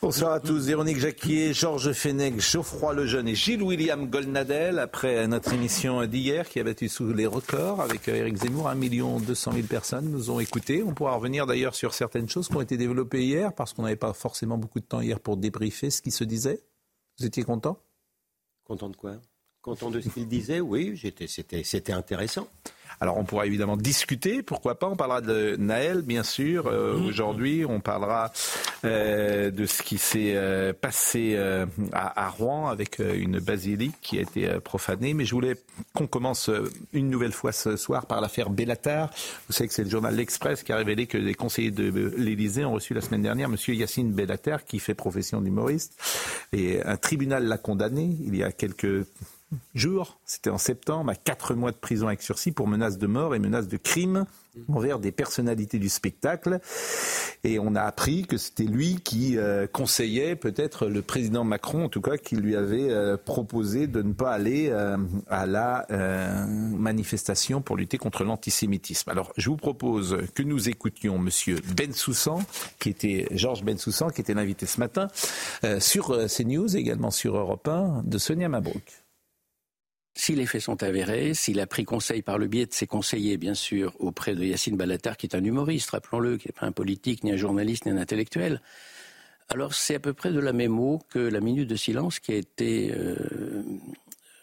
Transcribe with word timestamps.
Bonsoir 0.00 0.32
à 0.32 0.40
tous. 0.40 0.66
Véronique 0.66 0.98
Jacquier, 0.98 1.52
Georges 1.52 1.92
Fenech, 1.92 2.40
Geoffroy 2.40 2.94
Lejeune 2.94 3.28
et 3.28 3.34
Gilles-William 3.34 4.08
Golnadel. 4.08 4.78
Après 4.78 5.26
notre 5.26 5.52
émission 5.52 6.04
d'hier 6.06 6.48
qui 6.48 6.60
a 6.60 6.64
battu 6.64 6.88
sous 6.88 7.12
les 7.12 7.26
records 7.26 7.80
avec 7.80 8.08
Eric 8.08 8.36
Zemmour, 8.36 8.68
1 8.68 8.76
200 8.76 9.52
000 9.52 9.66
personnes 9.66 10.10
nous 10.10 10.30
ont 10.30 10.40
écoutés. 10.40 10.82
On 10.82 10.94
pourra 10.94 11.14
revenir 11.14 11.46
d'ailleurs 11.46 11.74
sur 11.74 11.92
certaines 11.92 12.28
choses 12.28 12.48
qui 12.48 12.56
ont 12.56 12.60
été 12.60 12.76
développées 12.76 13.24
hier 13.24 13.52
parce 13.52 13.72
qu'on 13.72 13.82
n'avait 13.82 13.96
pas 13.96 14.12
forcément 14.12 14.58
beaucoup 14.58 14.80
de 14.80 14.86
temps 14.86 15.00
hier 15.00 15.20
pour 15.20 15.36
débriefer 15.36 15.90
ce 15.90 16.00
qui 16.00 16.10
se 16.10 16.24
disait. 16.24 16.62
Vous 17.18 17.26
étiez 17.26 17.42
content? 17.42 17.78
Content 18.64 18.88
de 18.88 18.96
quoi? 18.96 19.16
Content 19.60 19.90
de 19.90 20.00
ce 20.00 20.08
qu'il 20.08 20.28
disait, 20.28 20.60
oui, 20.60 21.00
c'était 21.64 21.92
intéressant. 21.92 22.48
Alors 23.02 23.18
on 23.18 23.24
pourra 23.24 23.46
évidemment 23.46 23.76
discuter, 23.76 24.44
pourquoi 24.44 24.78
pas. 24.78 24.86
On 24.86 24.94
parlera 24.94 25.20
de 25.20 25.56
Naël, 25.58 26.02
bien 26.02 26.22
sûr. 26.22 26.68
Euh, 26.68 27.00
Aujourd'hui, 27.00 27.64
on 27.68 27.80
parlera 27.80 28.32
euh, 28.84 29.50
de 29.50 29.66
ce 29.66 29.82
qui 29.82 29.98
s'est 29.98 30.34
euh, 30.36 30.72
passé 30.72 31.36
à, 31.92 32.26
à 32.26 32.28
Rouen 32.28 32.68
avec 32.68 33.00
une 33.00 33.40
basilique 33.40 33.96
qui 34.02 34.18
a 34.18 34.22
été 34.22 34.48
profanée. 34.62 35.14
Mais 35.14 35.24
je 35.24 35.34
voulais 35.34 35.56
qu'on 35.94 36.06
commence 36.06 36.48
une 36.92 37.10
nouvelle 37.10 37.32
fois 37.32 37.50
ce 37.50 37.76
soir 37.76 38.06
par 38.06 38.20
l'affaire 38.20 38.50
Bellatar. 38.50 39.10
Vous 39.48 39.52
savez 39.52 39.66
que 39.66 39.74
c'est 39.74 39.82
le 39.82 39.90
journal 39.90 40.14
L'Express 40.14 40.62
qui 40.62 40.72
a 40.72 40.76
révélé 40.76 41.08
que 41.08 41.18
les 41.18 41.34
conseillers 41.34 41.72
de 41.72 42.12
l'Élysée 42.16 42.64
ont 42.64 42.74
reçu 42.74 42.94
la 42.94 43.00
semaine 43.00 43.22
dernière 43.22 43.48
Monsieur 43.48 43.74
Yacine 43.74 44.12
Bellatar, 44.12 44.64
qui 44.64 44.78
fait 44.78 44.94
profession 44.94 45.40
d'humoriste. 45.40 46.00
Et 46.52 46.80
un 46.84 46.96
tribunal 46.96 47.46
l'a 47.46 47.58
condamné 47.58 48.16
il 48.24 48.36
y 48.36 48.44
a 48.44 48.52
quelques 48.52 49.06
jours, 49.74 50.18
c'était 50.24 50.50
en 50.50 50.58
septembre, 50.58 51.10
à 51.10 51.14
quatre 51.14 51.54
mois 51.54 51.70
de 51.70 51.76
prison 51.76 52.06
avec 52.06 52.22
sursis 52.22 52.52
pour 52.52 52.68
menaces 52.68 52.98
de 52.98 53.06
mort 53.06 53.34
et 53.34 53.38
menaces 53.38 53.68
de 53.68 53.76
crime 53.76 54.26
envers 54.68 54.98
des 54.98 55.12
personnalités 55.12 55.78
du 55.78 55.88
spectacle. 55.88 56.60
Et 57.44 57.58
on 57.58 57.74
a 57.74 57.82
appris 57.82 58.24
que 58.24 58.36
c'était 58.36 58.64
lui 58.64 59.00
qui 59.02 59.36
euh, 59.36 59.66
conseillait 59.66 60.36
peut-être 60.36 60.86
le 60.86 61.02
président 61.02 61.42
Macron, 61.42 61.84
en 61.84 61.88
tout 61.88 62.00
cas, 62.00 62.16
qui 62.16 62.36
lui 62.36 62.54
avait 62.54 62.90
euh, 62.90 63.16
proposé 63.16 63.86
de 63.86 64.02
ne 64.02 64.12
pas 64.12 64.30
aller 64.30 64.68
euh, 64.70 64.96
à 65.28 65.46
la 65.46 65.86
manifestation 65.88 67.62
pour 67.62 67.76
lutter 67.76 67.98
contre 67.98 68.24
l'antisémitisme. 68.24 69.10
Alors, 69.10 69.32
je 69.36 69.50
vous 69.50 69.56
propose 69.56 70.18
que 70.34 70.42
nous 70.42 70.68
écoutions 70.68 71.18
Monsieur 71.18 71.56
Bensoussan, 71.76 72.42
qui 72.78 72.90
était 72.90 73.26
Georges 73.32 73.64
Bensoussan, 73.64 74.10
qui 74.10 74.20
était 74.20 74.34
l'invité 74.34 74.66
ce 74.66 74.80
matin 74.80 75.08
sur 75.78 76.16
CNews, 76.26 76.76
également 76.76 77.10
sur 77.10 77.36
Europe 77.36 77.66
1, 77.68 78.02
de 78.04 78.18
Sonia 78.18 78.48
Mabrouk. 78.48 79.01
Si 80.14 80.34
les 80.34 80.46
faits 80.46 80.60
sont 80.60 80.82
avérés, 80.82 81.32
s'il 81.32 81.58
a 81.60 81.66
pris 81.66 81.84
conseil 81.84 82.22
par 82.22 82.36
le 82.36 82.46
biais 82.46 82.66
de 82.66 82.72
ses 82.72 82.86
conseillers, 82.86 83.38
bien 83.38 83.54
sûr, 83.54 83.94
auprès 83.98 84.34
de 84.34 84.44
Yacine 84.44 84.76
Balatar, 84.76 85.16
qui 85.16 85.26
est 85.26 85.34
un 85.34 85.42
humoriste, 85.42 85.90
rappelons-le, 85.90 86.36
qui 86.36 86.48
n'est 86.48 86.52
pas 86.52 86.66
un 86.66 86.72
politique, 86.72 87.24
ni 87.24 87.32
un 87.32 87.36
journaliste, 87.36 87.86
ni 87.86 87.92
un 87.92 87.96
intellectuel, 87.96 88.60
alors 89.48 89.74
c'est 89.74 89.94
à 89.94 90.00
peu 90.00 90.12
près 90.12 90.32
de 90.32 90.40
la 90.40 90.52
même 90.52 90.78
eau 90.78 91.00
que 91.10 91.18
la 91.18 91.40
minute 91.40 91.68
de 91.68 91.76
silence 91.76 92.20
qui 92.20 92.32
a 92.32 92.36
été 92.36 92.92
euh, 92.94 93.62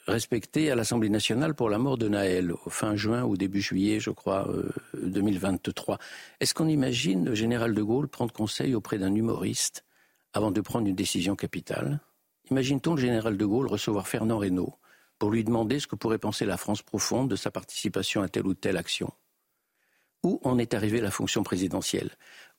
respectée 0.07 0.69
à 0.69 0.75
l'Assemblée 0.75 1.09
nationale 1.09 1.55
pour 1.55 1.69
la 1.69 1.77
mort 1.77 1.97
de 1.97 2.07
Naël, 2.07 2.53
fin 2.67 2.95
juin 2.95 3.23
ou 3.23 3.37
début 3.37 3.61
juillet, 3.61 3.99
je 3.99 4.11
crois, 4.11 4.47
euh, 4.49 4.71
2023. 5.01 5.97
Est-ce 6.39 6.53
qu'on 6.53 6.67
imagine 6.67 7.25
le 7.25 7.35
général 7.35 7.73
de 7.73 7.81
Gaulle 7.81 8.07
prendre 8.07 8.33
conseil 8.33 8.75
auprès 8.75 8.97
d'un 8.97 9.13
humoriste 9.15 9.83
avant 10.33 10.51
de 10.51 10.61
prendre 10.61 10.87
une 10.87 10.95
décision 10.95 11.35
capitale? 11.35 12.01
Imagine-t-on 12.51 12.95
le 12.95 13.01
général 13.01 13.37
de 13.37 13.45
Gaulle 13.45 13.67
recevoir 13.67 14.07
Fernand 14.07 14.37
Reynaud 14.37 14.73
pour 15.19 15.29
lui 15.29 15.43
demander 15.43 15.79
ce 15.79 15.87
que 15.87 15.95
pourrait 15.95 16.17
penser 16.17 16.45
la 16.45 16.57
France 16.57 16.81
profonde 16.81 17.29
de 17.29 17.35
sa 17.35 17.51
participation 17.51 18.21
à 18.21 18.29
telle 18.29 18.47
ou 18.47 18.53
telle 18.53 18.77
action. 18.77 19.13
Où 20.23 20.39
en 20.43 20.57
est 20.57 20.73
arrivée 20.73 21.01
la 21.01 21.11
fonction 21.11 21.43
présidentielle? 21.43 22.11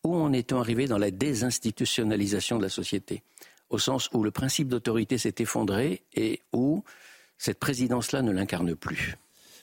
Où 0.04 0.14
en 0.14 0.32
est-on 0.32 0.60
arrivé 0.60 0.86
dans 0.86 0.98
la 0.98 1.10
désinstitutionnalisation 1.10 2.58
de 2.58 2.62
la 2.62 2.68
société? 2.68 3.22
Au 3.70 3.78
sens 3.78 4.08
où 4.12 4.22
le 4.22 4.30
principe 4.30 4.68
d'autorité 4.68 5.18
s'est 5.18 5.34
effondré 5.38 6.04
et 6.14 6.42
où 6.52 6.84
cette 7.38 7.58
présidence-là 7.58 8.22
ne 8.22 8.32
l'incarne 8.32 8.74
plus. 8.74 9.16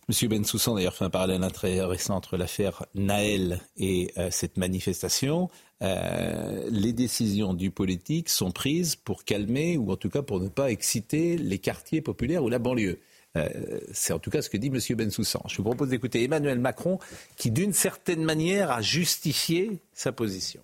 Monsieur 0.09 0.29
Bensoussan 0.29 0.75
d'ailleurs 0.75 0.95
fait 0.95 1.03
un 1.03 1.09
parallèle 1.09 1.44
intéressant 1.44 2.16
entre 2.16 2.38
l'affaire 2.38 2.85
Naël 2.95 3.59
et 3.75 4.13
euh, 4.18 4.29
cette 4.31 4.56
manifestation. 4.56 5.50
Euh, 5.81 6.66
les 6.69 6.94
décisions 6.94 7.53
du 7.53 7.72
politique 7.72 8.29
sont 8.29 8.51
prises 8.51 8.95
pour 8.95 9.25
calmer 9.25 9.75
ou 9.75 9.91
en 9.91 9.97
tout 9.97 10.09
cas 10.09 10.22
pour 10.22 10.40
ne 10.40 10.47
pas 10.47 10.72
exciter 10.72 11.35
les 11.38 11.59
quartiers 11.59 12.00
populaires 12.00 12.41
ou 12.41 12.47
la 12.47 12.57
banlieue. 12.57 13.01
Euh, 13.35 13.50
c'est 13.91 14.13
en 14.13 14.19
tout 14.19 14.29
cas 14.29 14.41
ce 14.41 14.50
que 14.50 14.56
dit 14.56 14.69
Monsieur 14.69 14.95
Bensoussan. 14.95 15.44
Je 15.50 15.57
vous 15.57 15.63
propose 15.63 15.90
d'écouter 15.90 16.24
Emmanuel 16.24 16.59
Macron 16.59 17.00
qui 17.35 17.51
d'une 17.51 17.74
certaine 17.74 18.24
manière 18.24 18.72
a 18.72 18.81
justifié 18.81 19.81
sa 19.91 20.13
position. 20.13 20.62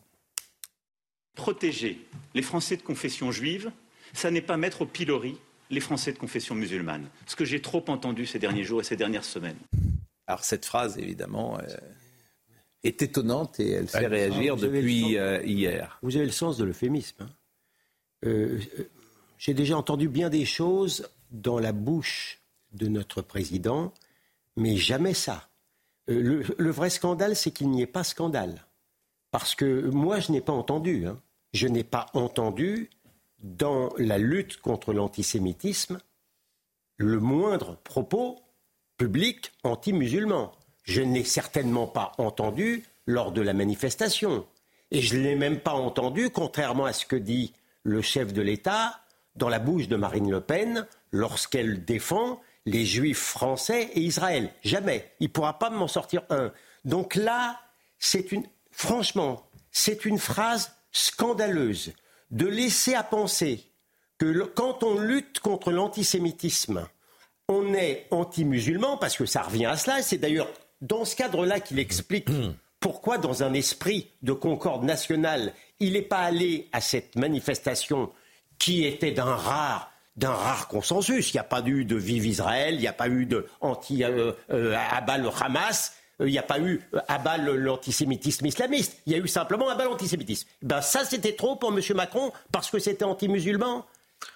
Protéger 1.36 2.00
les 2.34 2.44
Français 2.44 2.78
de 2.78 2.82
confession 2.82 3.34
juive, 3.34 3.74
ça 4.14 4.32
n'est 4.32 4.42
pas 4.42 4.56
mettre 4.56 4.84
au 4.84 4.86
pilori 4.86 5.36
les 5.74 5.82
Français 5.82 6.14
de 6.14 6.18
confession 6.18 6.56
musulmane. 6.56 7.08
Ce 7.26 7.36
que 7.36 7.46
j'ai 7.46 7.62
trop 7.62 7.84
entendu 7.88 8.26
ces 8.26 8.40
derniers 8.40 8.64
jours 8.64 8.82
et 8.82 8.84
ces 8.84 8.96
dernières 8.96 9.26
semaines. 9.26 9.58
Alors 10.28 10.44
cette 10.44 10.66
phrase 10.66 10.98
évidemment 10.98 11.58
euh, 11.60 11.64
est 12.84 13.02
étonnante 13.02 13.60
et 13.60 13.72
elle 13.72 13.88
fait 13.88 14.08
réagir 14.08 14.56
depuis 14.56 15.18
euh, 15.18 15.42
hier. 15.44 16.00
Vous 16.02 16.16
avez 16.16 16.26
le 16.26 16.32
sens 16.32 16.58
de 16.58 16.64
l'euphémisme. 16.64 17.24
hein. 17.24 17.30
Euh, 18.26 18.60
euh, 18.80 18.84
J'ai 19.38 19.54
déjà 19.54 19.76
entendu 19.78 20.08
bien 20.08 20.30
des 20.30 20.46
choses 20.46 21.10
dans 21.32 21.60
la 21.60 21.72
bouche 21.74 22.40
de 22.72 22.88
notre 22.88 23.22
président, 23.22 23.94
mais 24.56 24.78
jamais 24.78 25.14
ça. 25.14 25.50
Euh, 26.10 26.22
le, 26.22 26.46
le 26.58 26.72
vrai 26.72 26.90
scandale, 26.90 27.36
c'est 27.36 27.52
qu'il 27.52 27.70
n'y 27.70 27.82
ait 27.82 27.88
pas 27.88 28.04
scandale. 28.04 28.66
Parce 29.32 29.56
que 29.56 29.90
moi, 29.90 30.20
je 30.20 30.32
n'ai 30.32 30.42
pas 30.42 30.54
entendu. 30.54 31.06
hein. 31.08 31.20
Je 31.54 31.68
n'ai 31.68 31.84
pas 31.84 32.06
entendu 32.14 32.90
dans 33.44 33.90
la 33.98 34.18
lutte 34.18 34.62
contre 34.62 34.94
l'antisémitisme 34.94 36.00
le 36.98 37.20
moindre 37.20 37.78
propos 37.84 38.40
public 38.98 39.52
anti-musulman. 39.64 40.54
Je 40.84 41.02
n'ai 41.02 41.24
certainement 41.24 41.88
pas 41.88 42.14
entendu 42.18 42.84
lors 43.06 43.32
de 43.32 43.42
la 43.42 43.54
manifestation. 43.54 44.46
Et 44.92 45.02
je 45.02 45.18
ne 45.18 45.24
l'ai 45.24 45.36
même 45.36 45.60
pas 45.60 45.74
entendu, 45.74 46.30
contrairement 46.30 46.86
à 46.86 46.94
ce 46.94 47.06
que 47.06 47.16
dit 47.16 47.54
le 47.84 48.02
chef 48.02 48.32
de 48.32 48.42
l'État, 48.42 49.02
dans 49.36 49.50
la 49.50 49.60
bouche 49.60 49.88
de 49.88 49.96
Marine 49.96 50.30
Le 50.30 50.42
Pen, 50.42 50.86
lorsqu'elle 51.12 51.84
défend 51.84 52.40
les 52.66 52.86
juifs 52.86 53.20
français 53.20 53.90
et 53.94 54.02
Israël. 54.02 54.52
Jamais. 54.64 55.12
Il 55.20 55.28
ne 55.28 55.32
pourra 55.32 55.60
pas 55.60 55.70
m'en 55.70 55.88
sortir 55.88 56.22
un. 56.30 56.54
Donc 56.86 57.16
là, 57.16 57.60
c'est 57.98 58.32
une. 58.32 58.46
Franchement, 58.72 59.50
c'est 59.72 60.06
une 60.06 60.20
phrase 60.20 60.72
scandaleuse 60.92 61.94
de 62.34 62.46
laisser 62.48 62.94
à 62.96 63.04
penser 63.04 63.64
que 64.18 64.26
le- 64.26 64.46
quand 64.46 64.84
on 64.84 65.00
lutte 65.00 65.40
contre 65.40 65.72
l'antisémitisme, 65.72 66.86
on 67.48 67.74
est 67.74 68.08
anti-musulman, 68.12 68.98
parce 68.98 69.16
que 69.18 69.26
ça 69.26 69.42
revient 69.44 69.66
à 69.68 69.78
cela. 69.78 70.02
C'est 70.02 70.18
d'ailleurs 70.18 70.50
dans 70.82 71.06
ce 71.06 71.16
cadre-là 71.16 71.60
qu'il 71.62 71.80
explique 71.80 72.28
pourquoi, 72.80 73.18
dans 73.18 73.44
un 73.44 73.54
esprit 73.54 74.10
de 74.22 74.34
concorde 74.34 74.84
nationale, 74.84 75.54
il 75.80 75.94
n'est 75.94 76.02
pas 76.02 76.20
allé 76.20 76.68
à 76.74 76.82
cette 76.82 77.16
manifestation 77.16 78.12
qui 78.60 78.86
était 78.86 79.12
d'un 79.12 79.36
rare 79.36 79.90
d'un 80.16 80.34
rare 80.34 80.68
consensus. 80.68 81.32
Il 81.34 81.38
n'y 81.38 81.40
a 81.40 81.44
pas 81.44 81.64
eu 81.66 81.86
de 81.86 81.96
Vive 81.96 82.28
Israël, 82.28 82.76
il 82.76 82.82
n'y 82.82 82.88
a 82.88 82.94
pas 82.94 83.08
eu 83.08 83.26
de 83.26 83.48
anti 83.62 84.04
euh, 84.04 84.32
euh, 84.52 84.76
le 85.18 85.30
Hamas, 85.44 85.96
il 86.20 86.28
n'y 86.28 86.38
a 86.38 86.44
pas 86.44 86.60
eu 86.60 86.82
euh, 86.94 87.00
abat 87.08 87.38
le- 87.38 87.56
l'antisémitisme 87.58 88.46
islamiste. 88.46 88.98
Il 89.06 89.14
y 89.14 89.16
a 89.16 89.20
eu 89.20 89.28
simplement 89.28 89.70
abat 89.70 89.86
l'antisémitisme. 89.86 90.48
Ben 90.62 90.82
ça 90.82 91.04
c'était 91.06 91.34
trop 91.34 91.56
pour 91.56 91.72
M. 91.76 91.82
Macron 91.96 92.32
parce 92.52 92.70
que 92.70 92.80
c'était 92.80 93.06
anti-musulman. 93.06 93.86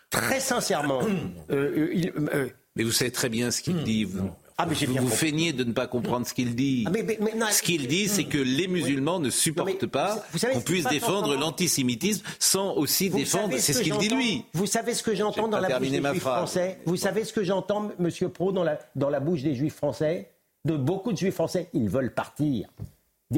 Très 0.10 0.40
sincèrement, 0.40 1.02
euh, 1.04 1.54
euh, 1.54 1.90
il- 1.94 2.14
euh, 2.34 2.48
Mais 2.76 2.84
vous 2.84 2.92
savez 2.92 3.12
très 3.12 3.30
bien 3.30 3.52
ce 3.52 3.62
qu'il 3.62 3.84
dit. 3.84 4.04
Vous, 4.06 4.30
Ah, 4.60 4.66
mais 4.66 4.74
vous, 4.88 4.96
vous 4.96 5.08
feignez 5.10 5.54
de 5.54 5.64
ne 5.64 5.72
pas 5.72 5.86
comprendre 5.86 6.26
ce 6.26 6.34
qu'il 6.34 6.56
dit. 6.56 6.84
Ah, 6.88 6.90
mais- 6.92 7.04
mais- 7.04 7.20
mais 7.22 7.36
non, 7.36 7.46
ce 7.52 7.62
qu'il 7.62 7.88
dit, 7.88 8.08
c'est 8.08 8.24
que 8.24 8.40
les 8.40 8.68
musulmans 8.68 9.20
ne 9.20 9.30
supportent 9.30 9.86
pas 9.86 10.24
qu'on 10.54 10.62
puisse 10.62 10.84
pas 10.86 10.90
défendre 10.90 11.36
l'antisémitisme 11.36 12.24
sans 12.40 12.74
aussi 12.74 13.10
Vous 13.10 13.18
défendre. 13.20 13.56
C'est 13.60 13.74
ce 13.74 13.82
qu'il 13.82 13.98
dit 13.98 14.10
lui. 14.10 14.46
Vous 14.54 14.66
savez 14.66 14.94
ce 14.96 15.04
que 15.04 15.14
j'entends 15.14 15.48
dans 15.48 15.60
la 15.60 15.78
bouche 15.78 15.90
des 15.90 16.02
juifs 16.02 16.22
français? 16.24 16.80
Vous 16.86 16.96
savez 16.96 17.24
ce 17.24 17.34
que 17.34 17.44
j'entends, 17.44 17.92
Monsieur 18.00 18.30
Pro, 18.30 18.52
dans 18.52 18.64
la, 18.64 18.80
dans 18.96 19.10
la 19.12 19.20
bouche 19.20 19.42
des 19.44 19.54
juifs 19.56 19.76
français? 19.76 20.32
De 20.68 20.76
beaucoup 20.76 21.14
de 21.14 21.18
juifs 21.18 21.36
français, 21.36 21.70
ils 21.74 21.90
veulent 21.90 22.14
partir. 22.14 22.68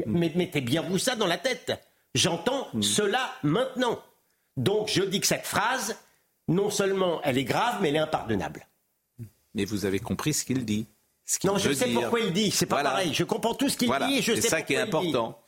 Mais 0.06 0.32
mettez 0.34 0.60
bien 0.60 0.82
vous 0.82 0.98
ça 0.98 1.14
dans 1.16 1.26
la 1.26 1.38
tête. 1.38 1.72
J'entends 2.14 2.66
Mm. 2.74 2.82
cela 2.82 3.30
maintenant. 3.42 3.98
Donc 4.56 4.88
je 4.88 5.02
dis 5.02 5.20
que 5.20 5.26
cette 5.26 5.46
phrase, 5.46 5.96
non 6.48 6.70
seulement 6.70 7.20
elle 7.22 7.38
est 7.38 7.44
grave, 7.44 7.78
mais 7.80 7.88
elle 7.90 7.96
est 7.96 8.00
impardonnable. 8.00 8.66
Mais 9.54 9.64
vous 9.64 9.84
avez 9.84 9.98
compris 10.00 10.32
ce 10.34 10.44
qu'il 10.44 10.64
dit. 10.64 10.86
Ce 11.24 11.38
Non, 11.46 11.56
je 11.58 11.72
sais 11.72 11.86
dire. 11.86 12.00
pourquoi 12.00 12.18
il 12.20 12.32
dit. 12.32 12.50
C'est 12.50 12.66
pas 12.66 12.76
Voilà. 12.76 12.90
pareil. 12.90 13.14
Je 13.14 13.22
comprends 13.24 13.54
tout 13.54 13.68
ce 13.68 13.76
qu'il 13.76 13.86
Voilà. 13.86 14.08
dit 14.08 14.18
et 14.18 14.22
je 14.22 14.34
C'est 14.34 14.40
sais 14.42 14.48
ça 14.48 14.62
qui 14.62 14.74
est 14.74 14.78
important. 14.80 15.38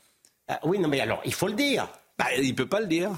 Ah, 0.47 0.61
oui, 0.65 0.79
non, 0.79 0.89
mais 0.89 1.01
alors 1.01 1.21
il 1.25 1.35
faut 1.35 1.49
le 1.49 1.55
dire. 1.55 1.89
Bah, 2.19 2.27
il 2.41 2.55
peut 2.55 2.69
pas 2.69 2.81
le 2.81 2.87
dire. 2.87 3.11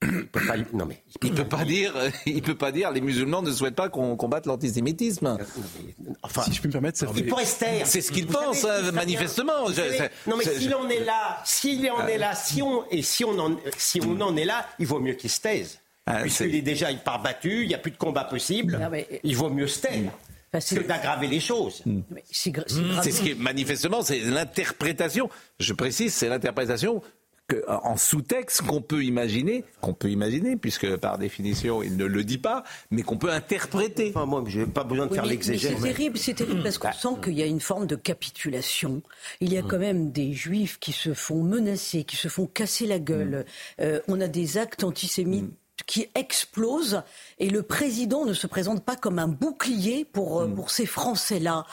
Il 0.00 0.26
peut 0.28 0.46
pas 0.46 0.54
Non 0.72 0.86
mais 0.86 1.02
Il 1.22 1.32
peut 1.34 1.44
pas 1.44 1.64
dire. 1.64 1.92
Il 2.26 2.40
peut 2.42 2.54
pas 2.54 2.70
dire. 2.70 2.92
Les 2.92 3.00
musulmans 3.00 3.42
ne 3.42 3.50
souhaitent 3.50 3.74
pas 3.74 3.88
qu'on 3.88 4.16
combatte 4.16 4.46
l'antisémitisme. 4.46 5.36
Enfin, 6.22 6.42
Si 6.42 6.52
je 6.52 6.62
peux 6.62 6.68
me 6.68 6.72
permettre, 6.72 6.98
ça 6.98 7.06
il 7.10 7.22
fait... 7.24 7.28
pourrait 7.28 7.44
se 7.44 7.58
taire. 7.58 7.86
C'est 7.86 8.00
ce 8.00 8.12
qu'il 8.12 8.26
pense, 8.28 8.58
savez, 8.58 8.88
hein, 8.88 8.92
manifestement. 8.92 9.66
Je- 9.68 10.08
non 10.30 10.36
mais 10.36 10.44
s'il 10.44 10.72
en 10.74 10.88
est 10.88 11.04
là, 11.04 11.42
s'il 11.44 11.90
en 11.90 12.06
est 12.06 12.18
là, 12.18 12.34
si 12.34 12.62
on 12.62 12.84
et 12.90 13.02
si 13.02 13.24
on 13.24 13.36
en 13.38 13.56
si 13.76 14.00
on 14.00 14.20
en 14.20 14.36
est 14.36 14.44
là, 14.44 14.66
il 14.78 14.86
vaut 14.86 15.00
mieux 15.00 15.14
qu'il 15.14 15.30
se 15.30 15.40
taise. 15.40 15.78
Ah, 16.06 16.20
Puisqu'il 16.22 16.50
c'est- 16.52 16.58
est 16.58 16.62
déjà 16.62 16.90
il 16.92 16.98
part 17.00 17.20
battu, 17.20 17.62
il 17.64 17.68
n'y 17.68 17.74
a 17.74 17.78
plus 17.78 17.90
de 17.90 17.96
combat 17.98 18.24
possible. 18.24 18.78
Non, 18.80 18.88
mais- 18.90 19.20
Il 19.24 19.36
vaut 19.36 19.50
mieux 19.50 19.66
se 19.66 19.80
taire 19.80 20.10
Parce 20.50 20.72
que 20.72 20.80
d'aggraver 20.80 21.26
les 21.26 21.40
choses. 21.40 21.82
C'est 22.30 22.50
gra- 22.50 22.64
grave. 22.66 22.96
Hmm. 22.98 23.00
C'est 23.02 23.10
ce 23.10 23.20
qui 23.20 23.32
est 23.32 23.38
manifestement, 23.38 24.00
c'est 24.02 24.20
l'interprétation. 24.20 25.28
Je 25.60 25.72
précise, 25.74 26.14
c'est 26.14 26.28
l'interprétation 26.28 27.02
que, 27.48 27.64
en 27.68 27.96
sous-texte 27.96 28.62
qu'on 28.62 28.82
peut 28.82 29.02
imaginer, 29.02 29.64
qu'on 29.80 29.94
peut 29.94 30.10
imaginer, 30.10 30.56
puisque 30.56 30.96
par 30.96 31.18
définition 31.18 31.82
il 31.82 31.96
ne 31.96 32.04
le 32.04 32.22
dit 32.22 32.38
pas, 32.38 32.62
mais 32.90 33.02
qu'on 33.02 33.16
peut 33.16 33.30
interpréter. 33.30 34.12
Enfin 34.14 34.26
moi, 34.26 34.44
j'ai 34.46 34.66
pas 34.66 34.84
besoin 34.84 35.06
de 35.06 35.10
Oui, 35.10 35.16
faire 35.16 35.26
l'exégèse. 35.26 35.74
C'est 35.76 35.82
terrible, 35.82 36.18
c'est 36.18 36.34
terrible 36.34 36.62
parce 36.62 36.78
qu'on 36.78 36.92
sent 36.92 37.20
qu'il 37.24 37.34
y 37.34 37.42
a 37.42 37.46
une 37.46 37.60
forme 37.60 37.86
de 37.86 37.96
capitulation. 37.96 39.02
Il 39.40 39.52
y 39.52 39.58
a 39.58 39.62
quand 39.62 39.78
même 39.78 40.10
des 40.12 40.32
juifs 40.34 40.78
qui 40.78 40.92
se 40.92 41.14
font 41.14 41.42
menacer, 41.42 42.04
qui 42.04 42.16
se 42.16 42.28
font 42.28 42.46
casser 42.46 42.86
la 42.86 42.98
gueule. 42.98 43.46
Euh, 43.80 44.00
on 44.08 44.20
a 44.20 44.28
des 44.28 44.58
actes 44.58 44.84
antisémites 44.84 45.50
qui 45.86 46.08
explosent 46.14 47.02
et 47.38 47.48
le 47.50 47.62
président 47.62 48.24
ne 48.24 48.32
se 48.34 48.46
présente 48.46 48.84
pas 48.84 48.96
comme 48.96 49.18
un 49.18 49.28
bouclier 49.28 50.04
pour, 50.04 50.40
euh, 50.40 50.46
pour 50.48 50.70
ces 50.70 50.86
Français-là. 50.86 51.64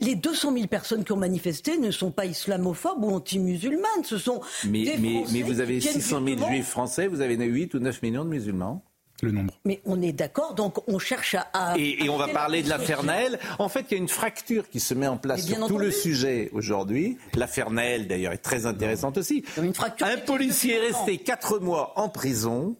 Les 0.00 0.14
200 0.16 0.52
000 0.54 0.66
personnes 0.66 1.04
qui 1.04 1.12
ont 1.12 1.16
manifesté 1.16 1.78
ne 1.78 1.90
sont 1.90 2.10
pas 2.10 2.26
islamophobes 2.26 3.02
ou 3.04 3.10
anti-musulmanes, 3.14 4.04
ce 4.04 4.18
sont 4.18 4.40
Mais, 4.66 4.84
des 4.84 4.96
mais, 4.98 5.42
vous 5.42 5.60
avez 5.60 5.74
qui 5.74 5.88
viennent 5.88 5.94
600 6.00 6.16
000 6.18 6.26
justement- 6.26 6.48
juifs 6.48 6.68
français, 6.68 7.06
vous 7.06 7.20
avez 7.20 7.36
8 7.36 7.74
ou 7.74 7.78
9 7.78 8.02
millions 8.02 8.24
de 8.24 8.30
musulmans. 8.30 8.82
Le 9.22 9.30
nombre. 9.30 9.54
Mais 9.64 9.80
on 9.86 10.02
est 10.02 10.12
d'accord, 10.12 10.54
donc 10.54 10.86
on 10.88 10.98
cherche 10.98 11.34
à... 11.36 11.46
à- 11.52 11.78
Et, 11.78 12.04
et 12.04 12.08
on 12.10 12.16
va 12.18 12.28
parler 12.28 12.62
de 12.62 12.68
l'affaire 12.68 13.04
Naël. 13.04 13.38
En 13.60 13.68
fait, 13.68 13.86
il 13.90 13.92
y 13.92 13.94
a 13.94 13.98
une 13.98 14.08
fracture 14.08 14.68
qui 14.68 14.80
se 14.80 14.92
met 14.92 15.06
en 15.06 15.16
place 15.16 15.46
sur 15.46 15.66
tout 15.68 15.78
le 15.78 15.92
sujet 15.92 16.50
aujourd'hui. 16.52 17.16
L'affaire 17.34 17.70
Naël, 17.70 18.08
d'ailleurs, 18.08 18.32
est 18.32 18.38
très 18.38 18.66
intéressante 18.66 19.16
aussi. 19.16 19.44
Une 19.56 19.72
fracture 19.72 20.06
Un 20.08 20.18
policier 20.18 20.74
est 20.76 20.88
resté 20.92 21.18
4 21.18 21.60
mois 21.60 21.92
en 21.96 22.08
prison. 22.08 22.76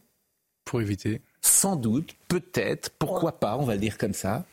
Pour 0.64 0.80
éviter. 0.80 1.20
sans 1.40 1.76
doute, 1.76 2.14
peut-être, 2.28 2.90
pourquoi 2.98 3.38
pas, 3.38 3.56
on 3.56 3.64
va 3.64 3.74
le 3.74 3.80
dire 3.80 3.98
comme 3.98 4.14
ça, 4.14 4.44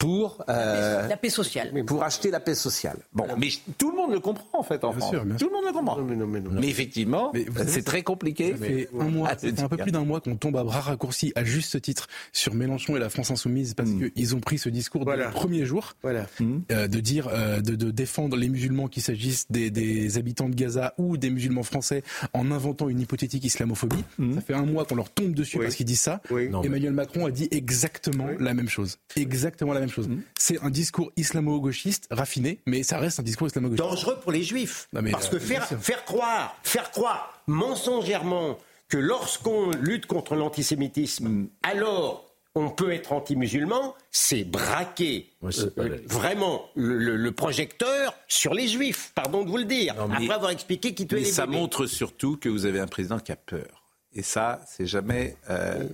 pour, 0.00 0.42
euh, 0.48 1.06
La 1.08 1.16
paix 1.18 1.28
sociale. 1.28 1.72
pour 1.86 2.02
acheter 2.02 2.30
la 2.30 2.40
paix 2.40 2.54
sociale. 2.54 2.96
Bon, 3.12 3.26
mais 3.38 3.48
tout 3.76 3.90
le 3.90 3.96
monde 3.98 4.12
le 4.12 4.18
comprend 4.18 4.58
en 4.58 4.62
fait 4.62 4.82
en 4.82 4.90
Bien 4.90 4.98
France. 4.98 5.10
sûr, 5.10 5.24
bien 5.26 5.36
tout 5.36 5.46
le 5.46 5.52
monde 5.52 5.64
le 5.66 5.72
comprend. 5.72 5.98
Non, 5.98 6.04
mais 6.04 6.16
non, 6.16 6.26
mais 6.26 6.40
non. 6.40 6.50
Mais 6.58 6.68
effectivement, 6.68 7.32
savez, 7.32 7.70
c'est 7.70 7.82
très 7.82 8.02
compliqué. 8.02 8.52
Ça 8.52 8.56
fait 8.64 8.88
un 8.98 9.04
mois, 9.10 9.28
Ah, 9.30 9.34
ça 9.34 9.40
fait 9.48 9.52
c'est 9.54 9.62
un 9.62 9.68
peu 9.68 9.76
plus 9.76 9.92
d'un 9.92 10.04
mois 10.06 10.22
qu'on 10.22 10.36
tombe 10.36 10.56
à 10.56 10.64
bras 10.64 10.80
raccourcis 10.80 11.32
à 11.36 11.44
juste 11.44 11.80
titre 11.82 12.08
sur 12.32 12.54
Mélenchon 12.54 12.96
et 12.96 12.98
la 12.98 13.10
France 13.10 13.30
insoumise 13.30 13.74
parce 13.74 13.90
Mm. 13.90 14.10
qu'ils 14.10 14.34
ont 14.34 14.40
pris 14.40 14.56
ce 14.56 14.70
discours 14.70 15.02
dès 15.02 15.04
Voilà. 15.04 15.26
le 15.26 15.32
premier 15.32 15.66
jour 15.66 15.92
Voilà. 16.02 16.26
euh, 16.72 16.88
de 16.88 17.00
dire 17.00 17.28
euh, 17.30 17.60
de, 17.60 17.74
de 17.76 17.90
défendre 17.90 18.38
les 18.38 18.48
musulmans 18.48 18.88
qu'il 18.88 19.02
s'agisse 19.02 19.46
des, 19.50 19.70
des 19.70 20.16
habitants 20.16 20.48
de 20.48 20.54
Gaza 20.54 20.94
ou 20.96 21.18
des 21.18 21.28
musulmans 21.28 21.62
français 21.62 22.02
en 22.32 22.50
inventant 22.50 22.88
une 22.88 23.00
hypothétique 23.00 23.44
islamophobie. 23.44 24.02
Ça 24.34 24.40
fait 24.40 24.54
un 24.54 24.64
mois 24.64 24.86
qu'on 24.86 24.94
leur 24.96 25.10
tombe 25.10 25.34
dessus 25.34 25.58
Oui. 25.58 25.64
parce 25.66 25.74
qu'ils 25.76 25.84
disent 25.86 26.00
ça. 26.00 26.22
Oui. 26.30 26.48
Non, 26.48 26.62
mais- 26.62 26.68
Emmanuel 26.68 26.92
Macron 26.94 27.26
a 27.26 27.30
dit 27.30 27.48
exactement 27.50 28.28
la 28.38 28.54
même 28.54 28.70
chose. 28.70 28.96
Exactement 29.14 29.74
la 29.74 29.80
même 29.80 29.89
chose. 29.90 30.08
C'est 30.38 30.60
un 30.62 30.70
discours 30.70 31.10
islamo-gauchiste 31.16 32.06
raffiné, 32.10 32.60
mais 32.66 32.82
ça 32.82 32.98
reste 32.98 33.20
un 33.20 33.22
discours 33.22 33.46
islamo-gauchiste. 33.48 33.82
dangereux 33.88 34.18
pour 34.20 34.32
les 34.32 34.42
juifs. 34.42 34.88
Non, 34.92 35.02
mais, 35.02 35.10
Parce 35.10 35.26
euh, 35.28 35.30
que 35.32 35.38
faire, 35.38 36.04
croire, 36.04 36.56
faire 36.62 36.90
croire 36.90 37.42
mensongèrement 37.46 38.58
que 38.88 38.96
lorsqu'on 38.98 39.70
lutte 39.70 40.06
contre 40.06 40.34
l'antisémitisme, 40.36 41.46
alors 41.62 42.26
on 42.56 42.68
peut 42.68 42.90
être 42.92 43.12
anti-musulman, 43.12 43.94
c'est 44.10 44.42
braquer 44.42 45.30
Ouais, 45.40 45.52
euh, 45.60 45.70
euh, 45.78 45.98
vraiment 46.06 46.64
le, 46.74 46.98
le- 46.98 47.16
le 47.16 47.32
projecteur 47.32 48.12
sur 48.26 48.54
les 48.54 48.66
juifs, 48.66 49.12
pardon 49.14 49.44
de 49.44 49.48
vous 49.50 49.56
le 49.58 49.64
dire, 49.64 49.94
mais- 50.08 50.14
après 50.16 50.30
avoir 50.34 50.50
expliqué 50.50 50.92
qui 50.92 51.06
tuait 51.06 51.18
Mais 51.20 51.24
les 51.26 51.30
ça 51.30 51.46
bébés. 51.46 51.58
montre 51.58 51.86
surtout 51.86 52.36
que 52.36 52.48
vous 52.48 52.66
avez 52.66 52.80
un 52.80 52.88
président 52.88 53.20
qui 53.20 53.30
a 53.30 53.36
peur. 53.36 53.84
Et 54.12 54.22
ça, 54.22 54.60
c'est 54.66 54.86
jamais 54.86 55.36
euh, 55.48 55.78
mais 55.78 55.88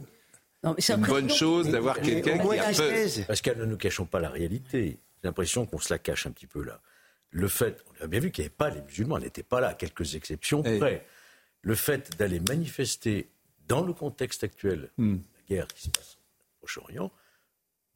c'est 0.78 0.92
un 0.92 0.98
une 0.98 1.06
bonne 1.06 1.30
chose 1.30 1.68
d'avoir 1.68 2.00
quelqu'un 2.00 2.38
qui 2.38 2.58
a 2.58 2.72
peur. 2.72 3.26
Pascal, 3.26 3.58
ne 3.58 3.64
nous 3.64 3.76
cachons 3.76 4.06
pas 4.06 4.20
la 4.20 4.28
réalité. 4.30 4.98
J'ai 5.22 5.28
l'impression 5.28 5.66
qu'on 5.66 5.78
se 5.78 5.92
la 5.92 5.98
cache 5.98 6.26
un 6.26 6.30
petit 6.30 6.46
peu 6.46 6.62
là. 6.62 6.80
Le 7.30 7.48
fait, 7.48 7.84
on 8.00 8.04
a 8.04 8.06
bien 8.06 8.20
vu 8.20 8.30
qu'il 8.30 8.42
n'y 8.42 8.46
avait 8.46 8.54
pas 8.56 8.70
les 8.70 8.80
musulmans, 8.82 9.18
n'étaient 9.18 9.42
pas 9.42 9.60
là, 9.60 9.68
à 9.68 9.74
quelques 9.74 10.14
exceptions 10.14 10.62
près. 10.62 11.06
Le 11.62 11.74
fait 11.74 12.16
d'aller 12.16 12.40
manifester 12.40 13.28
dans 13.68 13.82
le 13.82 13.92
contexte 13.92 14.44
actuel, 14.44 14.90
Hmm. 14.96 15.16
la 15.34 15.42
guerre 15.56 15.66
qui 15.68 15.82
se 15.84 15.90
passe 15.90 16.18
au 16.38 16.58
Proche-Orient, 16.60 17.10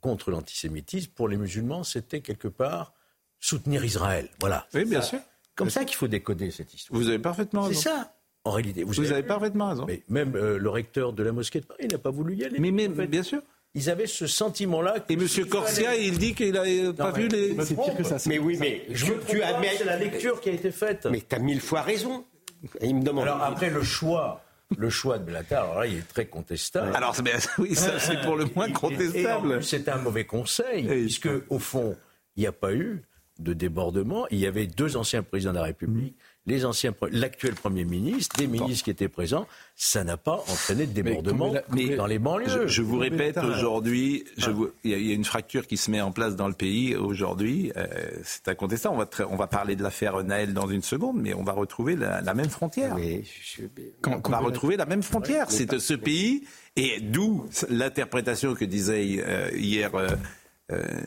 contre 0.01 0.31
l'antisémitisme, 0.31 1.13
pour 1.13 1.29
les 1.29 1.37
musulmans, 1.37 1.85
c'était 1.85 2.21
quelque 2.23 2.49
part 2.49 2.95
soutenir 3.39 3.85
Israël. 3.85 4.29
Voilà. 4.41 4.67
Oui, 4.75 4.85
bien 4.85 5.01
Ça- 5.03 5.09
sûr. 5.09 5.21
Comme 5.55 5.71
ça 5.71 5.85
qu'il 5.85 5.97
faut 5.97 6.09
décoder 6.09 6.51
cette 6.51 6.73
histoire. 6.75 6.99
Vous 7.01 7.09
avez 7.09 7.19
parfaitement 7.19 7.63
C'est 7.65 7.69
raison. 7.69 7.81
ça, 7.83 8.17
en 8.45 8.51
réalité. 8.53 8.83
Vous, 8.85 8.93
Vous 8.95 9.13
avez 9.13 9.23
parfaitement 9.23 9.69
raison. 9.71 9.85
Mais 9.87 10.03
même 10.09 10.35
euh, 10.37 10.59
le 10.59 10.69
recteur 10.71 11.13
de 11.13 11.23
la 11.23 11.33
mosquée 11.33 11.61
de 11.61 11.67
Paris 11.67 11.89
n'a 11.91 11.99
pas 11.99 12.11
voulu 12.11 12.35
y 12.37 12.45
aller. 12.45 12.59
Mais, 12.59 12.71
mais- 12.71 12.89
En 12.89 12.95
fait, 12.95 13.07
bien 13.07 13.23
sûr. 13.23 13.43
Ils 13.75 13.89
avaient 13.89 14.09
ce 14.09 14.27
sentiment-là. 14.27 14.97
Et 15.09 15.15
Monsieur 15.17 15.45
Corsia, 15.45 15.95
il 15.95 16.19
dit 16.19 16.35
qu'il 16.35 16.53
n'a 16.53 16.93
pas 16.93 17.13
vu 17.13 17.29
les. 17.29 17.55
C'est 17.65 17.77
pire 17.77 17.97
que 17.97 18.03
ça. 18.03 18.19
c'est- 18.19 18.29
Mais 18.29 18.39
oui, 18.41 18.57
mais 18.59 18.83
Je 18.91 19.05
tu, 19.07 19.13
me 19.13 19.21
tu 19.21 19.43
admets- 19.43 19.77
c'est 19.79 19.85
la 19.85 19.97
lecture 19.97 20.41
qui 20.41 20.49
a 20.49 20.53
été 20.53 20.73
faite. 20.73 21.07
Mais 21.09 21.21
t'as 21.21 21.39
mille 21.39 21.61
fois 21.61 21.83
raison. 21.83 22.25
Et 22.81 22.87
il 22.89 22.97
me 22.97 23.03
demande. 23.03 23.25
Alors 23.29 23.43
après 23.45 23.71
le 23.71 23.83
choix, 23.85 24.43
le 24.77 24.91
choix 24.91 25.19
de 25.19 25.25
Blattard, 25.25 25.65
alors 25.71 25.79
là 25.81 25.87
il 25.87 25.99
est 25.99 26.09
très 26.09 26.27
contestable. 26.27 26.95
Alors, 26.97 27.15
c'est 27.15 27.23
bien- 27.23 27.39
oui, 27.59 27.77
ça, 27.77 28.01
c'est 28.01 28.21
pour 28.23 28.35
le 28.37 28.47
moins 28.57 28.71
contestable. 28.73 29.63
c'est 29.63 29.89
un 29.89 29.99
mauvais 29.99 30.25
conseil, 30.25 30.85
puisque 30.89 31.29
au 31.49 31.59
fond, 31.61 31.97
il 32.37 32.41
n'y 32.41 32.47
a 32.49 32.53
pas 32.53 32.73
eu 32.73 33.03
de 33.41 33.53
débordement. 33.53 34.27
Il 34.31 34.39
y 34.39 34.47
avait 34.47 34.67
deux 34.67 34.97
anciens 34.97 35.23
présidents 35.23 35.53
de 35.53 35.59
la 35.59 35.65
République, 35.65 36.15
les 36.47 36.65
anciens, 36.65 36.95
l'actuel 37.13 37.55
Premier 37.55 37.85
ministre, 37.85 38.37
des 38.37 38.47
ministres 38.47 38.85
qui 38.85 38.91
étaient 38.91 39.09
présents. 39.09 39.47
Ça 39.77 40.05
n'a 40.05 40.17
pas 40.17 40.43
entraîné 40.49 40.87
de 40.87 40.93
débordement 40.93 41.53
Mais- 41.53 41.63
mais- 41.87 41.97
dans 41.97 42.07
les 42.07 42.19
banlieues. 42.19 42.49
Je, 42.49 42.67
je 42.67 42.83
vous 42.83 42.99
répète 42.99 43.37
aujourd'hui, 43.39 44.25
vous- 44.49 44.71
il 44.85 44.91
y, 44.91 44.95
a- 44.95 44.99
il 44.99 45.07
y 45.07 45.11
a 45.13 45.15
une 45.15 45.25
fracture 45.25 45.67
qui 45.67 45.77
se 45.77 45.91
met 45.91 46.01
en 46.01 46.13
place 46.13 46.37
dans 46.37 46.49
le 46.49 46.55
pays 46.55 46.97
aujourd'hui. 46.97 47.73
euh, 47.77 47.87
c'est 48.25 48.49
incontestable. 48.49 48.95
On 48.95 48.99
va, 48.99 49.09
on 49.31 49.37
va 49.37 49.47
parler 49.47 49.77
de 49.77 49.83
l'affaire 49.83 50.23
Naël 50.25 50.55
dans 50.55 50.69
une 50.69 50.83
seconde, 50.83 51.19
mais 51.21 51.35
on 51.35 51.45
va 51.45 51.53
retrouver 51.53 51.95
la, 51.97 52.21
la 52.23 52.35
même 52.35 52.49
frontière. 52.51 52.95
Mais 52.97 53.23
je- 53.25 53.63
Quand- 54.01 54.17
on 54.17 54.21
quand 54.21 54.33
va 54.33 54.39
retrouver 54.39 54.77
la 54.77 54.87
même 54.87 55.03
frontière. 55.03 55.51
C'est 55.51 55.79
ce 55.79 55.95
pays, 55.95 56.45
et 56.77 57.01
d'où 57.01 57.47
l'interprétation 57.69 58.55
que 58.55 58.65
disait 58.65 59.23
euh, 59.27 59.51
hier 59.55 59.95
euh, 59.95 60.09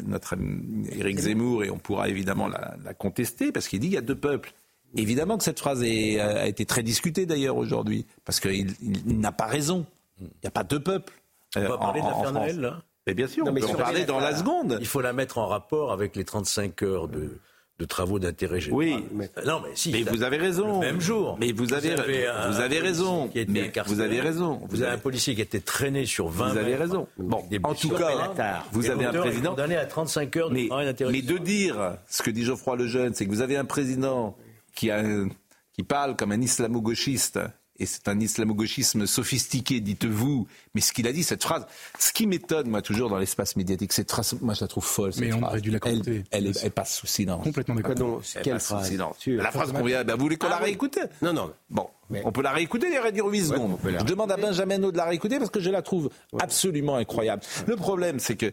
notre 0.05 0.33
ami 0.33 0.87
Éric 0.91 1.19
Zemmour, 1.19 1.63
et 1.63 1.69
on 1.69 1.77
pourra 1.77 2.09
évidemment 2.09 2.47
la, 2.47 2.75
la 2.83 2.93
contester, 2.93 3.51
parce 3.51 3.67
qu'il 3.67 3.79
dit 3.79 3.87
qu'il 3.87 3.95
y 3.95 3.97
a 3.97 4.01
deux 4.01 4.15
peuples. 4.15 4.53
Évidemment 4.95 5.37
que 5.37 5.43
cette 5.43 5.59
phrase 5.59 5.81
est- 5.83 6.19
a 6.19 6.45
été 6.47 6.65
très 6.65 6.83
discutée 6.83 7.25
d'ailleurs 7.25 7.57
aujourd'hui, 7.57 8.05
parce 8.25 8.39
qu'il 8.39 8.71
il- 8.81 9.01
il 9.07 9.19
n'a 9.19 9.31
pas 9.31 9.47
raison. 9.47 9.85
Il 10.21 10.27
n'y 10.43 10.47
a 10.47 10.51
pas 10.51 10.63
deux 10.63 10.79
peuples. 10.79 11.13
On 11.55 11.61
euh, 11.61 11.67
va 11.67 11.77
parler 11.77 12.01
en- 12.01 12.05
de 12.05 12.09
l'affaire. 12.11 12.31
Naël, 12.33 12.59
là 12.59 12.83
Mais 13.07 13.13
bien 13.15 13.27
sûr, 13.27 13.43
Non, 13.43 13.51
on 13.51 13.53
mais 13.53 13.61
peut 13.61 13.67
en 13.67 13.73
parler 13.75 14.05
dans 14.05 14.19
la 14.19 14.35
seconde. 14.35 14.77
Il 14.79 14.87
faut 14.87 15.01
la 15.01 15.11
mettre 15.13 15.37
en 15.39 15.47
rapport 15.47 15.91
avec 15.91 16.15
les 16.15 16.23
35 16.23 16.83
heures 16.83 17.07
de, 17.07 17.37
de 17.79 17.85
travaux 17.85 18.19
d'intérêt 18.19 18.59
général. 18.61 19.01
Oui. 19.11 19.25
Non, 19.45 19.61
mais 19.63 19.71
si. 19.75 19.91
Mais 19.91 20.03
vous 20.03 20.21
avez 20.23 20.37
raison. 20.37 20.79
Le 20.79 20.85
même 20.87 21.01
jour. 21.01 21.37
Mais 21.39 21.51
vous 21.51 21.73
avez, 21.73 21.95
vous 21.95 22.59
avez 22.59 22.79
un 22.79 22.81
raison. 22.83 23.29
Mais 23.47 23.61
incarcéré. 23.63 23.95
vous 23.95 24.01
avez 24.01 24.21
raison. 24.21 24.61
Vous, 24.69 24.83
avez 24.83 24.91
un 24.93 24.97
policier 24.99 25.33
qui 25.33 25.41
a 25.41 25.43
été 25.43 25.59
traîné 25.59 26.05
sur 26.05 26.27
20 26.27 26.49
Vous 26.49 26.57
avez 26.57 26.75
raison. 26.75 27.07
Bon, 27.17 27.43
en 27.63 27.73
tout 27.73 27.89
cas, 27.89 28.63
vous 28.71 28.89
avez 28.89 29.05
un 29.05 29.13
président. 29.13 29.49
condamné 29.51 29.75
à 29.75 29.85
35 29.85 30.37
heures 30.37 30.49
de 30.49 30.53
Mais, 30.53 30.67
travail 30.67 30.85
d'intérêt 30.85 31.11
mais 31.11 31.21
de 31.23 31.37
dire 31.39 31.97
ce 32.07 32.21
que 32.21 32.29
dit 32.29 32.43
Geoffroy 32.43 32.75
Lejeune, 32.75 33.13
c'est 33.15 33.25
que 33.25 33.31
vous 33.31 33.41
avez 33.41 33.57
un 33.57 33.65
président 33.65 34.37
qui, 34.75 34.91
a 34.91 34.99
un- 34.99 35.29
qui 35.73 35.81
parle 35.83 36.15
comme 36.15 36.31
un 36.31 36.41
islamo-gauchiste, 36.41 37.39
et 37.79 37.85
c'est 37.85 38.07
un 38.07 38.19
islamo-gauchisme 38.19 39.07
sophistiqué, 39.07 39.79
dites-vous, 39.79 40.47
mais 40.75 40.81
ce 40.81 40.93
qu'il 40.93 41.07
a 41.07 41.11
dit, 41.11 41.23
cette 41.23 41.41
phrase, 41.43 41.65
ce 41.97 42.13
qui 42.13 42.27
m'étonne, 42.27 42.69
moi, 42.69 42.81
toujours 42.81 43.09
dans 43.09 43.17
l'espace 43.17 43.55
médiatique, 43.55 43.93
cette 43.93 44.11
phrase, 44.11 44.35
moi, 44.41 44.53
je 44.53 44.61
la 44.61 44.67
trouve 44.67 44.85
folle. 44.85 45.11
cette 45.13 45.21
Mais 45.21 45.33
on 45.33 45.39
phrase. 45.39 45.49
aurait 45.51 45.61
dû 45.61 45.71
la 45.71 45.75
elle, 45.77 45.81
commenter. 45.81 46.23
elle, 46.31 46.47
est- 46.47 46.63
elle 46.63 46.71
passe 46.71 46.95
sous 46.97 47.07
silence. 47.07 47.43
Complètement 47.43 47.75
d'accord. 47.75 48.21
Elle 48.35 48.41
quelle 48.43 48.53
passe 48.53 48.63
sous 48.67 48.73
phrase 48.75 48.87
silence. 48.89 49.17
Tu- 49.19 49.35
La 49.37 49.51
phrase 49.51 49.71
qu'on 49.71 49.83
vient, 49.83 50.03
ben, 50.03 50.13
vous 50.15 50.21
voulez 50.21 50.35
qu'on 50.37 50.47
Ah 50.47 50.51
la 50.51 50.57
oui. 50.57 50.63
réécoute 50.65 50.99
Non, 51.21 51.33
non. 51.33 51.51
Bon, 51.69 51.87
Mais- 52.09 52.21
on 52.25 52.31
peut 52.31 52.43
la 52.43 52.51
réécouter, 52.51 52.87
il 52.87 52.93
y 52.93 52.99
aurait 52.99 53.11
dire 53.11 53.25
8 53.25 53.45
secondes. 53.45 53.71
on 53.73 53.77
peut 53.77 53.89
la 53.91 53.99
Je 53.99 54.03
demande 54.05 54.31
à 54.31 54.37
Benjamin 54.37 54.77
Naud 54.77 54.91
de 54.91 54.97
la 54.97 55.05
réécouter 55.05 55.39
parce 55.39 55.49
que 55.49 55.59
je 55.59 55.69
la 55.71 55.81
trouve 55.81 56.09
absolument 56.39 56.95
incroyable. 56.95 57.41
Le 57.65 57.75
problème, 57.75 58.19
c'est 58.19 58.35
que 58.35 58.51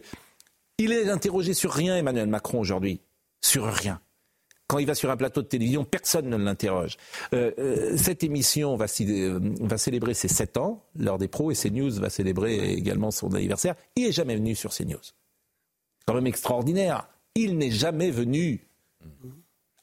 il 0.79 0.91
est 0.91 1.09
interrogé 1.09 1.53
sur 1.53 1.71
rien, 1.71 1.95
Emmanuel 1.95 2.27
Macron, 2.27 2.59
aujourd'hui. 2.59 3.01
Sur 3.41 3.65
rien. 3.71 4.01
Quand 4.71 4.79
il 4.79 4.87
va 4.87 4.95
sur 4.95 5.11
un 5.11 5.17
plateau 5.17 5.41
de 5.41 5.47
télévision, 5.47 5.83
personne 5.83 6.29
ne 6.29 6.37
l'interroge. 6.37 6.95
Euh, 7.33 7.51
euh, 7.59 7.97
cette 7.97 8.23
émission 8.23 8.77
va, 8.77 8.85
va, 8.85 9.77
célébrer 9.77 10.13
ses 10.13 10.29
7 10.29 10.55
ans, 10.55 10.81
l'heure 10.97 11.17
des 11.17 11.27
pros, 11.27 11.51
et 11.51 11.55
CNews 11.55 11.91
va 11.99 12.09
célébrer 12.09 12.71
également 12.71 13.11
son 13.11 13.35
anniversaire. 13.35 13.75
Il 13.97 14.05
n'est 14.05 14.13
jamais 14.13 14.37
venu 14.37 14.55
sur 14.55 14.71
CNews. 14.71 15.01
Quand 16.05 16.13
même 16.13 16.25
extraordinaire. 16.25 17.09
Il 17.35 17.57
n'est 17.57 17.69
jamais 17.69 18.11
venu. 18.11 18.65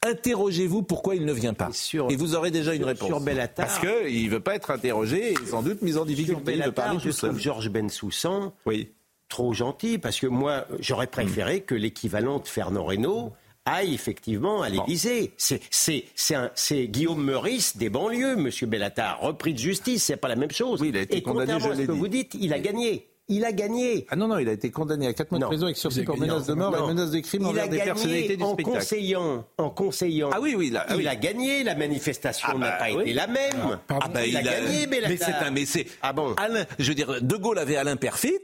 Interrogez-vous 0.03 0.81
pourquoi 0.81 1.15
il 1.15 1.23
ne 1.23 1.33
vient 1.33 1.53
pas. 1.53 1.69
et 2.09 2.15
vous 2.15 2.33
aurez 2.33 2.49
déjà 2.49 2.73
une 2.73 2.83
réponse. 2.83 3.09
Sur 3.09 3.23
Parce 3.55 3.77
qu'il 3.77 4.25
ne 4.25 4.31
veut 4.31 4.39
pas 4.39 4.55
être 4.55 4.71
interrogé 4.71 5.33
et 5.33 5.45
sans 5.45 5.61
doute 5.61 5.83
mis 5.83 5.97
en 5.97 6.05
difficulté 6.05 6.57
de 6.57 6.69
parler 6.71 6.97
je 6.99 7.11
trouve 7.11 7.37
Georges 7.37 7.69
Bensoussan 7.69 8.53
oui. 8.65 8.91
trop 9.27 9.53
gentil 9.53 9.99
parce 9.99 10.19
que 10.19 10.25
moi, 10.25 10.65
j'aurais 10.79 11.05
préféré 11.05 11.61
que 11.61 11.75
l'équivalent 11.75 12.39
de 12.39 12.47
Fernand 12.47 12.85
Reynaud 12.85 13.33
aille 13.65 13.93
effectivement 13.93 14.61
à 14.61 14.69
l'Élysée. 14.69 15.33
C'est 15.37 16.87
Guillaume 16.87 17.23
Meurice 17.23 17.77
des 17.77 17.89
banlieues, 17.89 18.35
Monsieur 18.35 18.67
Bellatar, 18.67 19.19
repris 19.21 19.53
de 19.53 19.59
justice, 19.59 20.05
c'est 20.05 20.17
pas 20.17 20.27
la 20.27 20.35
même 20.35 20.51
chose. 20.51 20.81
Oui, 20.81 20.89
il 20.89 20.97
a 20.97 21.01
été 21.01 21.17
et 21.17 21.21
ce 21.21 21.85
que 21.85 21.91
vous 21.91 22.07
dites, 22.07 22.35
il 22.39 22.53
a 22.53 22.59
gagné 22.59 23.08
il 23.29 23.45
a 23.45 23.51
gagné. 23.51 24.05
Ah 24.09 24.15
non, 24.15 24.27
non, 24.27 24.39
il 24.39 24.49
a 24.49 24.51
été 24.51 24.71
condamné 24.71 25.07
à 25.07 25.13
4 25.13 25.31
mois 25.31 25.39
de 25.39 25.45
prison 25.45 25.65
avec 25.65 25.77
sursis 25.77 26.03
pour 26.03 26.17
menace 26.17 26.47
de 26.47 26.53
mort 26.53 26.75
et 26.75 26.93
menace 26.93 27.11
de 27.11 27.19
crime 27.19 27.45
envers 27.45 27.69
des 27.69 27.77
personnalités 27.77 28.35
du 28.35 28.43
en 28.43 28.53
spectacle. 28.53 28.79
Conseillant, 28.79 29.45
en 29.57 29.69
conseillant. 29.69 30.29
Ah 30.33 30.39
oui, 30.41 30.55
oui, 30.57 30.71
là, 30.71 30.85
ah 30.87 30.95
il 30.97 31.07
a 31.07 31.15
gagné. 31.15 31.63
La 31.63 31.75
manifestation 31.75 32.49
ah 32.51 32.57
n'a 32.57 32.71
bah 32.71 32.77
pas 32.79 32.89
été 32.89 33.13
la 33.13 33.27
même. 33.27 33.79
Ah, 33.89 33.99
bah, 34.11 34.25
il, 34.25 34.35
a, 34.35 34.41
gagné, 34.41 34.87
mais 34.87 35.17
c'est 35.17 35.31
un, 35.31 35.51
mais 35.51 35.65
c'est. 35.65 35.85
Ah 36.01 36.13
bon. 36.13 36.33
Alain, 36.37 36.65
je 36.79 36.89
veux 36.89 36.95
dire, 36.95 37.21
De 37.21 37.35
Gaulle 37.35 37.59
avait 37.59 37.75
Alain 37.75 37.95
Perfit. 37.95 38.39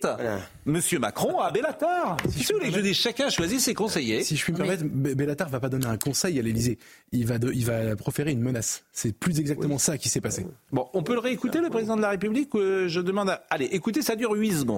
Monsieur 0.65 0.99
Macron 0.99 1.39
a 1.39 1.51
Bellatar. 1.51 2.17
Si 2.29 2.43
je, 2.43 2.71
je 2.71 2.79
dis, 2.79 2.93
chacun 2.93 3.29
choisit 3.29 3.59
ses 3.59 3.73
conseillers. 3.73 4.23
Si 4.23 4.35
je 4.35 4.43
puis 4.43 4.53
me 4.53 4.57
permettre, 4.57 4.83
Bellatar 4.85 5.49
va 5.49 5.59
pas 5.59 5.69
donner 5.69 5.87
un 5.87 5.97
conseil 5.97 6.37
à 6.39 6.41
l'Élysée. 6.41 6.77
Il 7.11 7.25
va, 7.25 7.35
il 7.53 7.65
va 7.65 7.95
proférer 7.95 8.31
une 8.31 8.41
menace. 8.41 8.83
C'est 8.91 9.17
plus 9.17 9.39
exactement 9.39 9.77
ça 9.77 9.97
qui 9.97 10.09
s'est 10.09 10.21
passé. 10.21 10.45
Bon, 10.71 10.87
on 10.93 11.03
peut 11.03 11.13
le 11.13 11.19
réécouter, 11.19 11.59
le 11.59 11.69
président 11.69 11.95
de 11.95 12.01
la 12.01 12.09
République. 12.09 12.49
Je 12.53 12.99
demande. 12.99 13.29
À... 13.29 13.43
Allez, 13.49 13.65
écoutez, 13.65 14.01
ça 14.01 14.15
dure 14.15 14.31
8 14.31 14.51
secondes. 14.59 14.74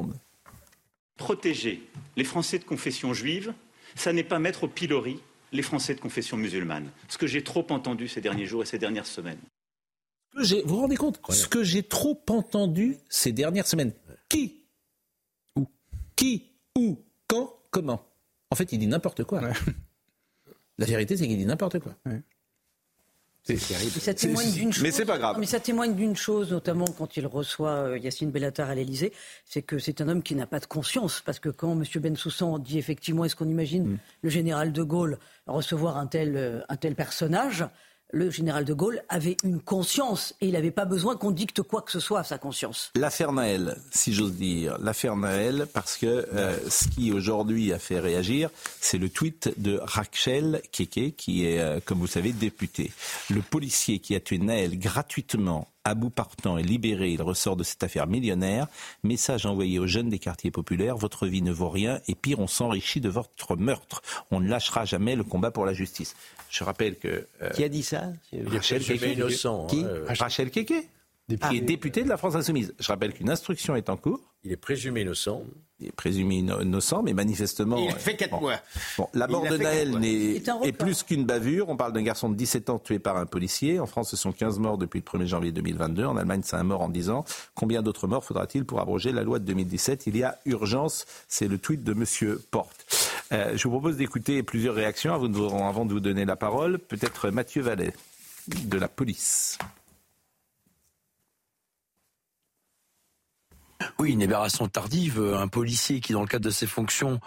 Protéger 1.17 1.81
les 2.15 2.23
Français 2.23 2.59
de 2.59 2.63
confession 2.63 3.13
juive, 3.13 3.53
ça 3.95 4.13
n'est 4.13 4.23
pas 4.23 4.39
mettre 4.39 4.65
au 4.65 4.67
pilori 4.67 5.19
les 5.51 5.61
Français 5.63 5.95
de 5.95 5.99
confession 5.99 6.37
musulmane. 6.37 6.89
Ce 7.07 7.17
que 7.17 7.27
j'ai 7.27 7.43
trop 7.43 7.65
entendu 7.69 8.07
ces 8.07 8.21
derniers 8.21 8.45
jours 8.45 8.63
et 8.63 8.65
ces 8.65 8.77
dernières 8.77 9.07
semaines. 9.07 9.39
Vous 10.35 10.43
vous 10.65 10.77
rendez 10.77 10.97
compte 10.97 11.19
Ce 11.29 11.47
que 11.47 11.63
j'ai 11.63 11.83
trop 11.83 12.21
entendu 12.29 12.97
ces 13.09 13.31
dernières 13.31 13.67
semaines? 13.67 13.93
Qui 14.29 14.61
Où 15.55 15.67
Qui 16.15 16.51
Où 16.77 16.99
Quand 17.27 17.53
Comment? 17.71 18.05
En 18.51 18.55
fait, 18.55 18.71
il 18.71 18.79
dit 18.79 18.87
n'importe 18.87 19.23
quoi. 19.23 19.41
La 20.77 20.85
vérité, 20.85 21.17
c'est 21.17 21.27
qu'il 21.27 21.37
dit 21.37 21.45
n'importe 21.45 21.79
quoi. 21.79 21.95
Ça 23.55 24.13
témoigne 24.13 24.51
d'une 24.51 24.73
chose. 24.73 24.83
Mais 24.83 24.91
c'est 24.91 25.05
pas 25.05 25.17
grave. 25.17 25.37
Mais 25.39 25.45
ça 25.45 25.59
témoigne 25.59 25.95
d'une 25.95 26.15
chose, 26.15 26.51
notamment 26.51 26.85
quand 26.85 27.17
il 27.17 27.25
reçoit 27.25 27.71
euh, 27.71 27.97
Yacine 27.97 28.31
Bellatar 28.31 28.69
à 28.69 28.75
l'Elysée, 28.75 29.13
c'est 29.45 29.61
que 29.61 29.79
c'est 29.79 30.01
un 30.01 30.09
homme 30.09 30.23
qui 30.23 30.35
n'a 30.35 30.47
pas 30.47 30.59
de 30.59 30.65
conscience. 30.65 31.21
Parce 31.25 31.39
que 31.39 31.49
quand 31.49 31.71
M. 31.71 31.83
Bensoussan 32.01 32.59
dit 32.59 32.77
effectivement, 32.77 33.25
est-ce 33.25 33.35
qu'on 33.35 33.47
imagine 33.47 33.85
mm. 33.85 33.97
le 34.21 34.29
général 34.29 34.73
de 34.73 34.83
Gaulle 34.83 35.17
recevoir 35.45 35.97
un 35.97 36.07
tel, 36.07 36.35
euh, 36.35 36.61
un 36.69 36.75
tel 36.75 36.95
personnage 36.95 37.63
le 38.11 38.29
général 38.29 38.63
de 38.63 38.73
Gaulle 38.73 39.01
avait 39.09 39.37
une 39.43 39.59
conscience 39.59 40.33
et 40.39 40.47
il 40.47 40.53
n'avait 40.53 40.71
pas 40.71 40.85
besoin 40.85 41.15
qu'on 41.17 41.31
dicte 41.31 41.61
quoi 41.61 41.81
que 41.81 41.91
ce 41.91 41.99
soit 41.99 42.19
à 42.19 42.23
sa 42.23 42.37
conscience. 42.37 42.91
L'affaire 42.95 43.33
Naël, 43.33 43.77
si 43.91 44.13
j'ose 44.13 44.33
dire, 44.33 44.77
l'affaire 44.79 45.15
Naël, 45.15 45.67
parce 45.73 45.97
que 45.97 46.05
euh, 46.05 46.57
ce 46.69 46.87
qui 46.87 47.11
aujourd'hui 47.11 47.73
a 47.73 47.79
fait 47.79 47.99
réagir, 47.99 48.49
c'est 48.79 48.97
le 48.97 49.09
tweet 49.09 49.53
de 49.57 49.79
Rachel 49.83 50.61
Keke, 50.71 51.15
qui 51.15 51.45
est, 51.45 51.59
euh, 51.59 51.79
comme 51.83 51.99
vous 51.99 52.07
savez, 52.07 52.31
député. 52.31 52.91
Le 53.29 53.41
policier 53.41 53.99
qui 53.99 54.15
a 54.15 54.19
tué 54.19 54.37
Naël 54.37 54.79
gratuitement 54.79 55.67
à 55.87 55.95
bout 55.95 56.09
partant 56.09 56.57
est 56.57 56.63
libéré, 56.63 57.11
il 57.11 57.21
ressort 57.21 57.55
de 57.55 57.63
cette 57.63 57.81
affaire 57.81 58.07
millionnaire. 58.07 58.67
Message 59.03 59.45
envoyé 59.45 59.79
aux 59.79 59.87
jeunes 59.87 60.09
des 60.09 60.19
quartiers 60.19 60.51
populaires, 60.51 60.97
votre 60.97 61.27
vie 61.27 61.41
ne 61.41 61.53
vaut 61.53 61.69
rien 61.69 62.01
et 62.09 62.15
pire, 62.15 62.39
on 62.39 62.47
s'enrichit 62.47 62.99
de 62.99 63.07
votre 63.07 63.55
meurtre. 63.55 64.01
On 64.29 64.41
ne 64.41 64.49
lâchera 64.49 64.83
jamais 64.83 65.15
le 65.15 65.23
combat 65.23 65.49
pour 65.49 65.65
la 65.65 65.73
justice. 65.73 66.13
Je 66.49 66.63
rappelle 66.63 66.97
que... 66.97 67.25
Euh, 67.41 67.49
qui 67.51 67.63
a 67.63 67.69
dit 67.69 67.83
ça? 67.83 68.03
Rachel 68.45 68.83
Keke. 68.83 69.01
Innocent, 69.01 69.67
qui? 69.67 69.83
hein, 69.83 70.15
Rachel 70.17 70.51
Keke 70.51 70.87
qui 71.49 71.57
est 71.57 71.61
député 71.61 72.03
de 72.03 72.09
la 72.09 72.15
France 72.17 72.35
Insoumise. 72.35 72.73
Je 72.79 72.87
rappelle 72.87 73.13
qu'une 73.13 73.29
instruction 73.29 73.75
est 73.75 73.89
en 73.89 73.97
cours. 73.97 74.21
Il 74.45 74.51
est 74.53 74.57
présumé 74.57 75.01
innocent. 75.01 75.43
Il 75.79 75.87
est 75.87 75.91
présumé 75.91 76.37
innocent, 76.37 77.03
mais 77.03 77.13
manifestement. 77.13 77.77
Il 77.77 77.91
fait 77.91 78.15
4 78.15 78.39
mois. 78.39 78.55
Bon, 78.97 79.09
la 79.13 79.27
mort 79.27 79.43
de 79.43 79.57
Naël 79.57 79.93
est, 80.03 80.71
plus 80.71 81.03
qu'une 81.03 81.25
bavure. 81.25 81.67
On 81.67 81.75
parle 81.75 81.91
d'un 81.91 82.01
garçon 82.01 82.29
de 82.29 82.35
17 82.35 82.69
ans 82.69 82.79
tué 82.79 82.97
par 82.97 83.17
un 83.17 83.25
policier. 83.25 83.79
En 83.79 83.87
France, 83.87 84.09
ce 84.09 84.15
sont 84.15 84.31
15 84.31 84.57
morts 84.59 84.77
depuis 84.77 85.03
le 85.05 85.19
1er 85.19 85.25
janvier 85.25 85.51
2022. 85.51 86.05
En 86.05 86.15
Allemagne, 86.15 86.41
c'est 86.45 86.55
un 86.55 86.63
mort 86.63 86.81
en 86.81 86.89
10 86.89 87.09
ans. 87.09 87.25
Combien 87.55 87.81
d'autres 87.81 88.07
morts 88.07 88.23
faudra-t-il 88.23 88.63
pour 88.63 88.79
abroger 88.79 89.11
la 89.11 89.23
loi 89.23 89.39
de 89.39 89.45
2017 89.45 90.07
Il 90.07 90.15
y 90.15 90.23
a 90.23 90.39
urgence. 90.45 91.05
C'est 91.27 91.49
le 91.49 91.57
tweet 91.57 91.83
de 91.83 91.91
M. 91.91 92.37
Porte. 92.49 92.85
Euh, 93.31 93.57
je 93.57 93.63
vous 93.63 93.71
propose 93.71 93.97
d'écouter 93.97 94.41
plusieurs 94.43 94.75
réactions 94.75 95.13
avant 95.13 95.85
de 95.85 95.93
vous 95.93 95.99
donner 95.99 96.25
la 96.25 96.35
parole. 96.35 96.79
Peut-être 96.79 97.29
Mathieu 97.29 97.61
Vallet 97.61 97.93
de 98.47 98.77
la 98.77 98.87
police. 98.87 99.57
Oui, 103.99 104.11
une 104.11 104.19
libération 104.19 104.67
tardive, 104.67 105.19
un 105.19 105.47
policier 105.47 105.99
qui, 105.99 106.13
dans 106.13 106.21
le 106.21 106.27
cadre 106.27 106.45
de 106.45 106.51
ses 106.51 106.67
fonctions, 106.67 107.19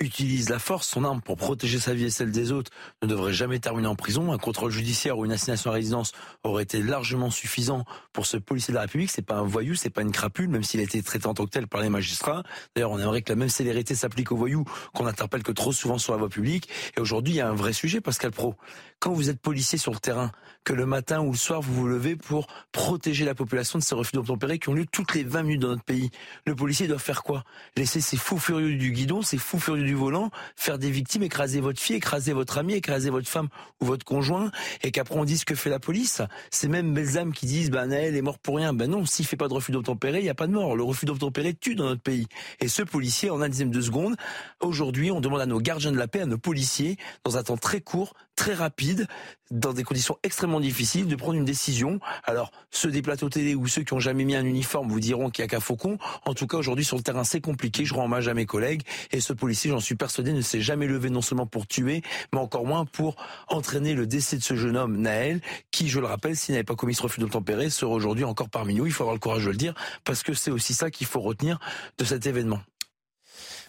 utilise 0.00 0.48
la 0.48 0.58
force, 0.58 0.88
son 0.88 1.04
arme, 1.04 1.20
pour 1.20 1.36
protéger 1.36 1.78
sa 1.78 1.94
vie 1.94 2.04
et 2.04 2.10
celle 2.10 2.32
des 2.32 2.52
autres, 2.52 2.70
ne 3.02 3.06
devrait 3.06 3.32
jamais 3.32 3.58
terminer 3.58 3.86
en 3.86 3.94
prison. 3.94 4.32
Un 4.32 4.38
contrôle 4.38 4.70
judiciaire 4.70 5.18
ou 5.18 5.24
une 5.24 5.32
assignation 5.32 5.70
à 5.70 5.74
résidence 5.74 6.12
aurait 6.42 6.64
été 6.64 6.82
largement 6.82 7.30
suffisant 7.30 7.84
pour 8.12 8.26
ce 8.26 8.36
policier 8.36 8.72
de 8.72 8.76
la 8.76 8.82
République. 8.82 9.10
C'est 9.10 9.22
pas 9.22 9.36
un 9.36 9.44
voyou, 9.44 9.74
c'est 9.74 9.90
pas 9.90 10.02
une 10.02 10.12
crapule, 10.12 10.48
même 10.48 10.64
s'il 10.64 10.80
a 10.80 10.82
été 10.82 11.02
traité 11.02 11.26
en 11.26 11.34
tant 11.34 11.44
que 11.44 11.50
tel 11.50 11.68
par 11.68 11.80
les 11.80 11.88
magistrats. 11.88 12.42
D'ailleurs, 12.74 12.90
on 12.90 12.98
aimerait 12.98 13.22
que 13.22 13.32
la 13.32 13.36
même 13.36 13.48
célérité 13.48 13.94
s'applique 13.94 14.32
aux 14.32 14.36
voyous 14.36 14.64
qu'on 14.94 15.04
n'interpelle 15.04 15.42
que 15.42 15.52
trop 15.52 15.72
souvent 15.72 15.98
sur 15.98 16.12
la 16.12 16.18
voie 16.18 16.28
publique. 16.28 16.68
Et 16.96 17.00
aujourd'hui, 17.00 17.34
il 17.34 17.36
y 17.36 17.40
a 17.40 17.48
un 17.48 17.54
vrai 17.54 17.72
sujet, 17.72 18.00
Pascal 18.00 18.32
Pro. 18.32 18.56
Quand 18.98 19.12
vous 19.12 19.30
êtes 19.30 19.40
policier 19.40 19.78
sur 19.78 19.92
le 19.92 19.98
terrain, 19.98 20.32
que 20.64 20.72
le 20.72 20.86
matin 20.86 21.20
ou 21.20 21.30
le 21.32 21.36
soir, 21.36 21.60
vous 21.60 21.74
vous 21.74 21.86
levez 21.86 22.16
pour 22.16 22.46
protéger 22.72 23.24
la 23.24 23.34
population 23.34 23.78
de 23.78 23.84
ces 23.84 23.94
refus 23.94 24.12
d'obtempérer 24.14 24.58
qui 24.58 24.70
ont 24.70 24.74
lieu 24.74 24.86
toutes 24.90 25.14
les 25.14 25.22
20 25.22 25.42
minutes 25.42 25.60
dans 25.60 25.68
notre 25.68 25.84
pays. 25.84 26.10
Le 26.46 26.54
policier 26.54 26.88
doit 26.88 26.98
faire 26.98 27.22
quoi? 27.22 27.44
Laisser 27.76 28.00
ces 28.00 28.16
fous 28.16 28.38
furieux 28.38 28.76
du 28.76 28.92
guidon, 28.92 29.22
ces 29.22 29.36
fous 29.36 29.60
furieux 29.60 29.83
du 29.84 29.94
volant, 29.94 30.30
faire 30.56 30.78
des 30.78 30.90
victimes, 30.90 31.22
écraser 31.22 31.60
votre 31.60 31.80
fille, 31.80 31.96
écraser 31.96 32.32
votre 32.32 32.58
ami, 32.58 32.74
écraser 32.74 33.10
votre 33.10 33.28
femme 33.28 33.48
ou 33.80 33.86
votre 33.86 34.04
conjoint, 34.04 34.50
et 34.82 34.90
qu'après 34.90 35.16
on 35.16 35.24
dise 35.24 35.44
que 35.44 35.54
fait 35.54 35.70
la 35.70 35.78
police. 35.78 36.22
C'est 36.50 36.68
même 36.68 36.94
belles 36.94 37.18
âmes 37.18 37.32
qui 37.32 37.46
disent, 37.46 37.70
ben 37.70 37.86
Naël 37.86 38.16
est 38.16 38.22
mort 38.22 38.38
pour 38.38 38.56
rien. 38.56 38.72
Ben 38.72 38.90
non, 38.90 39.06
s'il 39.06 39.26
fait 39.26 39.36
pas 39.36 39.48
de 39.48 39.54
refus 39.54 39.72
d'obtempérer, 39.72 40.18
il 40.18 40.24
n'y 40.24 40.30
a 40.30 40.34
pas 40.34 40.46
de 40.46 40.52
mort. 40.52 40.76
Le 40.76 40.82
refus 40.82 41.06
d'obtempérer 41.06 41.54
tue 41.54 41.74
dans 41.74 41.84
notre 41.84 42.02
pays. 42.02 42.26
Et 42.60 42.68
ce 42.68 42.82
policier, 42.82 43.30
en 43.30 43.40
un 43.40 43.48
dixième 43.48 43.70
de 43.70 43.80
seconde, 43.80 44.16
aujourd'hui, 44.60 45.10
on 45.10 45.20
demande 45.20 45.40
à 45.40 45.46
nos 45.46 45.60
gardiens 45.60 45.92
de 45.92 45.98
la 45.98 46.08
paix, 46.08 46.20
à 46.20 46.26
nos 46.26 46.38
policiers, 46.38 46.96
dans 47.24 47.36
un 47.36 47.42
temps 47.42 47.56
très 47.56 47.80
court, 47.80 48.14
très 48.36 48.54
rapide, 48.54 49.06
dans 49.50 49.72
des 49.72 49.84
conditions 49.84 50.18
extrêmement 50.22 50.60
difficiles, 50.60 51.06
de 51.06 51.16
prendre 51.16 51.34
une 51.34 51.44
décision. 51.44 52.00
Alors, 52.24 52.50
ceux 52.70 52.90
des 52.90 53.02
plateaux 53.02 53.28
télé 53.28 53.54
ou 53.54 53.66
ceux 53.68 53.82
qui 53.82 53.92
ont 53.92 54.00
jamais 54.00 54.24
mis 54.24 54.34
un 54.34 54.44
uniforme 54.44 54.88
vous 54.88 55.00
diront 55.00 55.30
qu'il 55.30 55.42
n'y 55.42 55.46
a 55.46 55.48
qu'un 55.48 55.60
faucon. 55.60 55.98
En 56.24 56.34
tout 56.34 56.46
cas, 56.46 56.56
aujourd'hui, 56.56 56.84
sur 56.84 56.96
le 56.96 57.02
terrain, 57.02 57.24
c'est 57.24 57.40
compliqué. 57.40 57.84
Je 57.84 57.94
rends 57.94 58.04
hommage 58.04 58.28
à 58.28 58.34
mes 58.34 58.46
collègues. 58.46 58.82
Et 59.12 59.20
ce 59.20 59.32
policier, 59.32 59.70
j'en 59.70 59.80
suis 59.80 59.94
persuadé, 59.94 60.32
ne 60.32 60.40
s'est 60.40 60.60
jamais 60.60 60.86
levé 60.86 61.10
non 61.10 61.22
seulement 61.22 61.46
pour 61.46 61.66
tuer, 61.66 62.02
mais 62.32 62.38
encore 62.38 62.66
moins 62.66 62.84
pour 62.84 63.16
entraîner 63.48 63.94
le 63.94 64.06
décès 64.06 64.36
de 64.36 64.42
ce 64.42 64.56
jeune 64.56 64.76
homme, 64.76 64.96
Naël, 64.96 65.40
qui, 65.70 65.88
je 65.88 66.00
le 66.00 66.06
rappelle, 66.06 66.36
s'il 66.36 66.54
n'avait 66.54 66.64
pas 66.64 66.76
commis 66.76 66.94
ce 66.94 67.02
refus 67.02 67.20
d'obtempérer, 67.20 67.70
serait 67.70 67.92
aujourd'hui 67.92 68.24
encore 68.24 68.48
parmi 68.48 68.74
nous. 68.74 68.86
Il 68.86 68.92
faut 68.92 69.04
avoir 69.04 69.14
le 69.14 69.20
courage 69.20 69.44
de 69.44 69.50
le 69.50 69.56
dire, 69.56 69.74
parce 70.04 70.22
que 70.22 70.34
c'est 70.34 70.50
aussi 70.50 70.74
ça 70.74 70.90
qu'il 70.90 71.06
faut 71.06 71.20
retenir 71.20 71.58
de 71.98 72.04
cet 72.04 72.26
événement. 72.26 72.60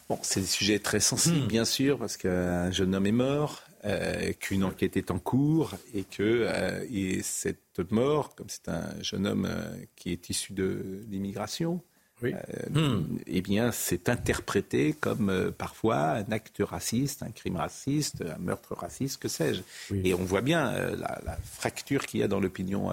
Bon, 0.07 0.19
c'est 0.22 0.41
des 0.41 0.45
sujets 0.45 0.79
très 0.79 1.00
sensibles, 1.00 1.45
hmm. 1.45 1.48
bien 1.48 1.65
sûr, 1.65 1.98
parce 1.98 2.15
qu'un 2.15 2.72
jeune 2.72 2.93
homme 2.93 3.07
est 3.07 3.12
mort, 3.12 3.63
euh, 3.86 4.34
qu'une 4.39 4.63
enquête 4.63 4.98
est 4.98 5.12
en 5.12 5.20
cours 5.20 5.75
et 5.94 6.06
que 6.06 6.24
euh, 6.24 7.20
cette 7.22 7.92
mort, 7.92 8.34
comme 8.34 8.50
c'est 8.50 8.68
un 8.68 9.00
jeune 9.04 9.27
homme 9.27 9.46
euh, 9.48 9.75
qui 9.96 10.12
est 10.12 10.27
issu 10.32 10.54
de 10.54 11.04
l'immigration, 11.12 11.84
hmm. 12.24 13.04
eh 13.27 13.42
bien, 13.42 13.72
c'est 13.72 14.10
interprété 14.10 14.94
comme 14.94 15.51
parfois 15.56 15.98
un 15.98 16.32
acte 16.32 16.62
raciste, 16.62 17.22
un 17.22 17.30
crime 17.30 17.58
raciste, 17.58 18.24
un 18.24 18.39
meurtre 18.39 18.74
raciste, 18.74 19.22
que 19.22 19.27
sais-je. 19.27 19.62
Et 20.04 20.15
on 20.15 20.24
voit 20.24 20.42
bien 20.42 20.72
la, 20.72 21.22
la, 21.24 21.38
fracture 21.44 22.08
qu'il 22.08 22.22
y 22.22 22.24
a 22.24 22.27
dans 22.27 22.39
l'opinion 22.39 22.89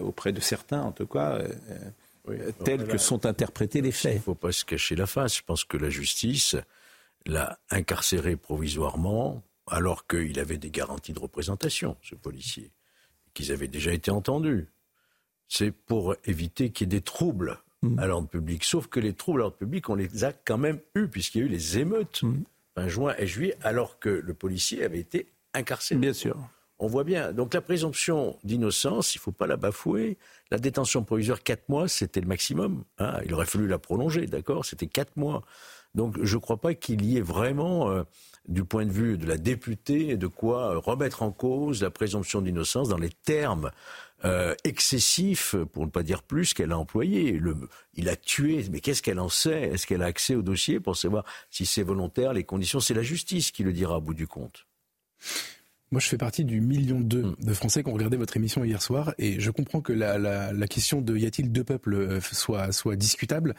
auprès 0.00 0.32
de 0.32 0.40
certains, 0.40 0.82
en 0.82 0.90
tout 0.90 1.06
cas. 1.06 1.38
tels 2.64 2.88
que 2.88 2.98
sont 2.98 3.26
interprétés 3.26 3.80
les 3.80 3.92
faits. 3.92 4.14
Il 4.14 4.16
ne 4.16 4.22
faut 4.22 4.34
pas 4.34 4.50
se 4.50 4.64
cacher 4.64 4.96
la 4.96 5.06
face. 5.06 5.36
Je 5.36 5.42
pense 5.44 5.62
que 5.62 5.76
la 5.76 5.90
justice 5.90 6.56
l'a 7.26 7.60
incarcéré 7.70 8.34
provisoirement 8.34 9.40
alors 9.66 10.06
qu'il 10.06 10.38
avait 10.38 10.58
des 10.58 10.70
garanties 10.70 11.12
de 11.12 11.18
représentation, 11.18 11.96
ce 12.02 12.14
policier, 12.14 12.72
qu'ils 13.32 13.52
avaient 13.52 13.68
déjà 13.68 13.92
été 13.92 14.10
entendus. 14.10 14.68
C'est 15.48 15.70
pour 15.70 16.16
éviter 16.24 16.70
qu'il 16.70 16.86
y 16.86 16.88
ait 16.88 16.98
des 16.98 17.02
troubles 17.02 17.58
mm. 17.82 17.98
à 17.98 18.06
l'ordre 18.06 18.28
public. 18.28 18.64
Sauf 18.64 18.86
que 18.86 19.00
les 19.00 19.14
troubles 19.14 19.40
à 19.40 19.44
l'ordre 19.44 19.56
public, 19.56 19.88
on 19.88 19.94
les 19.94 20.24
a 20.24 20.32
quand 20.32 20.58
même 20.58 20.80
eus, 20.94 21.08
puisqu'il 21.08 21.38
y 21.38 21.42
a 21.42 21.46
eu 21.46 21.50
les 21.50 21.78
émeutes, 21.78 22.22
mm. 22.22 22.42
fin 22.74 22.88
juin 22.88 23.14
et 23.18 23.26
juillet, 23.26 23.56
alors 23.62 23.98
que 23.98 24.08
le 24.08 24.34
policier 24.34 24.84
avait 24.84 25.00
été 25.00 25.32
incarcéré. 25.54 26.00
Bien 26.00 26.12
sûr. 26.12 26.36
On 26.84 26.86
voit 26.86 27.04
bien. 27.04 27.32
Donc 27.32 27.54
la 27.54 27.62
présomption 27.62 28.36
d'innocence, 28.44 29.14
il 29.14 29.18
ne 29.18 29.22
faut 29.22 29.32
pas 29.32 29.46
la 29.46 29.56
bafouer. 29.56 30.18
La 30.50 30.58
détention 30.58 31.02
provisoire, 31.02 31.42
4 31.42 31.70
mois, 31.70 31.88
c'était 31.88 32.20
le 32.20 32.26
maximum. 32.26 32.84
Hein. 32.98 33.20
Il 33.24 33.32
aurait 33.32 33.46
fallu 33.46 33.66
la 33.66 33.78
prolonger, 33.78 34.26
d'accord? 34.26 34.66
C'était 34.66 34.86
4 34.86 35.16
mois. 35.16 35.44
Donc 35.94 36.22
je 36.22 36.36
ne 36.36 36.40
crois 36.42 36.58
pas 36.58 36.74
qu'il 36.74 37.02
y 37.06 37.16
ait 37.16 37.22
vraiment, 37.22 37.88
euh, 37.88 38.02
du 38.48 38.64
point 38.64 38.84
de 38.84 38.90
vue 38.90 39.16
de 39.16 39.26
la 39.26 39.38
députée, 39.38 40.18
de 40.18 40.26
quoi 40.26 40.76
remettre 40.76 41.22
en 41.22 41.32
cause 41.32 41.82
la 41.82 41.88
présomption 41.88 42.42
d'innocence 42.42 42.90
dans 42.90 42.98
les 42.98 43.08
termes 43.08 43.70
euh, 44.26 44.54
excessifs, 44.64 45.56
pour 45.72 45.86
ne 45.86 45.90
pas 45.90 46.02
dire 46.02 46.22
plus, 46.22 46.52
qu'elle 46.52 46.72
a 46.72 46.76
employés. 46.76 47.40
Il 47.94 48.10
a 48.10 48.16
tué, 48.16 48.62
mais 48.70 48.80
qu'est-ce 48.80 49.00
qu'elle 49.00 49.20
en 49.20 49.30
sait? 49.30 49.70
Est-ce 49.72 49.86
qu'elle 49.86 50.02
a 50.02 50.06
accès 50.06 50.34
au 50.34 50.42
dossier 50.42 50.80
pour 50.80 50.98
savoir 50.98 51.24
si 51.48 51.64
c'est 51.64 51.82
volontaire, 51.82 52.34
les 52.34 52.44
conditions? 52.44 52.78
C'est 52.78 52.92
la 52.92 53.02
justice 53.02 53.52
qui 53.52 53.62
le 53.62 53.72
dira 53.72 53.96
au 53.96 54.02
bout 54.02 54.12
du 54.12 54.26
compte. 54.26 54.66
Moi, 55.90 56.00
je 56.00 56.08
fais 56.08 56.18
partie 56.18 56.44
du 56.44 56.60
million 56.60 57.00
deux 57.00 57.22
hmm. 57.22 57.36
de 57.40 57.54
Français 57.54 57.82
qui 57.82 57.90
ont 57.90 57.92
regardé 57.92 58.16
votre 58.16 58.36
émission 58.36 58.64
hier 58.64 58.82
soir, 58.82 59.14
et 59.18 59.38
je 59.40 59.50
comprends 59.50 59.80
que 59.80 59.92
la, 59.92 60.18
la, 60.18 60.52
la 60.52 60.66
question 60.66 61.00
de 61.00 61.16
y 61.16 61.26
a-t-il 61.26 61.52
deux 61.52 61.64
peuples 61.64 61.94
euh, 61.94 62.20
soit, 62.20 62.72
soit 62.72 62.96
discutable, 62.96 63.54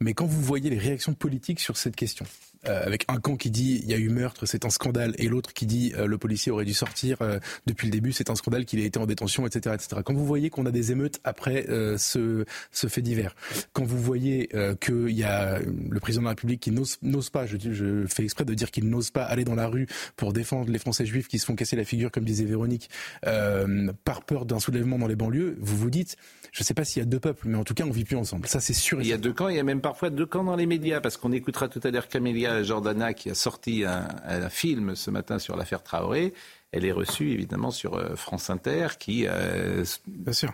mais 0.00 0.14
quand 0.14 0.26
vous 0.26 0.40
voyez 0.40 0.70
les 0.70 0.78
réactions 0.78 1.14
politiques 1.14 1.60
sur 1.60 1.76
cette 1.76 1.96
question, 1.96 2.26
euh, 2.68 2.82
avec 2.84 3.06
un 3.08 3.18
camp 3.18 3.36
qui 3.36 3.50
dit 3.50 3.80
il 3.82 3.90
y 3.90 3.94
a 3.94 3.96
eu 3.96 4.10
meurtre, 4.10 4.44
c'est 4.44 4.66
un 4.66 4.70
scandale, 4.70 5.14
et 5.16 5.28
l'autre 5.28 5.54
qui 5.54 5.64
dit 5.64 5.94
euh, 5.96 6.06
le 6.06 6.18
policier 6.18 6.52
aurait 6.52 6.66
dû 6.66 6.74
sortir 6.74 7.16
euh, 7.22 7.38
depuis 7.66 7.86
le 7.86 7.90
début, 7.90 8.12
c'est 8.12 8.28
un 8.28 8.34
scandale 8.34 8.66
qu'il 8.66 8.80
ait 8.80 8.84
été 8.84 8.98
en 8.98 9.06
détention, 9.06 9.46
etc., 9.46 9.74
etc. 9.74 10.02
Quand 10.04 10.12
vous 10.12 10.26
voyez 10.26 10.50
qu'on 10.50 10.66
a 10.66 10.70
des 10.70 10.92
émeutes 10.92 11.20
après 11.24 11.66
ce, 11.96 12.44
ce 12.70 12.86
fait 12.86 13.02
divers, 13.02 13.34
quand 13.72 13.84
vous 13.84 13.98
voyez 13.98 14.48
qu'il 14.80 15.10
y 15.10 15.24
a 15.24 15.58
le 15.58 16.00
président 16.00 16.22
de 16.22 16.26
la 16.26 16.30
République 16.30 16.60
qui 16.60 16.70
n'ose 16.70 17.30
pas, 17.30 17.46
je, 17.46 17.56
je 17.58 18.06
fais 18.06 18.24
exprès 18.24 18.44
de 18.44 18.54
dire 18.54 18.70
qu'il 18.70 18.88
n'ose 18.88 19.10
pas 19.10 19.24
aller 19.24 19.44
dans 19.44 19.54
la 19.54 19.66
rue 19.66 19.86
pour 20.16 20.32
défendre 20.32 20.70
les 20.70 20.78
Français 20.78 21.06
juifs 21.06 21.28
qui 21.28 21.38
se 21.38 21.46
font 21.46 21.54
casser 21.54 21.76
la 21.76 21.84
figure, 21.84 22.10
comme 22.10 22.24
disait 22.24 22.44
Véronique, 22.44 22.90
par 23.22 24.22
peur 24.24 24.44
d'un 24.44 24.60
soulèvement 24.60 24.98
dans 24.98 25.08
les 25.08 25.16
banlieues, 25.16 25.56
vous 25.60 25.76
vous 25.76 25.90
dites 25.90 26.16
je 26.52 26.62
ne 26.62 26.64
sais 26.64 26.74
pas 26.74 26.84
s'il 26.84 27.00
y 27.00 27.02
a 27.02 27.06
deux 27.06 27.20
peuples, 27.20 27.46
mais 27.48 27.56
en 27.56 27.64
tout 27.64 27.74
cas, 27.74 27.84
on 27.84 27.90
vit 27.90 28.04
plus 28.04 28.16
ensemble. 28.16 28.46
Ça, 28.48 28.60
c'est 28.60 28.72
sûr. 28.72 29.00
il 29.00 29.06
y 29.06 29.12
a 29.12 29.18
deux 29.18 29.32
camps. 29.32 29.48
Il 29.48 29.56
y 29.56 29.60
a 29.60 29.62
même 29.62 29.80
parfois 29.80 30.10
deux 30.10 30.26
camps 30.26 30.44
dans 30.44 30.56
les 30.56 30.66
médias, 30.66 31.00
parce 31.00 31.16
qu'on 31.16 31.32
écoutera 31.32 31.68
tout 31.68 31.80
à 31.84 31.90
l'heure 31.90 32.08
Camélia 32.08 32.49
Jordana 32.62 33.14
qui 33.14 33.30
a 33.30 33.34
sorti 33.34 33.84
un, 33.84 34.48
film 34.48 34.94
ce 34.96 35.10
matin 35.10 35.38
sur 35.38 35.56
l'affaire 35.56 35.82
Traoré. 35.82 36.34
Elle 36.72 36.84
est 36.84 36.92
reçue 36.92 37.30
évidemment 37.30 37.70
sur 37.70 37.94
euh, 37.94 38.14
France 38.14 38.50
Inter, 38.50 38.88
qui 38.98 39.26
euh, 39.26 39.84
bien 40.06 40.32
sûr 40.32 40.52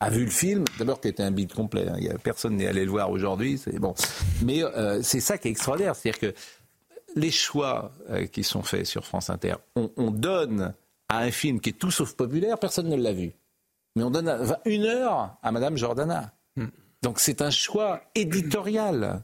a 0.00 0.10
vu 0.10 0.24
le 0.24 0.30
film, 0.30 0.64
d'abord 0.78 1.00
qui 1.00 1.08
était 1.08 1.24
un 1.24 1.32
bide 1.32 1.52
complet, 1.52 1.88
hein. 1.88 1.98
personne 2.22 2.54
n'est 2.54 2.68
allé 2.68 2.84
le 2.84 2.90
voir 2.90 3.10
aujourd'hui, 3.10 3.58
c'est 3.58 3.80
bon. 3.80 3.94
Mais 4.44 4.62
euh, 4.62 5.02
c'est 5.02 5.18
ça 5.18 5.38
qui 5.38 5.48
est 5.48 5.50
extraordinaire, 5.50 5.96
c'est-à-dire 5.96 6.20
que 6.20 6.34
les 7.16 7.32
choix 7.32 7.90
qui 8.30 8.44
sont 8.44 8.62
faits 8.62 8.86
sur 8.86 9.04
France 9.04 9.28
Inter, 9.28 9.54
on, 9.74 9.90
on, 9.96 10.12
donne 10.12 10.72
à 11.08 11.18
un 11.18 11.32
film 11.32 11.58
qui 11.60 11.70
est 11.70 11.72
tout 11.72 11.90
sauf 11.90 12.12
populaire, 12.12 12.58
personne 12.58 12.88
ne 12.88 12.96
l'a 12.96 13.12
vu 13.12 13.32
mais 13.98 14.04
on 14.04 14.10
donne 14.10 14.32
une 14.64 14.84
heure 14.84 15.36
à 15.42 15.50
Madame 15.50 15.76
Jordana. 15.76 16.32
Hmm. 16.56 16.68
Donc 17.02 17.18
c'est 17.18 17.42
un 17.42 17.50
choix 17.50 18.00
éditorial. 18.14 19.22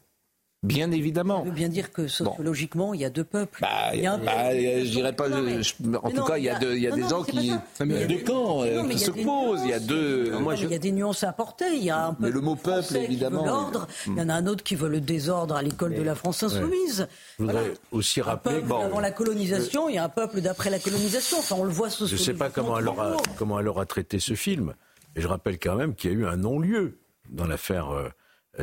Bien 0.65 0.91
évidemment. 0.93 1.41
Ça 1.41 1.51
veut 1.51 1.55
bien 1.55 1.69
dire 1.69 1.93
que 1.93 2.09
sociologiquement, 2.09 2.95
il 2.95 3.01
y 3.01 3.05
a 3.05 3.11
deux 3.11 3.25
peuples. 3.25 3.61
Bah, 3.61 3.95
il 3.95 4.01
y 4.01 4.07
a 4.07 4.17
bah, 4.17 4.51
je 4.53 4.91
dirais 4.91 5.13
pas. 5.13 5.29
en 5.29 6.11
tout 6.11 6.25
cas, 6.25 6.39
il 6.39 6.45
y 6.45 6.49
a, 6.49 6.59
il 6.63 6.83
y 6.83 6.87
a 6.87 6.91
des 6.91 7.07
gens 7.07 7.23
qui, 7.23 7.53
il 7.81 7.93
y 7.93 8.03
a 8.03 8.07
deux 8.07 8.21
camps 8.21 8.65
euh, 8.65 8.89
qui 8.89 8.99
s'opposent. 8.99 9.61
Il 9.65 9.71
y 9.71 9.75
a 9.75 9.79
deux. 9.79 10.39
Moi, 10.39 10.55
Il 10.57 10.71
y 10.71 10.75
a 10.75 10.79
des 10.79 10.93
nuances 10.93 11.23
à 11.23 11.29
apporter. 11.29 11.67
Il 11.77 11.85
y 11.85 11.91
a 11.91 12.07
un 12.07 12.17
mais 12.19 12.31
le 12.31 12.41
mot 12.41 12.57
peuple, 12.57 12.97
évidemment. 12.97 13.45
L'ordre. 13.45 13.87
Il 14.07 14.17
y 14.17 14.21
en 14.23 14.31
a 14.31 14.35
un 14.35 14.47
autre 14.47 14.65
qui 14.65 14.75
veut 14.75 14.89
le 14.89 15.03
désordre 15.03 15.55
à 15.55 15.63
l'école 15.63 15.95
de 15.95 16.03
la 16.03 16.15
France 16.15 16.43
insoumise. 16.43 17.09
Je 17.39 17.45
voudrais 17.45 17.75
aussi 17.93 18.23
rappeler. 18.23 18.61
Bon, 18.63 18.81
avant 18.81 19.01
la 19.01 19.11
colonisation, 19.11 19.91
il 19.91 19.97
y 19.97 19.99
a 19.99 20.05
un 20.05 20.09
peuple 20.09 20.41
d'après 20.41 20.71
la 20.71 20.79
colonisation. 20.79 21.39
Enfin, 21.41 21.57
on 21.59 21.65
le 21.65 21.73
voit 21.73 21.91
Je 21.91 22.05
ne 22.05 22.19
sais 22.19 22.33
pas 22.33 22.49
comment 22.49 22.79
elle 22.79 22.89
aura, 22.89 23.17
comment 23.37 23.61
elle 23.61 23.69
aura 23.69 23.85
traité 23.85 24.19
ce 24.19 24.35
film, 24.35 24.73
mais 25.15 25.21
je 25.21 25.29
rappelle 25.29 25.59
quand 25.59 25.77
même 25.77 25.95
qu'il 25.95 26.11
y 26.11 26.15
a 26.15 26.17
eu 26.17 26.27
un 26.27 26.39
non-lieu 26.39 26.99
dans 27.29 27.47
l'affaire. 27.47 27.91
Euh, 27.91 28.09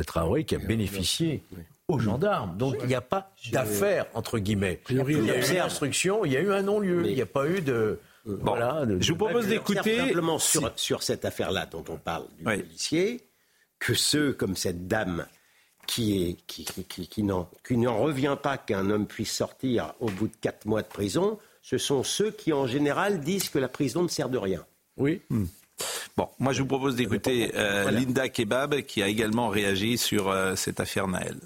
Traoré 0.06 0.44
qui 0.44 0.54
a 0.54 0.58
bénéficié 0.58 1.42
aux 1.92 1.98
gendarmes. 1.98 2.56
Donc 2.56 2.76
il 2.80 2.86
n'y 2.86 2.94
a 2.94 3.00
pas 3.00 3.32
d'affaire, 3.52 4.06
entre 4.14 4.38
guillemets. 4.38 4.80
Il 4.90 4.96
y 4.96 5.00
a 5.00 5.04
eu 5.04 5.20
une 5.20 5.58
instruction, 5.58 6.24
il 6.24 6.32
y 6.32 6.36
a 6.36 6.40
eu 6.40 6.52
un 6.52 6.62
non-lieu, 6.62 7.06
il 7.06 7.14
n'y 7.14 7.22
a 7.22 7.26
pas 7.26 7.46
eu 7.46 7.60
de... 7.60 8.00
voilà, 8.24 8.84
je 9.00 9.12
vous 9.12 9.18
propose 9.18 9.46
d'écouter 9.46 9.98
simplement 9.98 10.38
sur, 10.38 10.72
sur 10.76 11.02
cette 11.02 11.24
affaire-là 11.24 11.66
dont 11.66 11.84
on 11.88 11.96
parle 11.96 12.24
du 12.38 12.44
policier, 12.44 13.26
que 13.78 13.94
ceux 13.94 14.32
comme 14.32 14.56
cette 14.56 14.86
dame 14.86 15.26
qui, 15.86 16.22
est, 16.22 16.36
qui, 16.46 16.64
qui, 16.64 17.08
qui 17.08 17.22
n'en 17.22 17.98
revient 17.98 18.36
pas 18.40 18.56
qu'un 18.56 18.88
homme 18.90 19.06
puisse 19.06 19.32
sortir 19.32 19.94
au 20.00 20.06
bout 20.06 20.28
de 20.28 20.36
quatre 20.40 20.66
mois 20.66 20.82
de 20.82 20.86
prison, 20.86 21.38
ce 21.62 21.78
sont 21.78 22.02
ceux 22.04 22.30
qui 22.30 22.52
en 22.52 22.66
général 22.66 23.20
disent 23.20 23.48
que 23.48 23.58
la 23.58 23.68
prison 23.68 24.02
ne 24.02 24.08
sert 24.08 24.28
de 24.28 24.38
rien. 24.38 24.64
Oui. 24.96 25.20
Hmm. 25.30 25.46
Bon, 26.16 26.28
moi 26.38 26.52
je 26.52 26.62
vous 26.62 26.68
propose 26.68 26.94
d'écouter 26.96 27.52
euh, 27.56 27.90
Linda 27.90 28.28
Kebab 28.28 28.82
qui 28.82 29.02
a 29.02 29.08
également 29.08 29.48
réagi 29.48 29.98
sur 29.98 30.28
euh, 30.28 30.54
cette 30.54 30.78
affaire 30.78 31.08
Naël. 31.08 31.38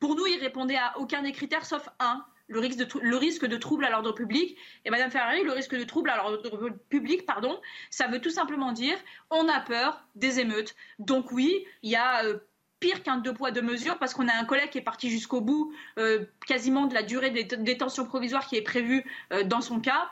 Pour 0.00 0.16
nous, 0.16 0.26
il 0.26 0.40
répondait 0.40 0.76
à 0.76 0.98
aucun 0.98 1.22
des 1.22 1.32
critères 1.32 1.66
sauf 1.66 1.88
un, 2.00 2.24
le 2.48 2.58
risque 2.58 3.46
de, 3.46 3.56
trouble 3.56 3.84
à 3.84 3.90
l'ordre 3.90 4.12
public. 4.12 4.56
Et 4.84 4.90
Madame 4.90 5.10
Ferrari, 5.10 5.44
le 5.44 5.52
risque 5.52 5.76
de 5.76 5.84
trouble 5.84 6.10
à 6.10 6.16
l'ordre 6.16 6.70
public, 6.88 7.24
pardon, 7.24 7.60
ça 7.90 8.08
veut 8.08 8.20
tout 8.20 8.30
simplement 8.30 8.72
dire 8.72 8.98
on 9.30 9.48
a 9.48 9.60
peur 9.60 10.04
des 10.16 10.40
émeutes. 10.40 10.74
Donc 10.98 11.30
oui, 11.32 11.64
il 11.82 11.90
y 11.90 11.96
a 11.96 12.24
euh, 12.24 12.38
pire 12.80 13.02
qu'un 13.02 13.18
deux 13.18 13.32
poids 13.32 13.52
deux 13.52 13.62
mesures 13.62 13.98
parce 13.98 14.14
qu'on 14.14 14.26
a 14.26 14.34
un 14.34 14.44
collègue 14.44 14.70
qui 14.70 14.78
est 14.78 14.82
parti 14.82 15.10
jusqu'au 15.10 15.40
bout 15.40 15.72
euh, 15.98 16.24
quasiment 16.46 16.86
de 16.86 16.94
la 16.94 17.02
durée 17.02 17.30
des 17.30 17.44
détentions 17.44 18.04
provisoires 18.04 18.46
qui 18.46 18.56
est 18.56 18.62
prévue 18.62 19.04
euh, 19.32 19.44
dans 19.44 19.60
son 19.60 19.80
cas. 19.80 20.10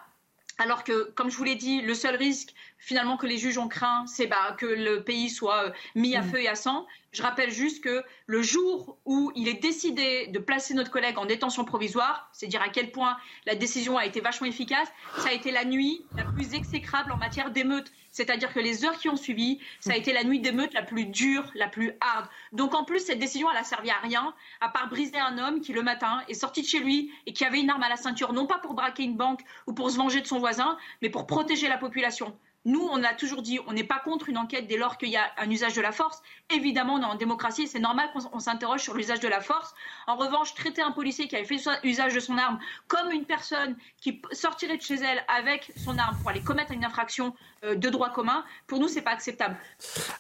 Alors 0.61 0.83
que, 0.83 1.11
comme 1.14 1.31
je 1.31 1.37
vous 1.37 1.44
l'ai 1.44 1.55
dit, 1.55 1.83
le 1.83 1.94
seul 1.94 2.16
risque 2.16 2.53
finalement 2.79 3.17
que 3.17 3.27
les 3.27 3.38
juges 3.38 3.59
ont 3.59 3.69
craint, 3.69 4.05
c'est 4.07 4.27
bah, 4.27 4.57
que 4.59 4.67
le 4.67 5.03
pays 5.03 5.31
soit 5.31 5.73
mis 5.95 6.17
à 6.17 6.23
mmh. 6.23 6.31
feu 6.31 6.43
et 6.43 6.49
à 6.49 6.55
sang. 6.55 6.87
Je 7.11 7.23
rappelle 7.23 7.51
juste 7.51 7.83
que 7.83 8.05
le 8.27 8.43
jour 8.43 8.99
où 9.07 9.33
il 9.35 9.49
est 9.49 9.61
décidé 9.62 10.27
de 10.29 10.38
placer 10.38 10.75
notre 10.75 10.91
collègue 10.91 11.19
en 11.19 11.25
détention 11.25 11.64
provisoire, 11.64 12.29
c'est 12.33 12.47
dire 12.47 12.62
à 12.62 12.69
quel 12.69 12.93
point 12.93 13.17
la 13.47 13.55
décision 13.55 13.97
a 13.97 14.05
été 14.05 14.21
vachement 14.21 14.47
efficace, 14.47 14.88
ça 15.19 15.31
a 15.31 15.33
été 15.33 15.51
la 15.51 15.64
nuit 15.64 16.05
la 16.17 16.25
plus 16.25 16.55
exécrable 16.55 17.11
en 17.11 17.17
matière 17.17 17.51
d'émeute. 17.51 17.91
C'est-à-dire 18.11 18.53
que 18.53 18.61
les 18.61 18.85
heures 18.85 18.99
qui 18.99 19.09
ont 19.09 19.17
suivi, 19.17 19.59
ça 19.81 19.93
a 19.93 19.97
été 19.97 20.12
la 20.12 20.23
nuit 20.23 20.41
d'émeute 20.41 20.75
la 20.75 20.83
plus 20.83 21.07
dure, 21.07 21.51
la 21.55 21.69
plus 21.69 21.93
hard. 22.01 22.29
Donc 22.53 22.75
en 22.75 22.85
plus, 22.85 23.01
cette 23.01 23.19
décision, 23.19 23.51
elle 23.51 23.57
a 23.57 23.64
servi 23.64 23.91
à 23.91 23.99
rien, 23.99 24.35
à 24.61 24.69
part 24.69 24.88
briser 24.88 25.19
un 25.19 25.38
homme 25.38 25.61
qui, 25.61 25.73
le 25.73 25.83
matin, 25.83 26.23
est 26.29 26.35
sorti 26.35 26.62
de 26.62 26.67
chez 26.67 26.81
lui 26.81 27.11
et 27.27 27.33
qui 27.33 27.45
avait 27.45 27.61
une 27.61 27.71
arme 27.71 27.83
à 27.83 27.88
la 27.88 27.97
ceinture, 27.97 28.33
non 28.33 28.47
pas 28.47 28.59
pour 28.59 28.75
braquer 28.75 29.05
une 29.05 29.17
banque 29.17 29.41
ou 29.67 29.73
pour 29.73 29.91
se 29.91 29.97
venger 29.97 30.21
de 30.21 30.27
son 30.27 30.38
voisin, 30.38 30.77
mais 31.01 31.11
pour 31.11 31.27
protéger 31.27 31.69
la 31.69 31.79
population. 31.79 32.37
Nous, 32.68 32.87
on 32.92 33.02
a 33.02 33.14
toujours 33.14 33.40
dit, 33.40 33.59
on 33.66 33.72
n'est 33.72 33.83
pas 33.83 33.98
contre 33.98 34.28
une 34.28 34.37
enquête 34.37 34.66
dès 34.66 34.76
lors 34.76 34.98
qu'il 34.98 35.09
y 35.09 35.16
a 35.16 35.33
un 35.38 35.50
usage 35.50 35.72
de 35.72 35.81
la 35.81 35.90
force. 35.90 36.22
Évidemment, 36.50 36.96
on 36.96 37.00
est 37.00 37.07
en 37.07 37.14
démocratie, 37.14 37.66
c'est 37.66 37.78
normal 37.78 38.11
qu'on 38.12 38.40
s'interroge 38.40 38.83
sur 38.83 38.92
l'usage 38.92 39.20
de 39.20 39.28
la 39.28 39.40
force. 39.40 39.74
En 40.07 40.16
revanche, 40.16 40.52
traiter 40.52 40.83
un 40.83 40.90
policier 40.90 41.28
qui 41.28 41.37
avait 41.37 41.46
fait 41.46 41.59
usage 41.83 42.12
de 42.12 42.20
son 42.20 42.37
arme 42.37 42.59
comme 42.87 43.11
une 43.11 43.24
personne 43.24 43.74
qui 44.02 44.20
sortirait 44.33 44.76
de 44.76 44.83
chez 44.83 44.96
elle 44.96 45.24
avec 45.28 45.72
son 45.83 45.96
arme 45.96 46.18
pour 46.18 46.28
aller 46.28 46.42
commettre 46.42 46.72
une 46.72 46.85
infraction 46.85 47.35
de 47.62 47.88
droit 47.88 48.11
commun, 48.11 48.44
pour 48.66 48.79
nous, 48.81 48.88
c'est 48.88 49.03
pas 49.03 49.12
acceptable. 49.12 49.57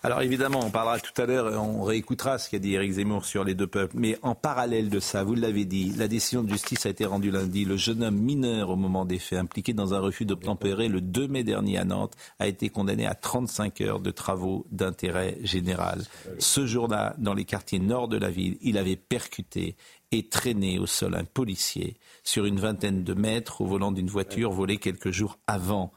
Alors 0.02 0.22
évidemment, 0.22 0.60
on 0.64 0.70
parlera 0.70 0.98
tout 0.98 1.20
à 1.20 1.26
l'heure, 1.26 1.62
on 1.62 1.82
réécoutera 1.82 2.38
ce 2.38 2.50
qu'a 2.50 2.58
dit 2.58 2.74
Éric 2.74 2.92
Zemmour 2.92 3.24
sur 3.24 3.44
les 3.44 3.54
deux 3.54 3.66
peuples. 3.66 3.96
Mais 3.96 4.18
en 4.22 4.34
parallèle 4.34 4.90
de 4.90 5.00
ça, 5.00 5.24
vous 5.24 5.34
l'avez 5.34 5.64
dit, 5.64 5.92
la 5.96 6.08
décision 6.08 6.42
de 6.42 6.50
justice 6.50 6.86
a 6.86 6.90
été 6.90 7.04
rendue 7.04 7.30
lundi. 7.30 7.64
Le 7.64 7.76
jeune 7.76 8.02
homme 8.02 8.16
mineur 8.16 8.70
au 8.70 8.76
moment 8.76 9.04
des 9.04 9.18
faits, 9.18 9.38
impliqué 9.38 9.72
dans 9.72 9.94
un 9.94 10.00
refus 10.00 10.24
d'obtempérer 10.24 10.88
le 10.88 11.00
2 11.00 11.28
mai 11.28 11.44
dernier 11.44 11.78
à 11.78 11.84
Nantes, 11.84 12.14
a 12.38 12.46
été 12.46 12.68
condamné 12.68 13.06
à 13.06 13.14
35 13.14 13.80
heures 13.80 14.00
de 14.00 14.10
travaux 14.10 14.66
d'intérêt 14.70 15.38
général. 15.42 16.02
Ce 16.38 16.66
jour-là, 16.66 17.14
dans 17.18 17.34
les 17.34 17.44
quartiers 17.44 17.78
nord 17.78 18.08
de 18.08 18.18
la 18.18 18.30
ville, 18.30 18.58
il 18.60 18.78
avait 18.78 18.96
percuté 18.96 19.76
et 20.10 20.28
traîné 20.28 20.78
au 20.78 20.86
sol 20.86 21.14
un 21.14 21.24
policier 21.24 21.96
sur 22.24 22.46
une 22.46 22.58
vingtaine 22.58 23.04
de 23.04 23.14
mètres 23.14 23.60
au 23.60 23.66
volant 23.66 23.92
d'une 23.92 24.08
voiture 24.08 24.50
volée 24.50 24.78
quelques 24.78 25.10
jours 25.10 25.38
avant. 25.46 25.92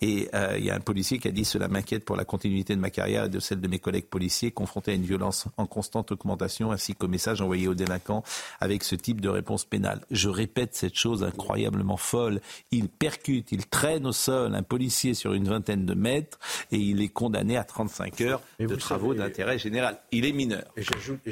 Et 0.00 0.28
euh, 0.34 0.56
il 0.58 0.64
y 0.64 0.70
a 0.70 0.74
un 0.74 0.80
policier 0.80 1.18
qui 1.18 1.28
a 1.28 1.30
dit 1.30 1.44
Cela 1.44 1.68
m'inquiète 1.68 2.04
pour 2.04 2.16
la 2.16 2.24
continuité 2.24 2.74
de 2.74 2.80
ma 2.80 2.90
carrière 2.90 3.24
et 3.24 3.28
de 3.28 3.40
celle 3.40 3.60
de 3.60 3.68
mes 3.68 3.78
collègues 3.78 4.06
policiers 4.06 4.50
confrontés 4.50 4.92
à 4.92 4.94
une 4.94 5.04
violence 5.04 5.46
en 5.56 5.66
constante 5.66 6.12
augmentation, 6.12 6.70
ainsi 6.70 6.94
qu'au 6.94 7.08
message 7.08 7.40
envoyé 7.40 7.66
aux 7.66 7.74
délinquants 7.74 8.22
avec 8.60 8.84
ce 8.84 8.94
type 8.94 9.20
de 9.20 9.28
réponse 9.28 9.64
pénale. 9.64 10.04
Je 10.10 10.28
répète 10.28 10.74
cette 10.74 10.96
chose 10.96 11.24
incroyablement 11.24 11.96
folle. 11.96 12.40
Il 12.70 12.88
percute, 12.88 13.52
il 13.52 13.66
traîne 13.66 14.06
au 14.06 14.12
sol 14.12 14.54
un 14.54 14.62
policier 14.62 15.14
sur 15.14 15.32
une 15.32 15.48
vingtaine 15.48 15.86
de 15.86 15.94
mètres 15.94 16.38
et 16.72 16.76
il 16.76 17.00
est 17.00 17.08
condamné 17.08 17.56
à 17.56 17.64
35 17.64 18.20
heures 18.20 18.42
de 18.58 18.74
travaux 18.74 19.14
d'intérêt 19.14 19.58
général. 19.58 19.98
Il 20.12 20.26
est 20.26 20.32
mineur. 20.32 20.64
Et 20.76 20.82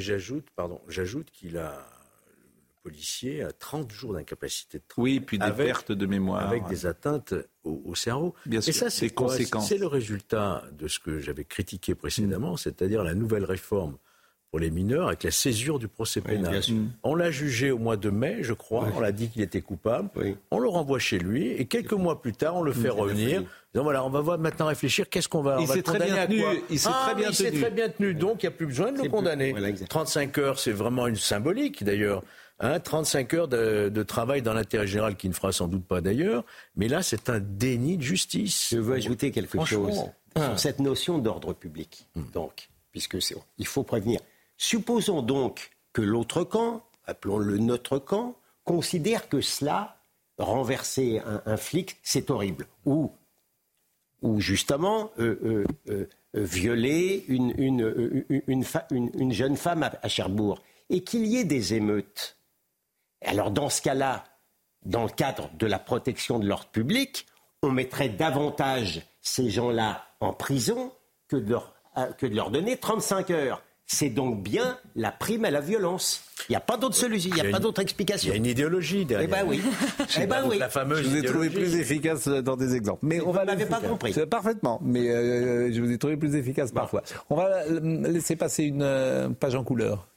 j'ajoute, 0.00 0.46
pardon, 0.56 0.80
j'ajoute 0.88 1.30
qu'il 1.30 1.58
a 1.58 1.86
policier 2.84 3.42
a 3.42 3.50
30 3.50 3.90
jours 3.90 4.12
d'incapacité 4.12 4.78
de 4.78 4.84
travail. 4.86 5.14
Oui, 5.14 5.20
puis 5.20 5.38
des 5.38 5.50
pertes 5.50 5.90
de 5.90 6.06
mémoire. 6.06 6.46
Avec 6.46 6.66
des 6.68 6.84
atteintes 6.84 7.34
au, 7.64 7.94
cerveau. 7.94 8.34
Bien 8.44 8.60
sûr, 8.60 8.70
Et 8.70 8.72
ça, 8.72 8.90
c'est 8.90 9.78
le 9.78 9.86
résultat 9.86 10.62
de 10.72 10.86
ce 10.86 10.98
que 10.98 11.18
j'avais 11.18 11.44
critiqué 11.44 11.94
précédemment, 11.94 12.58
c'est-à-dire 12.58 13.02
la 13.02 13.14
nouvelle 13.14 13.44
réforme 13.44 13.96
pour 14.50 14.60
les 14.60 14.70
mineurs 14.70 15.08
avec 15.08 15.24
la 15.24 15.32
césure 15.32 15.80
du 15.80 15.88
procès 15.88 16.20
pénal. 16.20 16.60
On 17.02 17.16
l'a 17.16 17.32
jugé 17.32 17.72
au 17.72 17.78
mois 17.78 17.96
de 17.96 18.10
mai, 18.10 18.38
je 18.42 18.52
crois. 18.52 18.86
On 18.94 19.00
l'a 19.00 19.10
dit 19.10 19.28
qu'il 19.28 19.42
était 19.42 19.62
coupable. 19.62 20.10
On 20.52 20.60
le 20.60 20.68
renvoie 20.68 20.98
chez 20.98 21.18
lui 21.18 21.48
et 21.48 21.64
quelques 21.64 21.94
mois 21.94 22.20
plus 22.20 22.34
tard, 22.34 22.54
on 22.56 22.62
le 22.62 22.72
fait 22.72 22.90
revenir. 22.90 23.42
Donc 23.74 23.82
voilà, 23.82 24.04
on 24.04 24.10
va 24.10 24.20
voir 24.20 24.38
maintenant 24.38 24.66
réfléchir. 24.66 25.08
Qu'est-ce 25.08 25.28
qu'on 25.28 25.42
va, 25.42 25.56
il 25.60 25.66
s'est 25.66 25.82
très 25.82 25.98
bien 25.98 26.26
tenu. 26.26 26.44
Il 26.70 26.78
s'est 26.78 26.88
ah, 26.92 27.06
très 27.06 27.14
bien 27.16 27.32
tenu. 27.32 27.60
très 27.60 27.70
bien 27.72 27.88
tenu. 27.88 28.14
Donc 28.14 28.44
il 28.44 28.46
n'y 28.46 28.54
a 28.54 28.56
plus 28.56 28.66
besoin 28.66 28.92
de 28.92 29.02
le 29.02 29.08
condamner. 29.08 29.52
35 29.88 30.38
heures, 30.38 30.60
c'est 30.60 30.70
vraiment 30.70 31.08
une 31.08 31.16
symbolique 31.16 31.82
d'ailleurs. 31.82 32.22
Hein, 32.64 32.80
35 32.80 33.34
heures 33.34 33.48
de, 33.48 33.90
de 33.90 34.02
travail 34.02 34.40
dans 34.40 34.54
l'intérêt 34.54 34.86
général 34.86 35.16
qui 35.16 35.28
ne 35.28 35.34
fera 35.34 35.52
sans 35.52 35.68
doute 35.68 35.84
pas 35.84 36.00
d'ailleurs. 36.00 36.44
Mais 36.76 36.88
là, 36.88 37.02
c'est 37.02 37.28
un 37.28 37.38
déni 37.38 37.98
de 37.98 38.02
justice. 38.02 38.68
Je 38.70 38.78
veux 38.78 38.94
ajouter 38.94 39.30
quelque 39.32 39.62
chose 39.66 40.02
sur 40.34 40.58
cette 40.58 40.78
notion 40.78 41.18
d'ordre 41.18 41.52
public. 41.52 42.08
Hmm. 42.14 42.22
Donc, 42.32 42.70
puisque 42.90 43.18
il 43.58 43.66
faut 43.66 43.82
prévenir. 43.82 44.18
Supposons 44.56 45.20
donc 45.20 45.72
que 45.92 46.00
l'autre 46.00 46.42
camp, 46.42 46.82
appelons-le 47.04 47.58
notre 47.58 47.98
camp, 47.98 48.34
considère 48.64 49.28
que 49.28 49.42
cela, 49.42 49.98
renverser 50.38 51.20
un, 51.44 51.56
flic, 51.58 51.98
c'est 52.02 52.30
horrible. 52.30 52.66
Ou, 52.86 53.12
ou 54.22 54.40
justement, 54.40 55.10
euh, 55.18 55.36
euh, 55.44 55.64
euh, 55.90 56.06
violer 56.34 57.26
une, 57.28 57.52
une, 57.58 58.24
une, 58.90 59.32
jeune 59.32 59.58
femme 59.58 59.82
à, 59.82 60.08
Cherbourg. 60.08 60.62
Et 60.88 61.04
qu'il 61.04 61.26
y 61.26 61.36
ait 61.36 61.44
des 61.44 61.74
émeutes. 61.74 62.38
Alors 63.24 63.50
dans 63.50 63.68
ce 63.68 63.82
cas-là, 63.82 64.24
dans 64.84 65.04
le 65.04 65.08
cadre 65.08 65.50
de 65.58 65.66
la 65.66 65.78
protection 65.78 66.38
de 66.38 66.46
l'ordre 66.46 66.68
public, 66.68 67.26
on 67.62 67.70
mettrait 67.70 68.08
davantage 68.08 69.02
ces 69.22 69.50
gens-là 69.50 70.04
en 70.20 70.32
prison 70.32 70.92
que 71.28 71.36
de 71.36 71.50
leur, 71.50 71.74
que 72.18 72.26
de 72.26 72.34
leur 72.34 72.50
donner 72.50 72.76
35 72.76 73.30
heures. 73.30 73.62
C'est 73.86 74.08
donc 74.08 74.42
bien 74.42 74.78
la 74.96 75.12
prime 75.12 75.44
à 75.44 75.50
la 75.50 75.60
violence. 75.60 76.24
Il 76.48 76.52
n'y 76.52 76.56
a 76.56 76.60
pas 76.60 76.78
d'autre 76.78 76.94
solution, 76.94 77.30
il 77.30 77.42
n'y 77.42 77.48
a, 77.48 77.50
pas 77.50 77.58
d'autre 77.58 77.82
explication. 77.82 78.28
Il 78.28 78.30
y 78.30 78.34
a 78.34 78.36
une 78.38 78.46
idéologie 78.46 79.04
derrière. 79.04 79.28
Eh 79.28 79.30
ben 79.30 79.44
oui. 79.46 79.60
eh 80.20 80.26
ben 80.26 80.42
oui. 80.48 80.58
La 80.58 80.70
fameuse 80.70 81.02
je 81.02 81.08
vous 81.08 81.16
ai 81.16 81.22
trouvé 81.22 81.50
plus 81.50 81.76
efficace 81.76 82.26
dans 82.26 82.56
des 82.56 82.74
exemples. 82.74 83.00
Mais 83.02 83.20
on 83.20 83.30
va 83.30 83.44
l'avez 83.44 83.66
pas 83.66 83.80
compris. 83.80 84.14
Parfaitement. 84.26 84.80
Mais 84.82 85.10
euh, 85.10 85.70
je 85.70 85.80
vous 85.82 85.90
ai 85.90 85.98
trouvé 85.98 86.16
plus 86.16 86.34
efficace 86.34 86.72
parfois. 86.72 87.02
On 87.28 87.36
va 87.36 87.66
laisser 87.68 88.36
passer 88.36 88.64
une 88.64 88.82
euh, 88.82 89.28
page 89.28 89.54
en 89.54 89.64
couleur, 89.64 90.08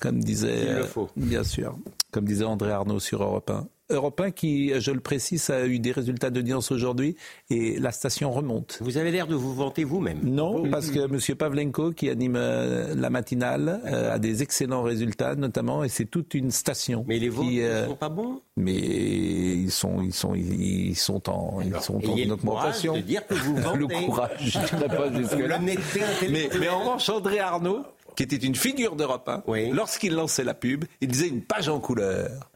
comme 0.00 0.18
disait. 0.18 0.64
Il 0.66 0.74
le 0.74 0.84
faut. 0.84 1.08
bien 1.14 1.44
sûr. 1.44 1.76
Comme 2.12 2.26
disait 2.26 2.44
André 2.44 2.70
Arnaud 2.70 3.00
sur 3.00 3.22
Europe 3.22 3.50
1. 3.50 3.66
Europe 3.90 4.22
qui, 4.34 4.72
je 4.80 4.90
le 4.90 5.00
précise, 5.00 5.50
a 5.50 5.66
eu 5.66 5.78
des 5.78 5.92
résultats 5.92 6.30
d'audience 6.30 6.70
aujourd'hui 6.70 7.16
et 7.50 7.78
la 7.78 7.90
station 7.90 8.30
remonte. 8.30 8.78
Vous 8.80 8.96
avez 8.96 9.10
l'air 9.10 9.26
de 9.26 9.34
vous 9.34 9.54
vanter 9.54 9.84
vous-même. 9.84 10.20
Non, 10.22 10.68
parce 10.70 10.90
que 10.90 11.00
M. 11.00 11.36
Pavlenko, 11.36 11.92
qui 11.92 12.08
anime 12.08 12.36
euh, 12.36 12.94
la 12.94 13.10
matinale, 13.10 13.80
euh, 13.86 14.14
a 14.14 14.18
des 14.18 14.42
excellents 14.42 14.82
résultats, 14.82 15.34
notamment, 15.34 15.84
et 15.84 15.88
c'est 15.88 16.04
toute 16.04 16.34
une 16.34 16.50
station. 16.50 17.04
Mais 17.08 17.18
les 17.18 17.28
vôtres 17.28 17.50
ne 17.50 17.60
euh, 17.60 17.86
sont 17.86 17.96
pas 17.96 18.08
bons 18.08 18.40
Mais 18.56 18.74
ils 18.74 19.70
sont, 19.70 20.02
ils 20.02 20.14
sont, 20.14 20.34
ils 20.34 20.96
sont 20.96 21.30
en, 21.30 21.60
ils 21.60 21.80
sont 21.80 21.96
en 21.96 22.30
augmentation. 22.30 22.94
Le 22.94 23.00
courage 23.00 23.02
de 23.02 23.06
dire 23.06 23.26
que 23.26 23.34
vous 23.34 23.56
vantez. 23.60 23.78
le 23.78 23.86
courage, 23.86 24.30
je 24.40 24.76
ne 24.76 24.88
pas 24.88 25.12
jusque-là. 25.12 25.58
Mais, 25.58 26.48
mais 26.58 26.68
en 26.68 26.80
revanche, 26.80 27.08
André 27.08 27.40
Arnaud, 27.40 27.84
qui 28.16 28.22
était 28.22 28.36
une 28.36 28.54
figure 28.54 28.96
d'Europe 28.96 29.28
1, 29.28 29.72
lorsqu'il 29.72 30.14
lançait 30.14 30.44
la 30.44 30.54
pub, 30.54 30.84
il 31.00 31.08
disait 31.08 31.28
une 31.28 31.42
page 31.42 31.68
en 31.68 31.80
couleur. 31.80 32.50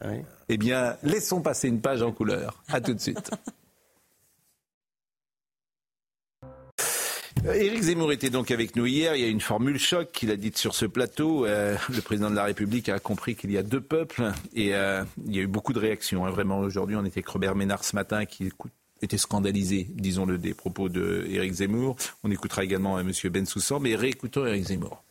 Eh 0.49 0.57
bien, 0.57 0.97
laissons 1.03 1.41
passer 1.41 1.67
une 1.67 1.81
page 1.81 2.01
en 2.01 2.11
couleur. 2.11 2.63
À 2.69 2.81
tout 2.81 2.93
de 2.93 2.99
suite. 2.99 3.31
Euh, 7.45 7.53
Éric 7.53 7.83
Zemmour 7.83 8.11
était 8.11 8.29
donc 8.29 8.51
avec 8.51 8.75
nous 8.75 8.85
hier. 8.85 9.15
Il 9.15 9.21
y 9.21 9.25
a 9.25 9.27
une 9.27 9.41
formule 9.41 9.79
choc 9.79 10.11
qu'il 10.11 10.31
a 10.31 10.35
dite 10.35 10.57
sur 10.57 10.75
ce 10.75 10.85
plateau. 10.85 11.45
Euh, 11.45 11.75
le 11.89 12.01
président 12.01 12.29
de 12.29 12.35
la 12.35 12.43
République 12.43 12.89
a 12.89 12.99
compris 12.99 13.35
qu'il 13.35 13.51
y 13.51 13.57
a 13.57 13.63
deux 13.63 13.81
peuples 13.81 14.31
et 14.53 14.75
euh, 14.75 15.03
il 15.25 15.35
y 15.35 15.39
a 15.39 15.43
eu 15.43 15.47
beaucoup 15.47 15.73
de 15.73 15.79
réactions. 15.79 16.25
Hein. 16.25 16.31
Vraiment, 16.31 16.59
aujourd'hui, 16.59 16.95
on 16.95 17.05
était 17.05 17.19
avec 17.19 17.27
Robert 17.27 17.55
Ménard 17.55 17.83
ce 17.83 17.95
matin 17.95 18.25
qui 18.25 18.51
était 19.01 19.17
scandalisé, 19.17 19.87
disons-le, 19.91 20.37
des 20.37 20.53
propos 20.53 20.89
de 20.89 21.25
Éric 21.29 21.53
Zemmour. 21.53 21.95
On 22.23 22.31
écoutera 22.31 22.63
également 22.63 22.99
M. 22.99 23.11
Bensoussan, 23.25 23.79
mais 23.79 23.95
réécoutons 23.95 24.45
Éric 24.45 24.65
Zemmour. 24.65 25.03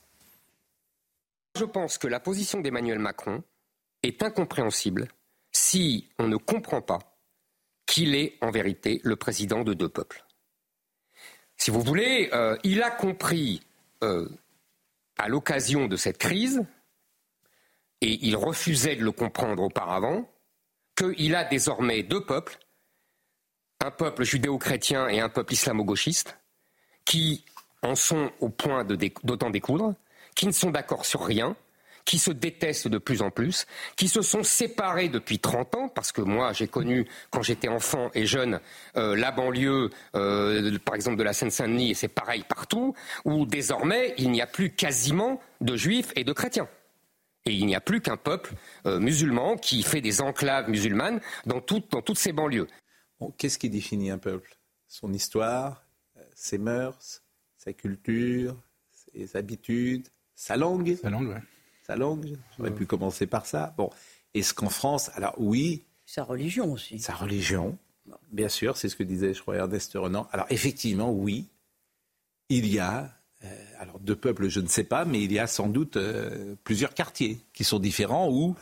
Je 1.57 1.65
pense 1.65 1.97
que 1.97 2.07
la 2.07 2.21
position 2.21 2.61
d'Emmanuel 2.61 2.99
Macron 2.99 3.43
est 4.03 4.23
incompréhensible 4.23 5.09
si 5.53 6.11
on 6.19 6.29
ne 6.29 6.37
comprend 6.37 6.83
pas 6.83 6.99
qu'il 7.87 8.15
est 8.15 8.37
en 8.43 8.51
vérité 8.51 9.01
le 9.05 9.17
président 9.17 9.65
de 9.65 9.73
deux 9.73 9.89
peuples. 9.89 10.23
Si 11.57 11.71
vous 11.71 11.81
voulez, 11.81 12.29
euh, 12.35 12.59
il 12.63 12.83
a 12.83 12.91
compris 12.91 13.63
euh, 14.05 14.29
à 15.17 15.29
l'occasion 15.29 15.87
de 15.87 15.97
cette 15.97 16.19
crise, 16.19 16.63
et 18.03 18.27
il 18.27 18.37
refusait 18.37 18.97
de 18.97 19.03
le 19.03 19.13
comprendre 19.13 19.63
auparavant, 19.63 20.31
qu'il 20.95 21.35
a 21.35 21.45
désormais 21.45 22.03
deux 22.03 22.23
peuples, 22.23 22.59
un 23.83 23.91
peuple 23.91 24.25
judéo-chrétien 24.25 25.09
et 25.09 25.21
un 25.21 25.31
peuple 25.31 25.55
islamo-gauchiste, 25.55 26.37
qui 27.07 27.47
en 27.81 27.95
sont 27.95 28.31
au 28.41 28.51
point 28.51 28.85
d'autant 28.85 29.49
découdre, 29.49 29.95
qui 30.37 30.47
ne 30.47 30.53
sont 30.53 30.71
d'accord 30.71 31.05
sur 31.05 31.25
rien, 31.25 31.57
qui 32.07 32.19
se 32.19 32.31
détestent 32.31 32.89
de 32.89 32.99
plus 32.99 33.21
en 33.21 33.31
plus, 33.31 33.67
qui 33.97 34.07
se 34.07 34.23
sont 34.23 34.45
séparés 34.45 35.09
depuis 35.09 35.41
30 35.41 35.75
ans, 35.75 35.89
parce 35.89 36.13
que 36.13 36.23
moi 36.23 36.53
j'ai 36.53 36.69
connu 36.69 37.07
quand 37.31 37.43
j'étais 37.43 37.69
enfant 37.69 38.11
et 38.15 38.27
jeune 38.27 38.61
euh, 38.97 39.17
la 39.17 39.33
banlieue, 39.33 39.91
euh, 40.15 40.79
par 40.79 40.95
exemple 40.95 41.17
de 41.17 41.25
la 41.25 41.33
Seine-Saint-Denis, 41.33 41.91
et 41.91 41.95
c'est 41.95 42.09
pareil 42.09 42.45
partout, 42.49 42.95
où 43.25 43.45
désormais 43.45 44.15
il 44.19 44.31
n'y 44.31 44.41
a 44.41 44.47
plus 44.47 44.71
quasiment 44.71 45.41
de 45.61 45.77
juifs 45.77 46.13
et 46.15 46.23
de 46.23 46.33
chrétiens. 46.33 46.69
Et 47.45 47.53
il 47.53 47.67
n'y 47.67 47.77
a 47.77 47.81
plus 47.81 48.01
qu'un 48.01 48.17
peuple 48.17 48.55
euh, 48.87 48.99
musulman 49.01 49.57
qui 49.57 49.83
fait 49.83 50.01
des 50.01 50.21
enclaves 50.21 50.71
musulmanes 50.71 51.21
dans, 51.45 51.61
dans 51.91 52.03
toutes 52.03 52.19
ces 52.19 52.33
banlieues. 52.33 52.69
Qu'est-ce 53.37 53.59
qui 53.59 53.71
définit 53.71 54.11
un 54.11 54.19
peuple? 54.19 54.57
Son 54.89 55.13
histoire, 55.13 55.85
ses 56.35 56.59
mœurs, 56.59 57.23
sa 57.57 57.73
culture, 57.73 58.57
ses 58.93 59.37
habitudes, 59.37 60.09
sa 60.37 60.57
langue. 60.57 60.97
Sa 61.03 61.11
langue, 61.11 61.29
ouais. 61.29 61.43
Sa 61.85 61.97
langue. 61.97 62.37
J'aurais 62.57 62.71
pu 62.71 62.87
commencer 62.87 63.27
par 63.27 63.47
ça. 63.47 63.75
Bon. 63.77 63.91
Est-ce 64.35 64.55
qu'en 64.55 64.69
France, 64.69 65.11
alors 65.15 65.35
oui. 65.39 65.83
Sa 66.05 66.23
religion 66.23 66.73
aussi. 66.73 66.99
Sa 67.01 67.15
religion. 67.15 67.77
Bien 68.31 68.49
sûr, 68.49 68.77
c'est 68.77 68.89
ce 68.89 68.97
que 68.97 69.03
disait, 69.03 69.35
je 69.35 69.41
crois, 69.41 69.57
Ernest 69.57 69.95
Renan. 69.95 70.29
Alors 70.33 70.47
effectivement, 70.51 71.11
oui, 71.11 71.49
il 72.49 72.67
y 72.67 72.79
a, 72.79 73.11
euh, 73.45 73.49
alors 73.81 73.99
deux 73.99 74.15
peuples, 74.15 74.49
je 74.49 74.61
ne 74.61 74.69
sais 74.69 74.85
pas, 74.85 75.05
mais 75.05 75.23
il 75.23 75.33
y 75.33 75.39
a 75.39 75.47
sans 75.47 75.69
doute 75.69 75.97
euh, 75.97 76.55
plusieurs 76.63 76.95
quartiers 76.95 77.41
qui 77.53 77.65
sont 77.65 77.79
différents 77.79 78.31
où 78.31 78.55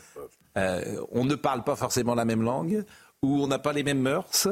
euh, 0.57 1.05
on 1.11 1.25
ne 1.25 1.35
parle 1.35 1.63
pas 1.63 1.75
forcément 1.75 2.15
la 2.15 2.25
même 2.25 2.41
langue, 2.41 2.83
où 3.21 3.43
on 3.43 3.47
n'a 3.47 3.59
pas 3.59 3.73
les 3.73 3.83
mêmes 3.83 4.01
mœurs, 4.01 4.47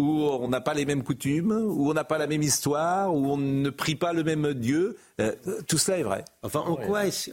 où 0.00 0.22
on 0.24 0.48
n'a 0.48 0.60
pas 0.60 0.74
les 0.74 0.84
mêmes 0.84 1.02
coutumes, 1.02 1.52
où 1.52 1.90
on 1.90 1.94
n'a 1.94 2.04
pas 2.04 2.18
la 2.18 2.26
même 2.26 2.42
histoire, 2.42 3.14
où 3.14 3.26
on 3.26 3.36
ne 3.36 3.70
prie 3.70 3.94
pas 3.94 4.12
le 4.12 4.24
même 4.24 4.54
Dieu. 4.54 4.96
Euh, 5.20 5.32
tout 5.66 5.78
cela 5.78 5.98
est 5.98 6.02
vrai. 6.02 6.24
Enfin, 6.42 6.60
en 6.60 6.76
quoi 6.76 7.06
est 7.06 7.30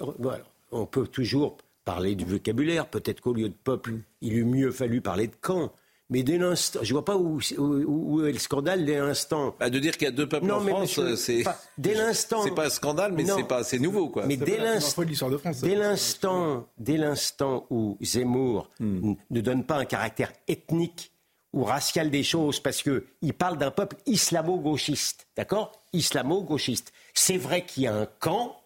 On 0.71 0.85
peut 0.85 1.07
toujours 1.07 1.57
parler 1.85 2.15
du 2.15 2.25
vocabulaire. 2.25 2.87
Peut-être 2.87 3.21
qu'au 3.21 3.33
lieu 3.33 3.49
de 3.49 3.55
peuple, 3.63 3.93
il 4.21 4.33
eût 4.33 4.45
mieux 4.45 4.71
fallu 4.71 5.01
parler 5.01 5.27
de 5.27 5.35
camp. 5.39 5.71
Mais 6.09 6.23
dès 6.23 6.37
l'instant, 6.37 6.79
je 6.83 6.93
vois 6.93 7.03
pas 7.03 7.17
où, 7.17 7.39
où, 7.57 8.25
est 8.25 8.31
le 8.31 8.39
scandale 8.39 8.85
dès 8.85 8.97
l'instant. 8.97 9.55
Bah, 9.59 9.69
de 9.69 9.77
dire 9.77 9.97
qu'il 9.97 10.05
y 10.05 10.07
a 10.07 10.13
deux 10.13 10.27
peuples 10.27 10.49
en 10.49 10.61
France, 10.61 10.99
c'est 11.17 11.43
dès 11.77 11.95
l'instant. 11.95 12.43
C'est 12.43 12.55
pas 12.55 12.67
un 12.67 12.69
scandale, 12.69 13.11
mais 13.11 13.25
c'est 13.25 13.43
pas, 13.43 13.63
c'est 13.63 13.79
nouveau 13.79 14.07
quoi. 14.07 14.25
Mais 14.25 14.37
dès 14.37 14.57
l'instant, 14.57 15.03
dès 15.61 15.75
l'instant, 15.75 16.65
dès 16.77 16.97
l'instant 16.97 17.65
où 17.69 17.97
Zemmour 18.01 18.69
hmm. 18.79 19.15
ne 19.29 19.41
donne 19.41 19.65
pas 19.65 19.75
un 19.75 19.85
caractère 19.85 20.31
ethnique 20.47 21.11
ou 21.53 21.63
racial 21.63 22.09
des 22.09 22.23
choses 22.23 22.59
parce 22.59 22.83
qu'il 22.83 23.33
parle 23.33 23.57
d'un 23.57 23.71
peuple 23.71 23.95
islamo-gauchiste. 24.05 25.27
D'accord? 25.35 25.71
Islamo-gauchiste. 25.93 26.93
C'est 27.13 27.37
vrai 27.37 27.65
qu'il 27.65 27.83
y 27.83 27.87
a 27.87 27.95
un 27.95 28.05
camp, 28.19 28.57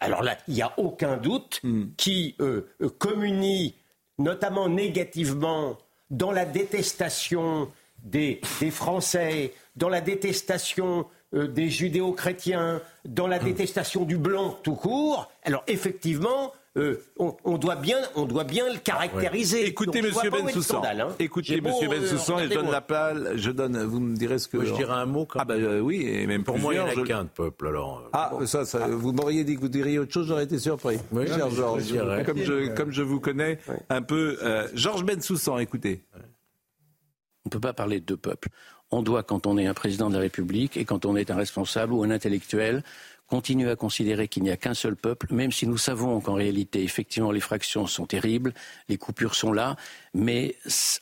alors 0.00 0.22
là, 0.22 0.36
il 0.48 0.54
n'y 0.54 0.62
a 0.62 0.72
aucun 0.78 1.16
doute, 1.16 1.60
hmm. 1.62 1.90
qui 1.96 2.34
euh, 2.40 2.68
euh, 2.80 2.88
communie 2.88 3.76
notamment 4.18 4.68
négativement 4.68 5.78
dans 6.10 6.32
la 6.32 6.44
détestation 6.44 7.70
des, 8.02 8.40
Français, 8.70 9.54
dans 9.76 9.88
la 9.88 10.00
détestation 10.00 11.06
euh, 11.34 11.46
des 11.46 11.70
judéo-chrétiens, 11.70 12.82
dans 13.04 13.26
la 13.26 13.38
hmm. 13.38 13.44
détestation 13.44 14.04
du 14.04 14.18
blanc 14.18 14.58
tout 14.62 14.74
court. 14.74 15.30
Alors 15.44 15.64
effectivement, 15.66 16.52
euh, 16.78 16.96
on, 17.18 17.58
doit 17.58 17.76
bien, 17.76 17.98
on 18.14 18.24
doit 18.24 18.44
bien 18.44 18.72
le 18.72 18.78
caractériser. 18.78 19.66
Écoutez, 19.66 20.00
Monsieur 20.00 20.30
Bensoussan. 20.30 20.82
Hein. 20.82 21.08
Écoutez, 21.18 21.60
Monsieur 21.60 21.86
Bensoussan, 21.86 22.38
et 22.38 22.48
je 22.48 22.54
donne 22.54 22.70
la 22.70 22.80
parole. 22.80 23.32
Je 23.36 23.50
donne. 23.50 23.82
Vous 23.84 24.00
me 24.00 24.16
direz 24.16 24.38
ce 24.38 24.48
que. 24.48 24.64
je 24.64 24.72
dirais 24.72 24.94
un 24.94 25.04
mot. 25.04 25.26
Quand 25.26 25.40
ah 25.40 25.44
bah 25.44 25.54
euh, 25.54 25.80
oui, 25.80 26.06
et 26.06 26.26
même 26.26 26.44
pour 26.44 26.58
moi, 26.58 26.74
il 26.74 26.82
n'y 26.82 27.02
a 27.02 27.04
qu'un 27.04 27.26
peuple. 27.26 27.66
Alors. 27.66 28.04
Euh, 28.06 28.08
ah, 28.14 28.32
ça, 28.46 28.64
ça 28.64 28.88
vous 28.88 29.12
m'auriez 29.12 29.44
dit 29.44 29.56
que 29.56 29.60
vous 29.60 29.68
diriez 29.68 29.98
autre 29.98 30.12
chose, 30.12 30.26
j'aurais 30.26 30.44
été 30.44 30.58
surpris. 30.58 30.96
Oui, 31.10 31.26
cher 31.26 31.50
Georges. 31.50 31.94
Comme 32.24 32.38
je, 32.38 32.74
comme 32.74 32.90
je 32.90 33.02
vous 33.02 33.20
connais 33.20 33.58
un 33.90 34.00
peu, 34.02 34.38
Georges 34.74 35.04
Bensoussan, 35.04 35.58
écoutez. 35.58 36.02
On 37.44 37.48
ne 37.48 37.50
peut 37.50 37.60
pas 37.60 37.72
parler 37.72 38.00
de 38.00 38.04
deux 38.06 38.16
peuples. 38.16 38.48
On 38.90 39.02
doit, 39.02 39.22
quand 39.22 39.46
on 39.46 39.58
est 39.58 39.66
un 39.66 39.74
président 39.74 40.08
de 40.08 40.14
la 40.14 40.20
République 40.20 40.76
et 40.76 40.84
quand 40.84 41.06
on 41.06 41.16
est 41.16 41.30
un 41.30 41.34
responsable 41.34 41.92
ou 41.92 42.04
un 42.04 42.10
intellectuel, 42.10 42.84
continuer 43.32 43.70
à 43.70 43.76
considérer 43.76 44.28
qu'il 44.28 44.42
n'y 44.42 44.50
a 44.50 44.58
qu'un 44.58 44.74
seul 44.74 44.94
peuple, 44.94 45.32
même 45.32 45.52
si 45.52 45.66
nous 45.66 45.78
savons 45.78 46.20
qu'en 46.20 46.34
réalité, 46.34 46.82
effectivement, 46.82 47.32
les 47.32 47.40
fractions 47.40 47.86
sont 47.86 48.04
terribles, 48.04 48.52
les 48.90 48.98
coupures 48.98 49.34
sont 49.34 49.54
là, 49.54 49.76
mais 50.12 50.54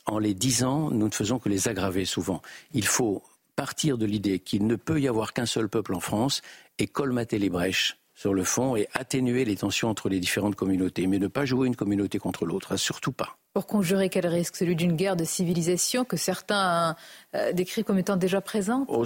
en 0.05 0.17
les 0.17 0.33
disant, 0.33 0.91
nous 0.91 1.07
ne 1.07 1.11
faisons 1.11 1.39
que 1.39 1.49
les 1.49 1.67
aggraver 1.67 2.05
souvent. 2.05 2.41
Il 2.73 2.85
faut 2.85 3.21
partir 3.57 3.97
de 3.97 4.05
l'idée 4.05 4.39
qu'il 4.39 4.65
ne 4.65 4.77
peut 4.77 5.01
y 5.01 5.09
avoir 5.09 5.33
qu'un 5.33 5.45
seul 5.45 5.67
peuple 5.67 5.93
en 5.93 5.99
France 5.99 6.41
et 6.79 6.87
colmater 6.87 7.37
les 7.37 7.49
brèches 7.49 7.97
sur 8.15 8.33
le 8.33 8.45
fond 8.45 8.77
et 8.77 8.87
atténuer 8.93 9.43
les 9.43 9.57
tensions 9.57 9.89
entre 9.89 10.07
les 10.07 10.21
différentes 10.21 10.55
communautés, 10.55 11.07
mais 11.07 11.19
ne 11.19 11.27
pas 11.27 11.43
jouer 11.43 11.67
une 11.67 11.75
communauté 11.75 12.17
contre 12.17 12.45
l'autre, 12.45 12.77
surtout 12.77 13.11
pas. 13.11 13.40
Pour 13.53 13.67
conjurer 13.67 14.09
quel 14.09 14.27
risque? 14.27 14.55
Celui 14.55 14.75
d'une 14.75 14.95
guerre 14.95 15.15
de 15.15 15.25
civilisation 15.25 16.05
que 16.05 16.17
certains 16.17 16.95
euh, 17.35 17.51
décrivent 17.51 17.83
comme 17.83 17.99
étant 17.99 18.17
déjà 18.17 18.41
présente? 18.41 18.87
Oh, 18.89 19.03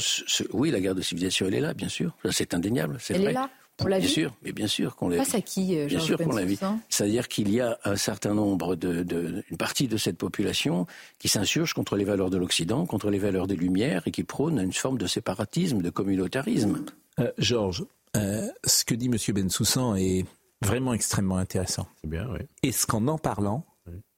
Oui, 0.53 0.71
la 0.71 0.79
guerre 0.79 0.95
de 0.95 1.01
civilisation, 1.01 1.47
elle 1.47 1.55
est 1.55 1.61
là, 1.61 1.73
bien 1.73 1.89
sûr. 1.89 2.15
C'est 2.31 2.53
indéniable, 2.53 2.97
c'est 2.99 3.13
vrai. 3.13 3.23
Elle 3.23 3.29
est 3.29 3.33
là 3.33 3.49
on 3.83 3.87
l'a 3.87 3.99
Bien 3.99 4.07
sûr, 4.07 4.33
mais 4.43 4.51
bien 4.51 4.67
sûr 4.67 4.95
qu'on 4.95 5.09
l'a 5.09 5.17
Face 5.17 5.35
à 5.35 5.41
qui, 5.41 5.77
euh, 5.77 5.87
Bien 5.87 5.99
sûr 5.99 6.17
qu'on 6.17 6.31
l'a 6.31 6.45
vu. 6.45 6.57
C'est-à-dire 6.89 7.27
qu'il 7.27 7.51
y 7.51 7.59
a 7.59 7.77
un 7.83 7.95
certain 7.95 8.33
nombre 8.33 8.75
de, 8.75 9.03
de, 9.03 9.43
une 9.49 9.57
partie 9.57 9.87
de 9.87 9.97
cette 9.97 10.17
population 10.17 10.87
qui 11.19 11.27
s'insurge 11.27 11.73
contre 11.73 11.97
les 11.97 12.05
valeurs 12.05 12.29
de 12.29 12.37
l'Occident, 12.37 12.85
contre 12.85 13.09
les 13.09 13.19
valeurs 13.19 13.47
des 13.47 13.55
Lumières 13.55 14.03
et 14.05 14.11
qui 14.11 14.23
prône 14.23 14.59
une 14.59 14.73
forme 14.73 14.97
de 14.97 15.07
séparatisme, 15.07 15.81
de 15.81 15.89
communautarisme. 15.89 16.85
Euh, 17.19 17.31
Georges, 17.37 17.85
euh, 18.15 18.47
ce 18.63 18.85
que 18.85 18.95
dit 18.95 19.07
M. 19.07 19.17
Bensoussan 19.33 19.95
est 19.95 20.25
vraiment 20.61 20.93
extrêmement 20.93 21.37
intéressant. 21.37 21.87
C'est 22.01 22.09
bien, 22.09 22.27
oui. 22.31 22.39
Est-ce 22.63 22.87
qu'en 22.87 23.07
en 23.07 23.17
parlant, 23.17 23.65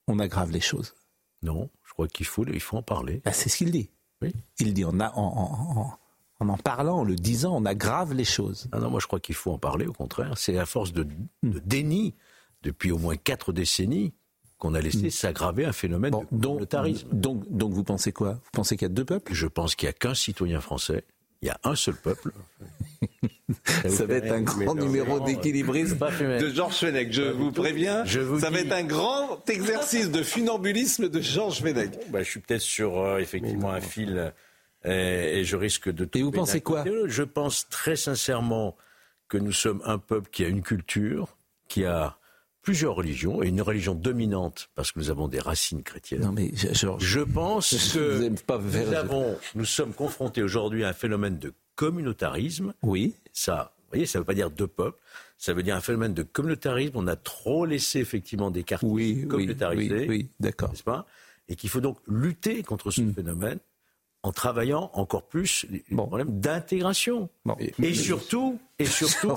on 0.08 0.20
aggrave 0.20 0.52
les 0.52 0.60
choses 0.60 0.96
Non, 1.42 1.70
je 1.84 1.94
crois 1.94 2.08
qu'il 2.08 2.26
faut, 2.26 2.46
il 2.46 2.60
faut 2.60 2.78
en 2.78 2.84
parler. 2.84 3.22
Bah, 3.26 3.34
c'est 3.34 3.50
ce 3.50 3.58
qu'il 3.58 3.72
dit. 3.72 3.90
Oui. 4.22 4.34
Il 4.60 4.74
dit 4.74 4.86
on 4.86 5.00
a, 5.00 5.12
en, 5.16 5.98
en, 6.40 6.58
parlant, 6.58 7.00
en 7.00 7.04
le 7.04 7.16
disant, 7.16 7.56
on 7.56 7.66
aggrave 7.66 8.14
les 8.14 8.26
choses. 8.26 8.68
Non, 8.74 8.80
non, 8.80 8.90
moi 8.90 9.00
je 9.00 9.08
crois 9.08 9.20
qu'il 9.20 9.36
faut 9.36 9.52
en 9.52 9.60
parler, 9.60 9.86
au 9.86 9.94
contraire. 9.94 10.38
C'est 10.38 10.58
à 10.58 10.66
force 10.66 10.94
de, 10.94 11.08
déni, 11.44 12.16
depuis 12.64 12.92
au 12.92 12.98
moins 12.98 13.16
quatre 13.16 13.54
décennies, 13.54 14.14
qu'on 14.58 14.74
a 14.74 14.82
laissé 14.82 15.08
hmm. 15.08 15.12
s'aggraver 15.12 15.66
un 15.66 15.72
phénomène 15.72 16.16
de 16.32 16.38
communautarisme. 16.38 17.10
Donc, 17.12 17.44
donc, 17.50 17.74
vous 17.74 17.84
pensez 17.84 18.12
quoi? 18.12 18.34
Vous 18.34 18.50
pensez 18.54 18.76
qu'il 18.76 18.88
y 18.88 18.92
a 18.92 18.94
deux 18.94 19.06
peuples? 19.06 19.32
Je 19.34 19.46
pense 19.46 19.76
qu'il 19.76 19.86
n'y 19.86 19.92
a 19.92 19.94
qu'un 19.94 20.16
citoyen 20.16 20.60
français, 20.62 21.06
il 21.42 21.48
y 21.48 21.52
a 21.52 21.60
un 21.64 21.76
seul 21.76 21.96
peuple. 21.96 22.32
ça, 23.88 24.06
va 24.06 24.16
être 24.16 24.32
un 24.32 24.42
grand 24.42 24.76
numéro 24.76 25.20
d'équilibrisme 25.20 25.98
de 26.40 26.50
Georges 26.50 26.78
Fenech. 26.78 27.12
Je 27.12 27.24
vous 27.24 27.52
préviens, 27.52 28.06
ça 28.06 28.50
va 28.50 28.60
être 28.60 28.72
un 28.72 28.84
grand 28.84 29.48
exercice 29.50 30.12
de 30.12 30.24
funambulisme 30.24 31.10
de 31.10 31.22
Georges 31.22 31.62
Fenech. 31.62 31.92
Bah, 32.10 32.24
je 32.24 32.30
suis 32.30 32.40
peut-être 32.40 32.62
sur 32.62 33.00
euh, 33.00 33.20
effectivement 33.20 33.72
un 33.72 33.82
fil 33.82 34.34
euh, 34.86 35.40
et 35.40 35.44
je 35.44 35.56
risque 35.56 35.90
de. 35.90 36.10
Et 36.14 36.24
vous 36.24 36.32
pensez 36.32 36.62
quoi? 36.62 36.84
Je 37.06 37.24
pense 37.24 37.68
très 37.70 37.96
sincèrement 37.96 38.76
que 39.28 39.38
nous 39.38 39.52
sommes 39.52 39.82
un 39.86 39.98
peuple 39.98 40.30
qui 40.32 40.44
a 40.46 40.48
une 40.48 40.62
culture, 40.62 41.38
qui 41.68 41.86
a 41.86 42.18
plusieurs 42.68 42.96
religions 42.96 43.42
et 43.42 43.48
une 43.48 43.62
religion 43.62 43.96
dominante 43.96 44.70
parce 44.76 44.92
que 44.92 45.00
nous 45.00 45.10
avons 45.10 45.30
des 45.30 45.40
racines 45.40 45.84
chrétiennes. 45.84 46.20
Non 46.20 46.34
mais 46.34 46.52
je 46.54 47.20
pense 47.22 47.94
que 47.94 48.28
nous, 48.28 48.94
avons, 48.94 49.38
nous 49.56 49.64
sommes 49.64 49.94
confrontés 49.94 50.44
aujourd'hui 50.44 50.84
à 50.84 50.90
un 50.90 50.94
phénomène 50.94 51.40
de 51.40 51.54
communautarisme. 51.76 52.74
Oui. 52.82 53.14
Ça, 53.32 53.74
vous 53.78 53.86
voyez, 53.92 54.06
ça 54.06 54.20
ne 54.20 54.24
veut 54.24 54.26
pas 54.26 54.34
dire 54.34 54.50
deux 54.50 54.68
peuples. 54.68 55.00
Ça 55.38 55.54
veut 55.54 55.64
dire 55.64 55.78
un 55.78 55.82
phénomène 55.82 56.14
de 56.14 56.24
communautarisme. 56.24 56.98
On 56.98 57.08
a 57.08 57.16
trop 57.16 57.66
laissé 57.66 58.00
effectivement 58.00 58.52
des 58.52 58.64
quartiers 58.64 58.90
oui, 58.90 59.28
communautarisés. 59.30 60.00
Oui, 60.00 60.08
oui, 60.10 60.30
d'accord. 60.42 60.72
N'est-ce 60.72 60.84
pas? 60.84 61.08
Et 61.48 61.56
qu'il 61.56 61.70
faut 61.70 61.80
donc 61.80 62.00
lutter 62.06 62.64
contre 62.64 62.92
ce 62.92 63.00
hmm. 63.00 63.14
phénomène 63.14 63.60
en 64.24 64.34
travaillant 64.34 64.92
encore 64.94 65.26
plus 65.26 65.66
les 65.70 65.86
problèmes 65.96 66.42
d'intégration. 66.42 67.30
Et, 67.60 67.94
surtout, 67.94 68.60
et 68.80 68.86
surtout, 68.86 69.34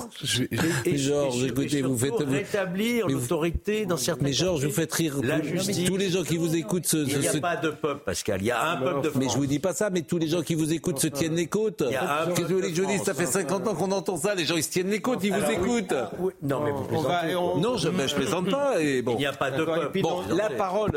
et, 0.84 0.96
Georges, 0.98 1.44
écoutez, 1.44 1.82
vous 1.82 1.96
faites 1.96 2.12
rétablir 2.18 3.08
l'autorité 3.08 3.86
dans 3.86 3.96
certains. 3.96 4.24
Mais 4.24 4.32
Georges, 4.32 4.64
vous 4.64 4.70
faites 4.70 4.92
rire 4.92 5.16
la 5.22 5.40
justice. 5.42 5.86
tous 5.86 5.96
les 5.96 6.10
gens 6.10 6.22
qui 6.22 6.36
vous 6.36 6.54
écoutent. 6.56 6.86
Se, 6.86 6.96
il 6.96 7.18
n'y 7.18 7.28
a 7.28 7.40
pas 7.40 7.56
de 7.56 7.70
peuple, 7.70 8.02
Pascal. 8.04 8.42
Il 8.42 8.46
y 8.46 8.50
a 8.50 8.70
un 8.70 8.76
peuple 8.76 9.02
de 9.02 9.10
France. 9.10 9.22
Mais 9.22 9.28
je 9.30 9.36
vous 9.36 9.46
dis 9.46 9.58
pas 9.58 9.72
ça. 9.72 9.90
Mais 9.90 10.02
tous 10.02 10.18
les 10.18 10.28
gens 10.28 10.42
qui 10.42 10.54
vous 10.54 10.72
écoutent 10.72 10.98
se 10.98 11.06
tiennent 11.06 11.36
les 11.36 11.46
côtes. 11.46 11.84
Qu'est-ce 11.88 12.40
que 12.40 12.42
vous 12.42 12.56
voulez 12.56 12.70
que 12.70 12.76
je 12.76 12.84
dise 12.84 13.02
Ça 13.02 13.14
fait 13.14 13.26
50 13.26 13.68
ans 13.68 13.74
qu'on 13.74 13.92
entend 13.92 14.16
ça. 14.16 14.34
Les 14.34 14.44
gens 14.44 14.56
ils 14.56 14.62
se 14.62 14.70
tiennent 14.70 14.90
les 14.90 15.00
côtes, 15.00 15.20
ils 15.22 15.32
vous 15.32 15.50
écoutent. 15.50 15.94
Non, 16.42 16.62
mais 16.62 16.70
vous 16.70 17.60
Non, 17.60 17.76
je, 17.76 17.88
ne 17.88 18.14
plaisante 18.14 18.50
pas. 18.50 18.80
Et 18.82 19.02
bon. 19.02 19.14
Il 19.14 19.18
n'y 19.18 19.26
a 19.26 19.32
pas 19.32 19.50
de 19.50 19.64
peuple. 19.64 20.00
Bon, 20.02 20.22
la 20.30 20.50
parole, 20.50 20.90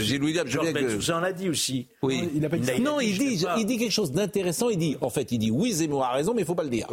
j'ai 0.00 0.18
Louis 0.18 0.36
Je 0.44 0.58
viens 0.58 0.72
que. 0.72 1.00
Ça 1.00 1.18
en 1.18 1.22
a 1.22 1.32
dit 1.32 1.48
aussi. 1.48 1.86
Oui. 2.02 2.28
Non, 2.80 3.00
il 3.00 3.18
dit, 3.18 3.44
il 3.56 3.66
dit 3.66 3.78
quelque 3.78 3.92
chose 3.92 4.12
d'intéressant. 4.12 4.70
Il 4.70 4.78
dit, 4.78 4.96
en 5.00 5.10
fait, 5.10 5.30
il 5.32 5.38
dit 5.38 5.50
oui, 5.50 5.72
Zemmour 5.72 6.04
a 6.04 6.12
raison, 6.12 6.29
mais 6.34 6.42
il 6.42 6.46
faut 6.46 6.54
pas 6.54 6.64
le 6.64 6.70
dire. 6.70 6.88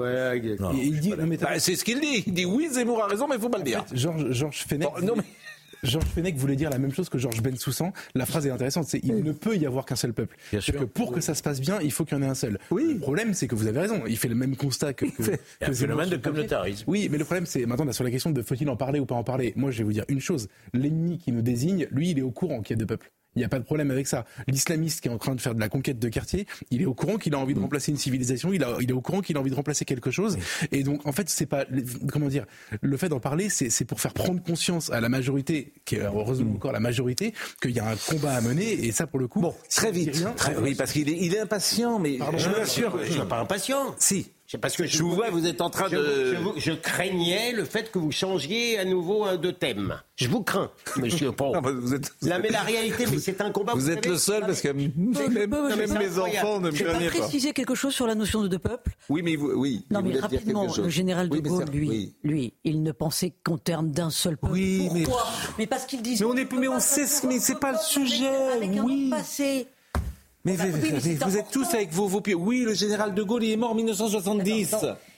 Il 0.73 0.99
dit, 0.99 1.13
bah, 1.41 1.59
c'est 1.59 1.75
ce 1.75 1.83
qu'il 1.83 1.99
dit. 1.99 2.23
Il 2.27 2.33
dit 2.33 2.45
oui, 2.45 2.69
Zemmour 2.71 3.03
a 3.03 3.07
raison, 3.07 3.27
mais 3.27 3.35
il 3.35 3.41
faut 3.41 3.49
pas 3.49 3.57
le 3.57 3.63
dire. 3.63 3.85
Georges 3.93 4.31
Georges 4.31 4.65
Fenech. 4.67 4.89
non, 5.01 5.13
mais... 5.15 5.23
Georges 5.83 6.05
Fenech 6.07 6.35
voulait 6.35 6.55
dire 6.55 6.69
la 6.69 6.79
même 6.79 6.91
chose 6.91 7.09
que 7.09 7.17
Georges 7.17 7.41
Bensoussan. 7.41 7.91
La 8.15 8.25
phrase 8.25 8.47
est 8.47 8.49
intéressante, 8.49 8.85
c'est 8.87 8.99
il 9.03 9.23
ne 9.23 9.31
peut 9.31 9.55
y 9.55 9.65
avoir 9.65 9.85
qu'un 9.85 9.95
seul 9.95 10.13
peuple. 10.13 10.35
Bien 10.51 10.61
sûr. 10.61 10.79
Que 10.79 10.85
pour 10.85 11.11
que 11.11 11.21
ça 11.21 11.35
se 11.35 11.43
passe 11.43 11.59
bien, 11.61 11.79
il 11.81 11.91
faut 11.91 12.05
qu'il 12.05 12.17
y 12.17 12.19
en 12.19 12.23
ait 12.23 12.29
un 12.29 12.35
seul. 12.35 12.57
Oui. 12.71 12.93
Le 12.93 12.99
problème, 12.99 13.33
c'est 13.33 13.47
que 13.47 13.55
vous 13.55 13.67
avez 13.67 13.79
raison. 13.79 14.01
Il 14.07 14.17
fait 14.17 14.27
le 14.27 14.35
même 14.35 14.55
constat 14.55 14.93
que. 14.93 15.05
que, 15.05 15.31
que 15.59 15.65
un 15.65 15.73
phénomène 15.73 16.09
de 16.09 16.17
communautarisme. 16.17 16.85
Oui, 16.87 17.07
mais 17.11 17.17
le 17.17 17.25
problème, 17.25 17.45
c'est 17.45 17.65
maintenant 17.65 17.91
sur 17.91 18.03
la 18.03 18.11
question 18.11 18.31
de 18.31 18.41
faut-il 18.41 18.69
en 18.69 18.75
parler 18.75 18.99
ou 18.99 19.05
pas 19.05 19.15
en 19.15 19.23
parler. 19.23 19.53
Moi, 19.55 19.71
je 19.71 19.79
vais 19.79 19.83
vous 19.83 19.93
dire 19.93 20.05
une 20.07 20.21
chose. 20.21 20.47
L'ennemi 20.73 21.17
qui 21.17 21.31
nous 21.31 21.41
désigne, 21.41 21.87
lui, 21.91 22.11
il 22.11 22.19
est 22.19 22.23
au 22.23 22.31
courant 22.31 22.61
qu'il 22.61 22.75
y 22.75 22.77
a 22.77 22.79
deux 22.79 22.87
peuples. 22.87 23.11
Il 23.37 23.41
n'y 23.41 23.45
a 23.45 23.49
pas 23.49 23.59
de 23.59 23.63
problème 23.63 23.91
avec 23.91 24.07
ça. 24.07 24.25
L'islamiste 24.47 24.99
qui 25.01 25.09
est 25.09 25.11
en 25.11 25.19
train 25.19 25.35
de 25.35 25.41
faire 25.41 25.53
de 25.53 25.59
la 25.59 25.69
conquête 25.69 25.99
de 25.99 26.09
quartier, 26.09 26.47
il 26.71 26.81
est 26.81 26.85
au 26.85 26.95
courant 26.95 27.17
qu'il 27.17 27.35
a 27.35 27.37
envie 27.37 27.53
de 27.53 27.59
remplacer 27.59 27.91
une 27.91 27.97
civilisation, 27.97 28.51
il, 28.51 28.63
a, 28.63 28.77
il 28.81 28.89
est 28.89 28.93
au 28.93 29.01
courant 29.01 29.21
qu'il 29.21 29.37
a 29.37 29.39
envie 29.39 29.51
de 29.51 29.55
remplacer 29.55 29.85
quelque 29.85 30.09
chose. 30.09 30.39
Et 30.71 30.81
donc, 30.81 31.05
en 31.05 31.11
fait, 31.11 31.29
c'est 31.29 31.45
pas, 31.45 31.63
comment 32.11 32.29
dire, 32.29 32.47
le 32.81 32.97
fait 32.97 33.09
d'en 33.09 33.19
parler, 33.19 33.49
c'est 33.49 33.85
pour 33.85 34.01
faire 34.01 34.15
prendre 34.15 34.41
conscience 34.41 34.89
à 34.89 35.01
la 35.01 35.07
majorité, 35.07 35.71
qui 35.85 35.97
est 35.97 36.01
heureusement 36.01 36.53
encore 36.53 36.71
la 36.71 36.79
majorité, 36.79 37.35
qu'il 37.61 37.71
y 37.71 37.79
a 37.79 37.87
un 37.87 37.95
combat 37.95 38.33
à 38.33 38.41
mener. 38.41 38.87
Et 38.87 38.91
ça, 38.91 39.05
pour 39.05 39.19
le 39.19 39.27
coup, 39.27 39.39
bon, 39.39 39.53
très 39.69 39.91
vite. 39.91 40.25
oui, 40.59 40.73
parce 40.73 40.91
qu'il 40.91 41.07
est, 41.07 41.17
il 41.19 41.35
est 41.35 41.39
impatient, 41.39 41.99
mais 41.99 42.17
je 42.37 42.49
vous 42.49 42.55
assure, 42.55 42.97
je 43.03 43.11
suis 43.11 43.21
pas 43.21 43.39
impatient. 43.39 43.95
Si. 43.99 44.31
Parce 44.61 44.77
que 44.77 44.85
je, 44.85 45.03
vous 45.03 45.11
vois, 45.11 45.29
vous 45.29 45.45
êtes 45.45 45.59
en 45.59 45.69
train 45.69 45.89
de. 45.89 46.37
Je, 46.55 46.71
craignais 46.71 47.51
le 47.51 47.65
fait 47.65 47.91
que 47.91 47.99
vous 47.99 48.13
changiez 48.13 48.79
à 48.79 48.85
nouveau 48.85 49.35
de 49.35 49.51
thème. 49.51 49.99
Je 50.15 50.29
vous 50.29 50.41
crains, 50.41 50.71
monsieur 50.97 51.33
Pont. 51.33 51.59
vous 51.61 51.93
êtes, 51.93 52.13
Là, 52.21 52.39
mais 52.39 52.49
la 52.49 52.61
réalité, 52.61 53.05
mais 53.11 53.19
c'est 53.19 53.41
un 53.41 53.51
combat. 53.51 53.73
Vous, 53.73 53.89
êtes 53.89 54.05
le 54.05 54.17
seul 54.17 54.41
parce 54.41 54.61
que 54.61 54.69
même, 54.69 54.91
mes 54.95 56.19
enfants 56.19 56.61
ne 56.61 56.71
me 56.71 56.71
craignent 56.71 57.09
pas. 57.09 57.17
préciser 57.17 57.51
quelque 57.51 57.75
chose 57.75 57.93
sur 57.93 58.07
la 58.07 58.15
notion 58.15 58.41
de 58.41 58.47
deux 58.47 58.59
peuples 58.59 58.95
Oui, 59.09 59.21
mais 59.21 59.35
vous, 59.35 59.51
oui. 59.51 59.85
Non, 59.91 60.01
mais 60.01 60.17
rapidement, 60.17 60.65
le 60.77 60.89
général 60.89 61.27
de 61.27 61.39
Gaulle, 61.39 61.65
lui, 61.73 62.15
lui, 62.23 62.53
il 62.63 62.83
ne 62.83 62.93
pensait 62.93 63.33
qu'en 63.43 63.57
termes 63.57 63.91
d'un 63.91 64.09
seul 64.09 64.37
peuple. 64.37 64.53
Oui, 64.53 64.87
Pourquoi? 64.87 65.27
Mais... 65.29 65.53
mais 65.59 65.67
parce 65.67 65.85
qu'il 65.85 66.01
disait. 66.01 66.23
Mais 66.23 66.31
on 66.31 66.37
est, 66.37 66.51
mais 66.53 66.67
on 66.69 66.79
sait, 66.79 67.05
mais 67.27 67.39
c'est 67.39 67.59
pas 67.59 67.73
le 67.73 67.79
sujet. 67.79 68.31
Mais, 70.47 70.55
vous, 70.55 71.37
êtes 71.37 71.51
tous 71.51 71.73
avec 71.73 71.91
vos, 71.91 72.07
vos 72.07 72.21
pieds. 72.21 72.33
Oui, 72.33 72.61
le 72.61 72.73
général 72.73 73.13
de 73.13 73.21
Gaulle 73.21 73.43
il 73.43 73.51
est 73.51 73.57
mort 73.57 73.71
en 73.71 73.75
1970. 73.75 74.75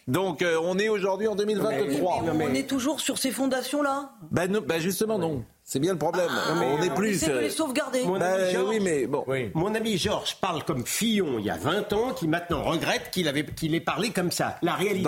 Donc 0.08 0.42
euh, 0.42 0.58
on 0.64 0.80
est 0.80 0.90
aujourd'hui 0.90 1.28
en 1.28 1.36
2023. 1.36 2.24
On 2.34 2.54
est 2.56 2.68
toujours 2.68 3.00
sur 3.00 3.20
ces 3.20 3.30
fondations-là 3.30 4.10
ben, 4.32 4.60
ben, 4.66 4.82
justement 4.82 5.20
non. 5.20 5.44
C'est 5.64 5.78
bien 5.78 5.92
le 5.92 6.00
problème. 6.00 6.30
Ah, 6.32 6.56
on 6.56 6.80
n'est 6.80 6.90
plus. 6.90 7.20
C'est 7.20 7.32
de 7.32 7.38
les 7.38 7.52
sauvegarder. 7.52 8.04
Mon, 8.04 8.18
bah, 8.18 8.34
ami 8.34 8.52
Georges, 8.52 8.70
oui, 8.70 8.80
mais 8.82 9.06
bon. 9.06 9.24
Mon 9.54 9.76
ami 9.76 10.00
Georges 10.00 10.36
parle 10.42 10.64
comme 10.64 10.84
Fillon 10.84 11.38
il 11.38 11.46
y 11.46 11.52
a 11.52 11.58
20 11.58 11.94
ans, 11.94 12.14
qui 12.14 12.28
maintenant 12.28 12.64
regrette 12.64 13.12
qu'il 13.12 13.28
avait 13.28 13.46
qu'il 13.46 13.76
ait 13.76 13.80
parlé 13.80 14.10
comme 14.10 14.32
ça. 14.32 14.58
La 14.64 14.74
réalité, 14.74 15.08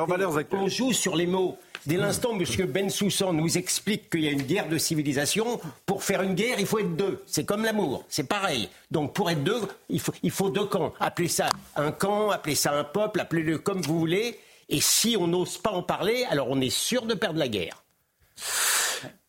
on 0.51 0.67
joue 0.67 0.93
sur 0.93 1.15
les 1.15 1.25
mots. 1.25 1.57
Dès 1.85 1.97
l'instant 1.97 2.31
où 2.31 2.39
M. 2.39 2.65
Bensoussan 2.67 3.33
nous 3.33 3.57
explique 3.57 4.09
qu'il 4.09 4.21
y 4.21 4.27
a 4.27 4.31
une 4.31 4.43
guerre 4.43 4.69
de 4.69 4.77
civilisation, 4.77 5.59
pour 5.85 6.03
faire 6.03 6.21
une 6.21 6.35
guerre, 6.35 6.59
il 6.59 6.67
faut 6.67 6.79
être 6.79 6.95
deux. 6.95 7.23
C'est 7.25 7.45
comme 7.45 7.63
l'amour, 7.63 8.05
c'est 8.07 8.27
pareil. 8.27 8.69
Donc 8.91 9.13
pour 9.13 9.31
être 9.31 9.43
deux, 9.43 9.61
il 9.89 9.99
faut, 9.99 10.13
il 10.21 10.31
faut 10.31 10.49
deux 10.49 10.65
camps. 10.65 10.93
Appelez 10.99 11.27
ça 11.27 11.49
un 11.75 11.91
camp, 11.91 12.29
appelez 12.29 12.55
ça 12.55 12.73
un 12.73 12.83
peuple, 12.83 13.19
appelez-le 13.19 13.57
comme 13.57 13.81
vous 13.81 13.99
voulez. 13.99 14.39
Et 14.69 14.79
si 14.79 15.17
on 15.19 15.27
n'ose 15.27 15.57
pas 15.57 15.71
en 15.71 15.83
parler, 15.83 16.23
alors 16.29 16.47
on 16.49 16.61
est 16.61 16.69
sûr 16.69 17.05
de 17.05 17.15
perdre 17.15 17.39
la 17.39 17.47
guerre. 17.47 17.83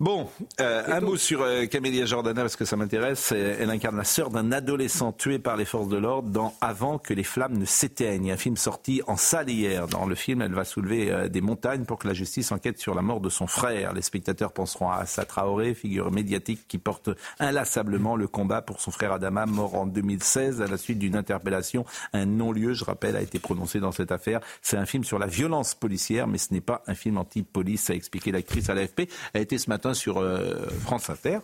Bon, 0.03 0.29
euh, 0.61 0.83
un 0.89 1.01
mot 1.01 1.17
sur 1.17 1.43
euh, 1.43 1.67
Camélia 1.67 2.07
Jordana 2.07 2.41
parce 2.41 2.57
que 2.57 2.65
ça 2.65 2.75
m'intéresse. 2.75 3.31
Elle 3.31 3.71
incarne 3.71 3.97
la 3.97 4.03
sœur 4.03 4.31
d'un 4.31 4.51
adolescent 4.51 5.13
tué 5.13 5.39
par 5.39 5.57
les 5.57 5.65
forces 5.65 5.87
de 5.87 5.97
l'ordre 5.97 6.29
dans 6.29 6.55
Avant 6.61 6.99
que 6.99 7.15
les 7.15 7.23
flammes 7.23 7.57
ne 7.57 7.65
s'éteignent. 7.65 8.33
Un 8.33 8.37
film 8.37 8.57
sorti 8.57 9.01
en 9.07 9.17
salle 9.17 9.49
hier. 9.49 9.87
Dans 9.87 10.05
le 10.05 10.17
film, 10.17 10.43
elle 10.43 10.55
va 10.55 10.65
soulever 10.65 11.13
euh, 11.13 11.29
des 11.29 11.41
montagnes 11.41 11.85
pour 11.85 12.01
que 12.01 12.09
la 12.09 12.15
justice 12.15 12.51
enquête 12.51 12.81
sur 12.81 12.97
la 12.97 13.03
mort 13.03 13.21
de 13.21 13.29
son 13.29 13.47
frère. 13.47 13.93
Les 13.93 14.03
spectateurs 14.03 14.53
penseront 14.53 14.91
à 14.91 14.97
Assa 14.97 15.25
Traoré, 15.25 15.73
figure 15.73 16.11
médiatique 16.11 16.67
qui 16.67 16.79
porte 16.79 17.11
inlassablement 17.39 18.17
le 18.17 18.27
combat 18.27 18.61
pour 18.61 18.81
son 18.81 18.91
frère 18.91 19.13
Adama, 19.13 19.47
mort 19.47 19.77
en 19.77 19.87
2016 19.87 20.63
à 20.63 20.67
la 20.67 20.79
suite 20.79 20.99
d'une 20.99 21.15
interpellation. 21.15 21.85
Un 22.13 22.27
non-lieu, 22.27 22.73
je 22.73 22.85
rappelle, 22.85 23.15
a 23.15 23.23
été 23.23 23.39
prononcé 23.39 23.79
dans 23.79 23.93
cette 23.93 24.11
affaire. 24.11 24.41
C'est 24.63 24.77
un 24.77 24.85
film 24.85 25.05
sur 25.05 25.21
la 25.21 25.29
violence 25.29 25.77
policière, 25.77 26.27
mais 26.27 26.39
ce 26.39 26.53
n'est 26.53 26.61
pas 26.61 26.83
un 26.89 26.95
film 26.97 27.19
anti-police, 27.19 27.89
a 27.91 27.95
expliqué 27.95 28.33
l'actrice 28.33 28.69
à 28.69 28.75
l'AFP. 28.75 29.03
Elle 29.33 29.39
a 29.39 29.41
été 29.43 29.59
ce 29.59 29.71
matin 29.71 29.92
sur 29.95 30.19
euh, 30.19 30.69
France 30.83 31.11
Inter. 31.11 31.39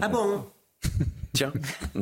ah 0.00 0.08
bon 0.08 0.44
Tiens, 1.32 1.52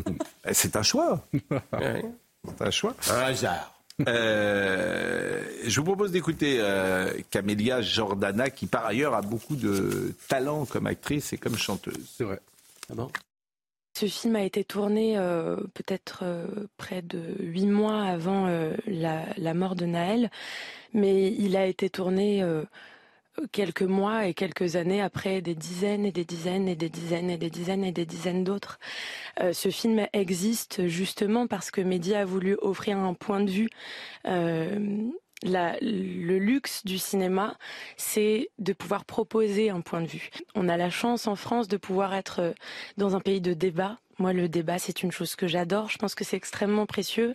c'est 0.53 0.77
un 0.77 0.83
choix. 0.83 1.27
C'est 1.51 2.63
un 2.63 2.71
choix. 2.71 2.95
Un 3.11 3.21
hasard. 3.21 3.75
Euh, 4.07 5.43
je 5.65 5.81
vous 5.81 5.85
propose 5.85 6.13
d'écouter 6.13 6.59
euh, 6.61 7.11
Camélia 7.31 7.83
Jordana, 7.83 8.49
qui 8.51 8.67
par 8.67 8.87
ailleurs 8.87 9.15
a 9.15 9.23
beaucoup 9.23 9.57
de 9.57 10.15
talent 10.29 10.65
comme 10.67 10.87
actrice 10.87 11.33
et 11.33 11.37
comme 11.39 11.57
chanteuse. 11.57 12.15
C'est 12.17 12.25
vrai. 12.25 12.41
Ah 12.91 12.95
bon? 12.95 13.11
Ce 13.99 14.07
film 14.07 14.37
a 14.37 14.45
été 14.45 14.63
tourné 14.63 15.19
euh, 15.19 15.57
peut-être 15.75 16.21
euh, 16.23 16.47
près 16.77 17.03
de 17.03 17.21
huit 17.41 17.67
mois 17.67 18.03
avant 18.05 18.47
euh, 18.47 18.73
la, 18.87 19.25
la 19.37 19.55
mort 19.55 19.75
de 19.75 19.87
Naël, 19.87 20.31
mais 20.95 21.33
il 21.33 21.57
a 21.57 21.67
été 21.67 21.91
tourné 21.91 22.41
euh, 22.43 22.63
quelques 23.53 23.83
mois 23.83 24.27
et 24.27 24.35
quelques 24.35 24.77
années 24.77 25.01
après 25.01 25.41
des 25.43 25.55
dizaines 25.55 26.05
et 26.05 26.13
des 26.13 26.25
dizaines 26.25 26.69
et 26.69 26.77
des 26.77 26.89
dizaines 26.89 27.31
et 27.31 27.39
des 27.39 27.51
dizaines 27.51 27.85
et 27.85 27.93
des 27.93 28.07
dizaines 28.07 28.45
d'autres. 28.45 28.79
Euh, 29.41 29.53
ce 29.53 29.71
film 29.71 30.07
existe 30.13 30.87
justement 30.87 31.47
parce 31.47 31.71
que 31.71 31.81
Mehdi 31.81 32.15
a 32.15 32.25
voulu 32.25 32.57
offrir 32.61 32.99
un 32.99 33.15
point 33.15 33.41
de 33.41 33.51
vue. 33.51 33.69
euh, 34.27 35.09
le 35.45 36.39
luxe 36.39 36.85
du 36.85 36.99
cinéma, 36.99 37.57
c'est 37.97 38.51
de 38.59 38.73
pouvoir 38.73 39.05
proposer 39.05 39.71
un 39.71 39.81
point 39.81 40.01
de 40.01 40.07
vue. 40.07 40.31
On 40.55 40.69
a 40.69 40.77
la 40.77 40.91
chance 40.91 41.27
en 41.27 41.37
France 41.37 41.69
de 41.69 41.77
pouvoir 41.77 42.15
être 42.15 42.41
euh, 42.41 42.53
dans 42.97 43.15
un 43.15 43.21
pays 43.21 43.41
de 43.41 43.55
débat. 43.55 43.99
Moi, 44.19 44.33
le 44.33 44.49
débat, 44.49 44.79
c'est 44.79 45.03
une 45.03 45.13
chose 45.13 45.37
que 45.37 45.47
j'adore. 45.47 45.91
Je 45.91 45.99
pense 45.99 46.15
que 46.17 46.25
c'est 46.25 46.37
extrêmement 46.37 46.87
précieux. 46.87 47.35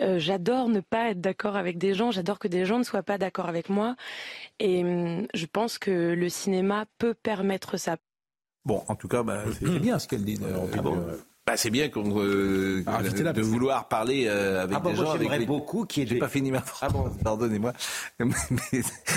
Euh, 0.00 0.18
j'adore 0.18 0.68
ne 0.68 0.80
pas 0.80 1.10
être 1.10 1.20
d'accord 1.20 1.56
avec 1.56 1.78
des 1.78 1.94
gens, 1.94 2.10
j'adore 2.10 2.38
que 2.38 2.48
des 2.48 2.64
gens 2.64 2.78
ne 2.78 2.82
soient 2.84 3.02
pas 3.04 3.18
d'accord 3.18 3.48
avec 3.48 3.68
moi. 3.68 3.94
Et 4.58 4.82
hum, 4.84 5.26
je 5.34 5.46
pense 5.46 5.78
que 5.78 6.14
le 6.14 6.28
cinéma 6.28 6.86
peut 6.98 7.14
permettre 7.14 7.76
ça. 7.76 7.96
Bon, 8.64 8.82
en 8.88 8.96
tout 8.96 9.08
cas, 9.08 9.22
bah, 9.22 9.44
c'est 9.52 9.78
bien 9.78 9.98
ce 9.98 10.08
qu'elle 10.08 10.24
dit. 10.24 10.38
euh, 10.42 10.82
bon. 10.82 11.06
Bah, 11.46 11.58
c'est 11.58 11.68
bien 11.70 11.90
qu'on, 11.90 12.20
euh, 12.22 12.82
Ah, 12.86 13.02
de 13.02 13.42
vouloir 13.42 13.86
parler 13.88 14.24
euh, 14.28 14.62
avec 14.62 14.76
Ah 14.78 14.80
bon, 14.80 14.90
des 14.90 14.96
gens. 14.96 15.18
j'aimerais 15.18 15.40
les- 15.40 15.44
beaucoup 15.46 15.84
qu'il 15.84 16.02
y 16.02 16.06
ait 16.06 16.08
J'ai 16.08 16.14
des- 16.14 16.20
pas 16.20 16.28
fini 16.28 16.50
ma 16.50 16.62
phrase. 16.62 16.90
Pardonnez-moi. 17.22 17.74
Mais 18.18 18.32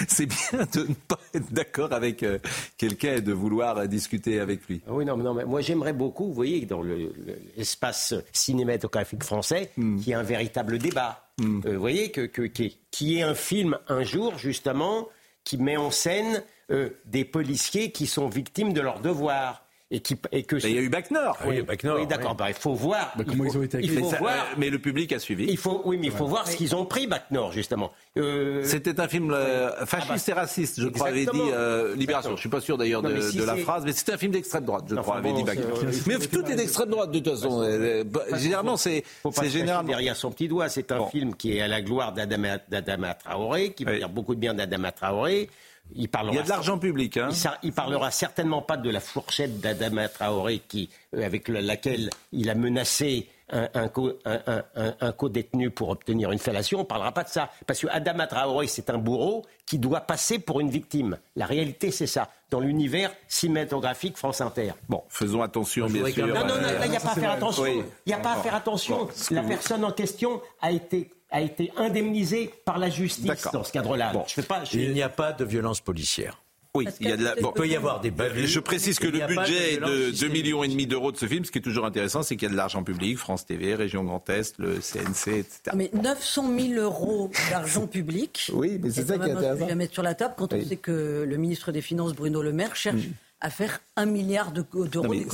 c'est 0.10 0.26
bien 0.26 0.66
de 0.74 0.90
ne 0.90 0.94
pas 0.94 1.20
être 1.34 1.54
d'accord 1.54 1.94
avec 1.94 2.24
euh, 2.24 2.38
quelqu'un 2.78 3.16
et 3.16 3.22
de 3.22 3.32
vouloir 3.32 3.88
discuter 3.88 4.42
avec 4.42 4.68
lui. 4.68 4.82
Ah 4.88 4.92
Oui, 4.92 5.06
non, 5.06 5.16
mais 5.16 5.24
non, 5.24 5.34
mais 5.34 5.46
moi 5.46 5.62
j'aimerais 5.62 5.94
beaucoup, 5.94 6.26
vous 6.28 6.34
voyez, 6.34 6.66
dans 6.66 6.82
le- 6.82 6.98
le- 6.98 7.40
l'espace 7.56 8.14
cinématographique 8.34 9.24
français, 9.24 9.72
Hmm. 9.78 9.98
qu'il 9.98 10.10
y 10.10 10.12
ait 10.12 10.16
un 10.16 10.24
véritable 10.24 10.80
débat. 10.80 11.30
Euh, 11.40 11.62
vous 11.64 11.80
voyez, 11.80 12.12
que, 12.12 12.22
que, 12.26 12.42
qu'il 12.42 12.66
y 12.66 12.68
ait- 12.70 12.74
qu'il 12.92 13.08
y 13.10 13.18
ait 13.20 13.24
un 13.24 13.36
film 13.36 13.78
un 13.88 14.04
jour, 14.04 14.38
justement, 14.38 15.08
qui 15.46 15.58
met 15.58 15.78
en 15.78 15.92
scène 15.92 16.44
euh, 16.72 16.90
des 17.06 17.24
policiers 17.24 17.92
qui 17.94 18.06
sont 18.08 18.28
victimes 18.28 18.74
de 18.74 18.82
leur 18.82 19.00
devoir. 19.00 19.64
Et, 19.90 20.02
qui, 20.02 20.18
et 20.34 20.44
que 20.44 20.58
Il 20.68 20.76
y 20.76 20.78
a 20.78 20.82
eu 20.82 20.90
Bac 20.90 21.12
Nord. 21.12 21.38
Oui, 21.48 21.62
Bac 21.62 21.82
Nord, 21.86 21.98
oui, 22.02 22.08
d'accord. 22.08 22.36
bah, 22.36 22.50
il 22.50 22.54
faut 22.54 22.74
voir. 22.74 23.14
Bah, 23.18 23.24
comment 23.26 23.46
il 23.46 23.52
faut, 23.52 23.56
ils 23.56 23.60
ont 23.60 23.64
été 23.64 23.78
il 23.78 23.86
accueillis. 23.86 24.00
faut 24.00 24.06
Mais, 24.06 24.12
ça- 24.12 24.18
voir. 24.18 24.46
mais 24.58 24.70
le 24.70 24.80
public 24.80 25.14
a 25.14 25.20
suivi. 25.20 25.46
Il 25.48 25.56
faut, 25.58 25.82
oui, 25.86 25.98
mais 25.98 26.08
il 26.08 26.12
faut 26.12 26.26
voir 26.26 26.46
ce 26.46 26.58
qu'ils 26.58 26.76
ont 26.76 26.84
pris, 26.86 27.08
Bac 27.08 27.32
Nord, 27.32 27.54
justement. 27.54 27.94
Euh, 28.18 28.64
C'était 28.66 29.00
un 29.00 29.08
film 29.08 29.32
euh, 29.32 29.86
fasciste 29.86 30.28
et 30.28 30.34
raciste, 30.34 30.82
je 30.82 30.90
crois, 30.90 31.08
avait 31.08 31.26
dit 31.26 31.30
euh, 31.54 31.96
Libération. 31.96 32.32
Je 32.36 32.42
suis 32.42 32.50
pas 32.50 32.60
sûr 32.60 32.78
d'ailleurs 32.78 33.02
de, 33.02 33.22
si 33.22 33.38
la 33.38 33.56
phrase, 33.56 33.86
mais 33.86 33.94
c'était 33.94 34.12
un 34.12 34.18
film 34.18 34.34
d'extrême 34.34 34.66
droite, 34.66 34.84
je 34.90 34.96
crois, 34.96 35.20
avait 35.20 35.30
bon, 35.30 35.38
dit 35.38 35.44
Bac 35.46 35.58
Nord. 35.60 35.80
euh, 35.82 35.92
Mais 36.06 36.18
tout 36.20 36.46
est 36.52 36.56
d'extrême 36.56 36.90
droite 36.90 37.12
de 37.12 37.20
toute 37.20 37.34
façon. 37.36 37.62
Bah, 38.08 38.24
Généralement, 38.36 38.76
c'est 38.76 39.06
faut 39.24 39.32
pas 39.32 39.36
c'est 39.36 39.42
se 39.42 39.46
cacher 39.54 39.60
généralement. 39.60 39.88
derrière 39.90 40.18
son 40.18 40.32
petit 40.32 40.50
doigt. 40.50 40.68
C'est 40.68 40.92
un 40.92 41.06
film 41.06 41.34
qui 41.34 41.56
est 41.56 41.62
à 41.62 41.68
la 41.70 41.82
gloire 41.82 42.12
d'Adama 42.12 43.14
Traoré, 43.14 43.72
qui 43.72 43.86
veut 43.86 43.94
Oui. 43.94 43.98
dire 44.00 44.10
beaucoup 44.10 44.36
de 44.36 44.40
bien 44.42 44.54
d'Adama 44.54 44.92
Traoré. 44.92 45.50
Il, 45.96 46.10
parlera 46.10 46.34
Il 46.34 46.38
y 46.38 46.40
a 46.40 46.44
de 46.44 46.50
l'argent 46.50 46.78
public. 46.78 47.18
Hein. 47.18 47.30
il, 47.32 47.68
il 47.70 47.74
parlera 47.74 48.12
certainement 48.12 48.62
pas 48.62 48.78
de 48.78 48.90
la 48.90 49.00
fourchette 49.00 49.60
d'Adama 49.60 50.10
Traoré 50.10 50.60
qui, 50.68 50.90
euh, 51.16 51.26
avec 51.26 51.48
le- 51.48 51.60
laquelle 51.62 52.10
il 52.32 52.50
a 52.50 52.56
menacé 52.56 53.28
un, 53.50 53.70
un, 53.76 53.88
co- 53.88 54.12
un- 54.26 54.42
un- 54.46 54.64
un- 54.76 54.96
un 55.00 55.12
co-détenu 55.14 55.70
pour 55.70 55.88
obtenir 55.90 56.32
une 56.34 56.40
fellation. 56.40 56.82
On 56.82 56.86
parlera 56.86 57.14
pas 57.14 57.24
de 57.24 57.30
ça. 57.30 57.50
Parce 57.66 57.80
que 57.80 57.88
Adama 57.88 58.28
Traoré, 58.28 58.68
c'est 58.68 58.90
un 58.90 58.98
bourreau 58.98 59.46
qui 59.66 59.80
doit 59.80 60.02
passer 60.02 60.40
pour 60.40 60.60
une 60.60 60.70
victime. 60.70 61.18
La 61.38 61.46
réalité, 61.46 61.92
c'est 61.92 62.08
ça. 62.08 62.30
Dans 62.50 62.60
l'univers 62.60 63.12
cinématographique 63.30 64.18
France 64.18 64.42
Inter. 64.42 64.74
Bon, 64.90 65.04
faisons 65.10 65.42
attention, 65.42 65.88
bien 65.88 66.06
sûr. 66.12 66.28
Non, 66.28 66.42
non, 66.42 66.56
non, 66.56 66.62
là, 66.62 66.86
il 66.86 66.92
n'y 66.92 66.98
a 66.98 67.00
pas 67.00 67.12
à 67.12 67.16
faire 67.16 67.32
attention. 67.32 67.66
Il 67.66 67.84
n'y 68.08 68.14
a 68.14 68.18
pas 68.20 68.34
à 68.34 68.38
faire 68.38 68.56
attention. 68.56 69.08
La 69.32 69.44
personne 69.44 69.84
en 69.86 69.92
question 69.92 70.42
a 70.62 70.72
été, 70.72 71.10
a 71.30 71.42
été 71.42 71.72
indemnisée 71.78 72.52
par 72.66 72.78
la 72.78 72.90
justice 72.90 73.48
dans 73.52 73.64
ce 73.64 73.72
cadre-là. 73.72 74.12
Bon. 74.14 74.24
Je 74.28 74.34
fais 74.34 74.44
pas. 74.44 74.64
je- 74.64 74.78
Il 74.80 74.94
n'y 74.94 75.02
a 75.02 75.10
pas 75.10 75.34
de 75.34 75.44
violence 75.46 75.82
policière. 75.82 76.42
Oui, 76.76 76.86
il 77.00 77.08
y 77.10 77.12
a 77.12 77.18
de 77.18 77.24
la. 77.24 77.34
Bon, 77.36 77.52
Il 77.56 77.60
peut 77.60 77.68
y 77.68 77.76
avoir 77.76 78.02
des 78.02 78.12
bavures. 78.12 78.46
Je 78.46 78.60
précise 78.60 79.00
que 79.00 79.08
le 79.08 79.26
budget 79.26 79.74
est 79.74 79.78
de 79.78 79.86
2 79.86 80.12
systémique. 80.12 80.44
millions 80.44 80.64
et 80.64 80.68
demi 80.68 80.86
d'euros 80.86 81.12
de 81.12 81.18
ce 81.18 81.26
film. 81.26 81.44
Ce 81.44 81.50
qui 81.52 81.58
est 81.58 81.62
toujours 81.62 81.86
intéressant, 81.86 82.22
c'est 82.22 82.36
qu'il 82.36 82.48
y 82.48 82.52
a 82.52 82.52
de 82.52 82.58
l'argent 82.58 82.84
public, 82.84 83.18
France 83.18 83.48
TV, 83.48 83.74
Région 83.74 84.04
Grand 84.04 84.30
Est, 84.30 84.60
le 84.60 84.76
CNC, 84.80 85.40
etc. 85.40 85.60
Ah, 85.70 85.76
Mais 85.76 85.90
900 85.94 86.54
000 86.56 86.74
euros 86.80 87.32
d'argent 87.50 87.88
public. 87.88 88.52
Oui, 88.54 88.80
mais 88.82 88.92
c'est 88.92 89.08
ça 89.08 89.18
qui 89.18 89.28
est 89.28 89.32
intéressant. 89.34 89.68
à 89.68 89.76
mettre 89.76 89.94
sur 89.94 90.04
la 90.04 90.14
table 90.14 90.36
quand 90.38 90.54
Oui. 90.54 90.62
on 90.64 90.70
sait 90.70 90.76
que 90.76 91.26
le 91.28 91.38
ministre 91.38 91.72
des 91.72 91.82
Finances, 91.82 92.14
Bruno 92.14 92.44
Le 92.44 92.54
Maire, 92.54 92.76
cherche 92.76 93.02
à 93.42 93.50
faire 93.50 93.80
un 93.96 94.06
milliard 94.06 94.52
de- 94.52 94.64
d'euros 94.86 95.14
y 95.14 95.26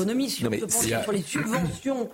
a- 0.94 1.04
sur 1.04 1.12
les 1.12 1.22
subventions 1.24 2.10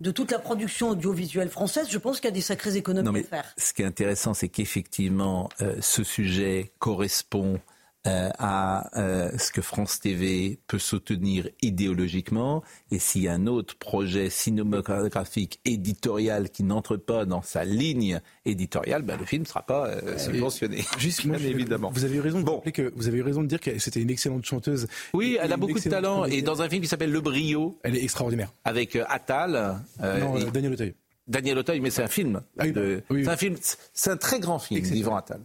de 0.00 0.10
toute 0.10 0.30
la 0.30 0.38
production 0.38 0.90
audiovisuelle 0.90 1.48
française, 1.48 1.88
je 1.90 1.98
pense 1.98 2.20
qu'il 2.20 2.26
y 2.28 2.32
a 2.32 2.34
des 2.34 2.40
sacrées 2.40 2.76
économies 2.76 3.04
Non, 3.06 3.12
mais 3.12 3.24
à 3.32 3.42
faire. 3.42 3.52
ce 3.56 3.72
qui 3.72 3.82
est 3.82 3.84
intéressant, 3.86 4.32
c'est 4.34 4.48
qu'effectivement, 4.48 5.48
euh, 5.60 5.74
ce 5.80 6.04
sujet 6.04 6.70
correspond 6.78 7.58
euh, 8.06 8.30
à 8.38 8.96
euh, 9.00 9.30
ce 9.38 9.50
que 9.52 9.60
France 9.60 10.00
TV 10.00 10.60
peut 10.66 10.78
soutenir 10.78 11.48
idéologiquement. 11.62 12.62
Et 12.90 12.98
s'il 12.98 13.22
y 13.22 13.28
a 13.28 13.32
un 13.34 13.46
autre 13.46 13.76
projet 13.76 14.30
cinématographique 14.30 15.60
éditorial 15.64 16.50
qui 16.50 16.62
n'entre 16.62 16.96
pas 16.96 17.24
dans 17.24 17.42
sa 17.42 17.64
ligne 17.64 18.20
éditoriale, 18.44 19.02
ben, 19.02 19.16
le 19.18 19.24
film 19.26 19.42
ne 19.42 19.46
sera 19.48 19.66
pas 19.66 19.88
euh, 19.88 20.16
subventionné. 20.18 20.84
Juste, 20.98 21.24
moi, 21.24 21.36
Bien 21.38 21.50
évidemment. 21.50 21.90
Vous 21.92 22.04
avez 22.04 22.16
eu 22.16 22.20
raison 22.20 22.40
de 22.40 22.44
Bon. 22.44 22.60
que 22.60 22.92
vous 22.96 23.08
avez 23.08 23.18
eu 23.18 23.22
raison 23.22 23.42
de 23.42 23.48
dire 23.48 23.60
que 23.60 23.78
c'était 23.78 24.00
une 24.00 24.10
excellente 24.10 24.44
chanteuse. 24.44 24.86
Oui, 25.12 25.36
elle 25.40 25.52
a 25.52 25.56
beaucoup 25.56 25.78
de 25.80 25.88
talent. 25.88 26.24
Et 26.24 26.40
dans 26.42 26.62
un 26.62 26.68
film 26.68 26.82
qui 26.82 26.88
s'appelle 26.88 27.10
Le 27.12 27.20
Brio, 27.20 27.78
Elle 27.82 27.96
est 27.96 28.02
extraordinaire. 28.04 28.52
avec 28.64 28.94
euh, 28.96 29.04
Attal, 29.08 29.76
non, 30.02 30.36
et- 30.38 30.44
Daniel 30.50 30.72
Auteuil. 30.72 30.94
Daniel 31.26 31.58
Auteuil, 31.58 31.80
mais 31.80 31.90
c'est 31.90 32.02
un 32.02 32.08
film. 32.08 32.40
Ah 32.58 32.62
oui, 32.64 32.72
de- 32.72 33.02
oui, 33.10 33.16
oui. 33.18 33.24
C'est 33.24 33.30
un 33.30 33.36
film. 33.36 33.56
C'est 33.92 34.10
un 34.10 34.16
très 34.16 34.40
grand 34.40 34.58
film 34.58 34.78
Excellent. 34.78 34.94
d'Yvan 34.96 35.16
Attal. 35.16 35.40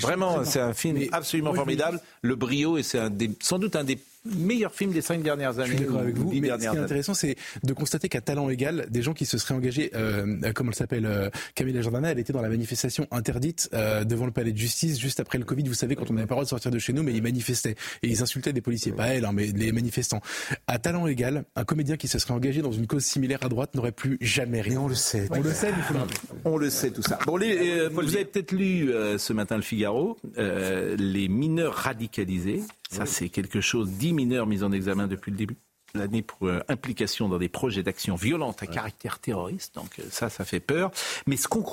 Vraiment, 0.00 0.44
c'est 0.44 0.60
un 0.60 0.74
film 0.74 1.00
absolument 1.12 1.54
formidable. 1.54 2.00
Le 2.22 2.34
Brio, 2.34 2.78
et 2.78 2.82
c'est 2.82 2.98
un 2.98 3.10
des, 3.10 3.30
sans 3.40 3.58
doute 3.58 3.76
un 3.76 3.84
des 3.84 3.98
meilleurs 4.24 4.74
films 4.74 4.92
des 4.92 5.02
cinq 5.02 5.22
dernières 5.22 5.58
années. 5.58 5.70
Je 5.70 5.76
suis 5.76 5.84
d'accord 5.84 6.00
avec 6.00 6.16
vous, 6.16 6.32
mais 6.32 6.48
ce 6.48 6.56
qui 6.56 6.64
est 6.64 6.68
intéressant, 6.68 7.14
c'est 7.14 7.36
de 7.62 7.72
constater 7.72 8.08
qu'à 8.08 8.20
talent 8.20 8.48
égal, 8.50 8.86
des 8.90 9.02
gens 9.02 9.14
qui 9.14 9.26
se 9.26 9.38
seraient 9.38 9.54
engagés, 9.54 9.90
euh, 9.94 10.52
comme 10.52 10.68
elle 10.68 10.74
s'appelle, 10.74 11.06
euh, 11.06 11.30
Camille 11.54 11.80
Jordana, 11.82 12.12
elle 12.12 12.18
était 12.18 12.32
dans 12.32 12.42
la 12.42 12.48
manifestation 12.48 13.06
interdite 13.10 13.68
euh, 13.74 14.04
devant 14.04 14.26
le 14.26 14.32
palais 14.32 14.52
de 14.52 14.58
justice 14.58 14.98
juste 14.98 15.20
après 15.20 15.38
le 15.38 15.44
Covid. 15.44 15.64
Vous 15.64 15.74
savez, 15.74 15.96
quand 15.96 16.10
on 16.10 16.14
n'avait 16.14 16.26
pas 16.26 16.34
le 16.34 16.36
droit 16.36 16.44
de 16.44 16.48
sortir 16.48 16.70
de 16.70 16.78
chez 16.78 16.92
nous, 16.92 17.02
mais 17.02 17.12
ils 17.12 17.22
manifestaient 17.22 17.76
et 18.02 18.08
ils 18.08 18.22
insultaient 18.22 18.52
des 18.52 18.60
policiers, 18.60 18.92
pas 18.92 19.08
elle, 19.08 19.24
hein, 19.24 19.32
mais 19.32 19.46
les 19.46 19.72
manifestants. 19.72 20.20
À 20.66 20.78
talent 20.78 21.06
égal, 21.06 21.44
un 21.56 21.64
comédien 21.64 21.96
qui 21.96 22.08
se 22.08 22.18
serait 22.18 22.34
engagé 22.34 22.62
dans 22.62 22.72
une 22.72 22.86
cause 22.86 23.04
similaire 23.04 23.40
à 23.42 23.48
droite 23.48 23.74
n'aurait 23.74 23.92
plus 23.92 24.18
jamais 24.20 24.60
rien. 24.60 24.80
on 24.80 24.88
le 24.88 24.94
sait. 24.94 25.28
On 25.30 25.40
le 25.40 25.52
sait, 25.52 25.70
il 25.76 25.82
faut 25.82 25.94
le 25.94 26.00
rappeler. 26.00 26.18
On 26.44 26.56
le 26.56 26.70
sait 26.70 26.90
tout 26.90 27.02
ça. 27.02 27.18
Bon, 27.26 27.36
les, 27.36 27.78
euh, 27.78 27.88
vous 27.88 28.14
avez 28.14 28.24
peut-être 28.24 28.52
lu 28.52 28.90
euh, 28.90 29.18
ce 29.18 29.32
matin 29.32 29.56
le 29.56 29.62
Figaro, 29.62 30.16
euh, 30.38 30.96
les 30.98 31.28
mineurs 31.28 31.74
radicalisés. 31.74 32.62
Ça, 32.90 33.06
c'est 33.06 33.28
quelque 33.28 33.60
chose. 33.60 33.90
Dix 33.90 34.12
mineurs 34.12 34.46
mis 34.46 34.62
en 34.62 34.72
examen 34.72 35.06
depuis 35.06 35.30
le 35.30 35.36
début 35.36 35.56
de 35.94 35.98
l'année 35.98 36.22
pour 36.22 36.46
euh, 36.48 36.60
implication 36.68 37.28
dans 37.28 37.38
des 37.38 37.48
projets 37.48 37.82
d'action 37.82 38.14
violente 38.14 38.62
à 38.62 38.66
caractère 38.66 39.18
terroriste. 39.18 39.74
Donc 39.74 39.98
euh, 39.98 40.02
ça, 40.10 40.28
ça 40.30 40.44
fait 40.44 40.60
peur. 40.60 40.90
Mais 41.26 41.36
ce 41.36 41.48
qu'on 41.48 41.64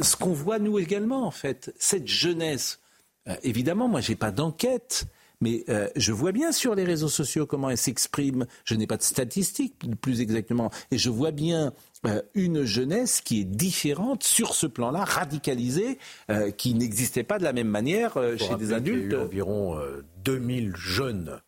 ce 0.00 0.16
qu'on 0.16 0.32
voit 0.32 0.58
nous 0.58 0.78
également, 0.78 1.26
en 1.26 1.30
fait, 1.30 1.74
cette 1.78 2.08
jeunesse. 2.08 2.80
euh, 3.28 3.36
évidemment, 3.42 3.88
moi, 3.88 4.00
j'ai 4.00 4.16
pas 4.16 4.30
d'enquête. 4.30 5.06
Mais 5.40 5.64
euh, 5.68 5.88
je 5.94 6.12
vois 6.12 6.32
bien 6.32 6.50
sur 6.52 6.74
les 6.74 6.84
réseaux 6.84 7.08
sociaux 7.08 7.46
comment 7.46 7.70
elle 7.70 7.78
s'exprime. 7.78 8.46
Je 8.64 8.74
n'ai 8.74 8.86
pas 8.88 8.96
de 8.96 9.02
statistiques 9.02 9.74
plus 10.00 10.20
exactement. 10.20 10.70
Et 10.90 10.98
je 10.98 11.10
vois 11.10 11.30
bien 11.30 11.72
euh, 12.06 12.20
une 12.34 12.64
jeunesse 12.64 13.20
qui 13.20 13.40
est 13.40 13.44
différente 13.44 14.24
sur 14.24 14.54
ce 14.54 14.66
plan-là, 14.66 15.04
radicalisée, 15.04 15.98
euh, 16.30 16.50
qui 16.50 16.74
n'existait 16.74 17.22
pas 17.22 17.38
de 17.38 17.44
la 17.44 17.52
même 17.52 17.68
manière 17.68 18.14
chez 18.14 18.36
des 18.36 18.44
rappeler 18.46 18.58
qu'il 18.58 18.68
y 18.70 18.72
a 18.72 18.76
adultes. 18.76 19.12
eu 19.12 19.16
environ 19.16 19.78
euh, 19.78 20.04
2000 20.24 20.74
jeunes 20.76 21.40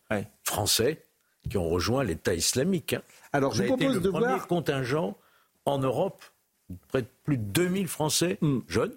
français 0.43 1.03
qui 1.49 1.57
ont 1.57 1.67
rejoint 1.69 2.03
l'État 2.03 2.33
islamique. 2.33 2.93
hein. 2.93 3.01
Alors, 3.33 3.53
je 3.53 3.63
vous 3.63 3.73
été 3.73 3.77
propose 3.77 3.95
le 3.95 4.01
de 4.01 4.09
premier 4.09 4.25
voir- 4.27 4.47
contingent 4.47 5.17
en 5.65 5.79
Europe, 5.79 6.23
près 6.89 7.01
de 7.01 7.07
plus 7.23 7.37
de 7.37 7.43
2000 7.43 7.87
Français 7.87 8.37
Hmm. 8.41 8.59
jeunes, 8.67 8.93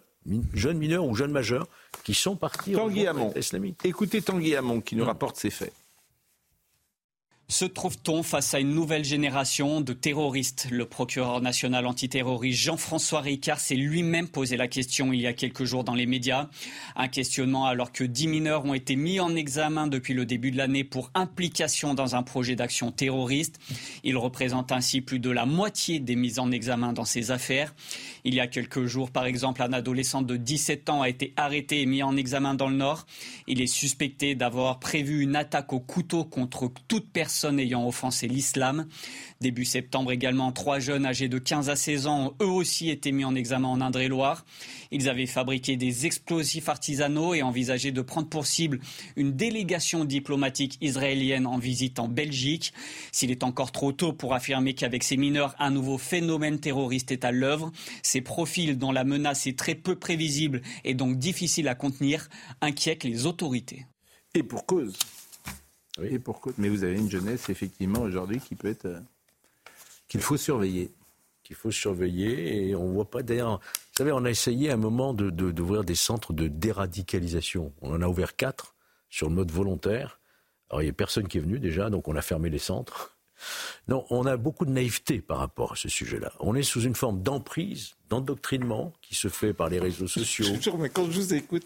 jeunes 0.55 0.79
mineurs 0.79 1.05
ou 1.05 1.15
jeunes 1.15 1.33
majeurs, 1.33 1.67
qui 2.05 2.15
sont 2.15 2.37
partis 2.37 2.73
Tanguy 2.73 3.07
Hamon. 3.07 3.33
islamique. 3.35 3.81
Écoutez 3.85 4.23
Tanguy 4.23 4.55
Hamon 4.55 4.81
qui 4.81 4.95
nous 4.95 5.05
rapporte 5.05 5.37
ces 5.37 5.51
faits. 5.51 5.73
Se 7.49 7.67
trouve-t-on 7.67 8.23
face 8.23 8.55
à 8.55 8.61
une 8.61 8.75
nouvelle 8.75 9.05
génération 9.05 9.83
de 9.83 9.93
terroristes? 9.93 10.67
Le 10.71 10.87
procureur 10.87 11.43
national 11.43 11.87
antiterroriste 11.87 12.59
Jean-François 12.59 13.21
Ricard 13.21 13.61
s'est 13.61 13.75
lui-même 13.75 14.29
posé 14.29 14.57
la 14.57 14.67
question 14.67 15.13
il 15.13 15.21
y 15.21 15.27
a 15.27 15.35
quelques 15.35 15.65
jours 15.65 15.85
dans 15.85 15.95
les 15.95 16.07
médias. 16.07 16.49
Un 16.97 17.07
questionnement 17.07 17.67
alors 17.67 17.93
que 17.93 18.03
dix 18.03 18.29
mineurs 18.29 18.65
ont 18.65 18.73
été 18.73 18.97
mis 18.97 19.21
en 19.21 19.37
examen 19.37 19.89
depuis 19.89 20.15
le 20.15 20.25
début 20.25 20.53
de 20.53 20.57
l'année 20.57 20.85
pour 20.85 21.11
implication 21.15 21.93
dans 21.93 22.17
un 22.17 22.23
projet 22.23 22.57
d'action 22.57 22.91
terroriste. 22.91 23.61
Ils 24.05 24.17
représentent 24.17 24.73
ainsi 24.73 25.03
plus 25.03 25.19
de 25.19 25.31
la 25.31 25.45
moitié 25.45 26.01
des 26.01 26.17
mises 26.17 26.39
en 26.39 26.51
examen 26.51 26.95
dans 26.95 27.05
ces 27.05 27.31
affaires. 27.31 27.75
Il 28.25 28.35
y 28.35 28.41
a 28.41 28.47
quelques 28.47 28.87
jours, 28.87 29.11
par 29.11 29.27
exemple, 29.27 29.63
un 29.63 29.75
adolescent 29.75 30.23
de 30.23 30.39
17 30.39 30.89
ans 30.89 31.03
a 31.03 31.11
été 31.11 31.35
arrêté 31.37 31.83
et 31.83 31.87
mis 31.87 32.03
en 32.03 32.17
examen 32.17 32.55
dans 32.55 32.71
le 32.71 32.77
Nord. 32.77 33.05
Il 33.47 33.61
est 33.61 33.67
suspecté 33.67 34.35
d'avoir 34.35 34.79
prévu 34.79 35.21
une 35.21 35.37
attaque 35.37 35.75
au 35.75 35.81
couteau 35.81 36.25
contre 36.25 36.73
toute 36.89 37.11
personne 37.13 37.34
ayant 37.43 37.87
offensé 37.87 38.29
l'islam. 38.29 38.87
Début 39.41 39.65
septembre 39.65 40.13
également, 40.13 40.53
trois 40.53 40.79
jeunes 40.79 41.07
âgés 41.07 41.29
de 41.29 41.39
15 41.39 41.69
à 41.69 41.77
16 41.77 42.07
ans 42.07 42.27
ont 42.27 42.45
eux 42.45 42.49
aussi 42.49 42.91
été 42.91 43.13
mis 43.13 43.25
en 43.25 43.35
examen 43.35 43.69
en 43.69 43.81
Indre-et-Loire. 43.81 44.45
Ils 44.91 45.09
avaient 45.09 45.27
fabriqué 45.27 45.77
des 45.77 46.07
explosifs 46.07 46.69
artisanaux 46.69 47.35
et 47.35 47.43
envisagé 47.43 47.91
de 47.91 48.01
prendre 48.01 48.29
pour 48.29 48.47
cible 48.47 48.81
une 49.17 49.33
délégation 49.33 50.05
diplomatique 50.05 50.79
israélienne 50.81 51.47
en 51.47 51.59
visite 51.59 51.99
en 51.99 52.09
Belgique. 52.09 52.73
S'il 53.13 53.31
est 53.31 53.43
encore 53.43 53.73
trop 53.73 53.93
tôt 53.93 54.13
pour 54.13 54.35
affirmer 54.35 54.75
qu'avec 54.75 55.03
ces 55.03 55.17
mineurs, 55.17 55.55
un 55.59 55.71
nouveau 55.71 55.99
phénomène 55.99 56.61
terroriste 56.61 57.11
est 57.11 57.25
à 57.25 57.33
l'œuvre, 57.33 57.73
ces 58.03 58.21
profils 58.21 58.79
dont 58.79 58.93
la 58.93 59.05
menace 59.05 59.47
est 59.47 59.59
très 59.59 59.75
peu 59.75 59.97
prévisible 59.97 60.63
et 60.85 60.95
donc 60.95 61.19
difficile 61.19 61.69
à 61.69 61.75
contenir 61.75 62.29
inquiètent 62.61 63.05
les 63.05 63.27
autorités. 63.27 63.87
Et 64.35 64.43
pour 64.43 64.67
cause. 64.67 64.95
Et 66.03 66.19
pourquoi 66.19 66.53
Mais 66.59 66.69
vous 66.69 66.85
avez 66.85 66.99
une 66.99 67.11
jeunesse, 67.11 67.49
effectivement, 67.49 68.03
aujourd'hui, 68.03 68.41
qui 68.41 68.55
peut 68.55 68.69
être. 68.69 68.87
Euh, 68.87 69.01
qu'il 70.09 70.21
faut 70.21 70.37
surveiller. 70.37 70.91
Qu'il 71.43 71.57
faut 71.57 71.71
surveiller. 71.71 72.69
Et 72.69 72.75
on 72.75 72.93
voit 72.93 73.11
pas. 73.11 73.23
D'ailleurs, 73.23 73.59
vous 73.59 73.99
savez, 73.99 74.13
on 74.13 74.25
a 74.25 74.31
essayé 74.31 74.71
à 74.71 74.75
un 74.75 74.79
moment 74.79 75.15
d'ouvrir 75.15 75.81
de, 75.83 75.87
des 75.87 75.95
centres 75.95 76.33
de 76.33 76.49
déradicalisation. 76.49 77.73
On 77.81 77.95
en 77.95 78.03
a 78.03 78.09
ouvert 78.09 78.37
quatre 78.37 78.75
sur 79.09 79.29
le 79.29 79.35
mode 79.35 79.51
volontaire. 79.51 80.19
Alors, 80.71 80.83
il 80.83 80.87
n'y 80.87 80.91
a 80.91 80.95
personne 80.95 81.29
qui 81.29 81.39
est 81.39 81.43
venu 81.43 81.61
déjà, 81.61 81.91
donc 81.91 82.09
on 82.09 82.17
a 82.17 82.23
fermé 82.23 82.51
les 82.51 82.59
centres. 82.59 83.14
Non, 83.89 84.05
on 84.11 84.27
a 84.27 84.37
beaucoup 84.37 84.65
de 84.65 84.71
naïveté 84.71 85.21
par 85.21 85.39
rapport 85.39 85.73
à 85.73 85.77
ce 85.77 85.89
sujet-là. 85.89 86.33
On 86.41 86.55
est 86.55 86.63
sous 86.63 86.81
une 86.83 86.95
forme 86.95 87.23
d'emprise, 87.23 87.95
d'endoctrinement 88.11 88.93
qui 89.03 89.15
se 89.15 89.29
fait 89.29 89.53
par 89.53 89.69
les 89.69 89.79
réseaux 89.79 90.07
sociaux. 90.09 90.47
mais 90.79 90.89
quand 90.89 91.11
je 91.11 91.21
vous 91.21 91.35
écoute, 91.35 91.65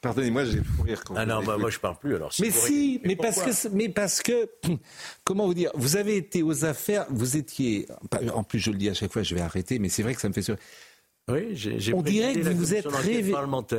pardonnez-moi, 0.00 0.44
j'ai 0.44 0.60
pour 0.60 0.84
rire 0.84 1.02
quand 1.04 1.14
Ah 1.16 1.26
non, 1.26 1.42
bah, 1.42 1.56
moi 1.58 1.70
je 1.70 1.78
parle 1.78 1.96
plus 1.98 2.14
alors. 2.16 2.32
mais 2.40 2.50
si, 2.50 3.00
mais, 3.04 3.16
parce 3.16 3.42
que, 3.42 3.68
mais 3.68 3.88
parce 3.88 4.22
que, 4.22 4.48
comment 5.24 5.46
vous 5.46 5.54
dire, 5.54 5.70
vous 5.74 5.96
avez 5.96 6.16
été 6.16 6.42
aux 6.42 6.64
affaires, 6.64 7.06
vous 7.10 7.36
étiez, 7.36 7.86
en 8.34 8.42
plus 8.42 8.58
je 8.58 8.70
le 8.70 8.76
dis 8.78 8.88
à 8.88 8.94
chaque 8.94 9.12
fois, 9.12 9.22
je 9.22 9.34
vais 9.34 9.40
arrêter, 9.40 9.78
mais 9.78 9.88
c'est 9.88 10.02
vrai 10.02 10.14
que 10.14 10.20
ça 10.20 10.28
me 10.28 10.34
fait 10.34 10.42
sourire. 10.42 10.60
Oui, 11.32 11.48
j'ai 11.54 11.94
On 11.94 12.02
dirait 12.02 12.34
que 12.34 12.48
vous 12.48 12.56
vous 12.56 12.74
êtes 12.74 12.86
réveillé. 12.86 13.34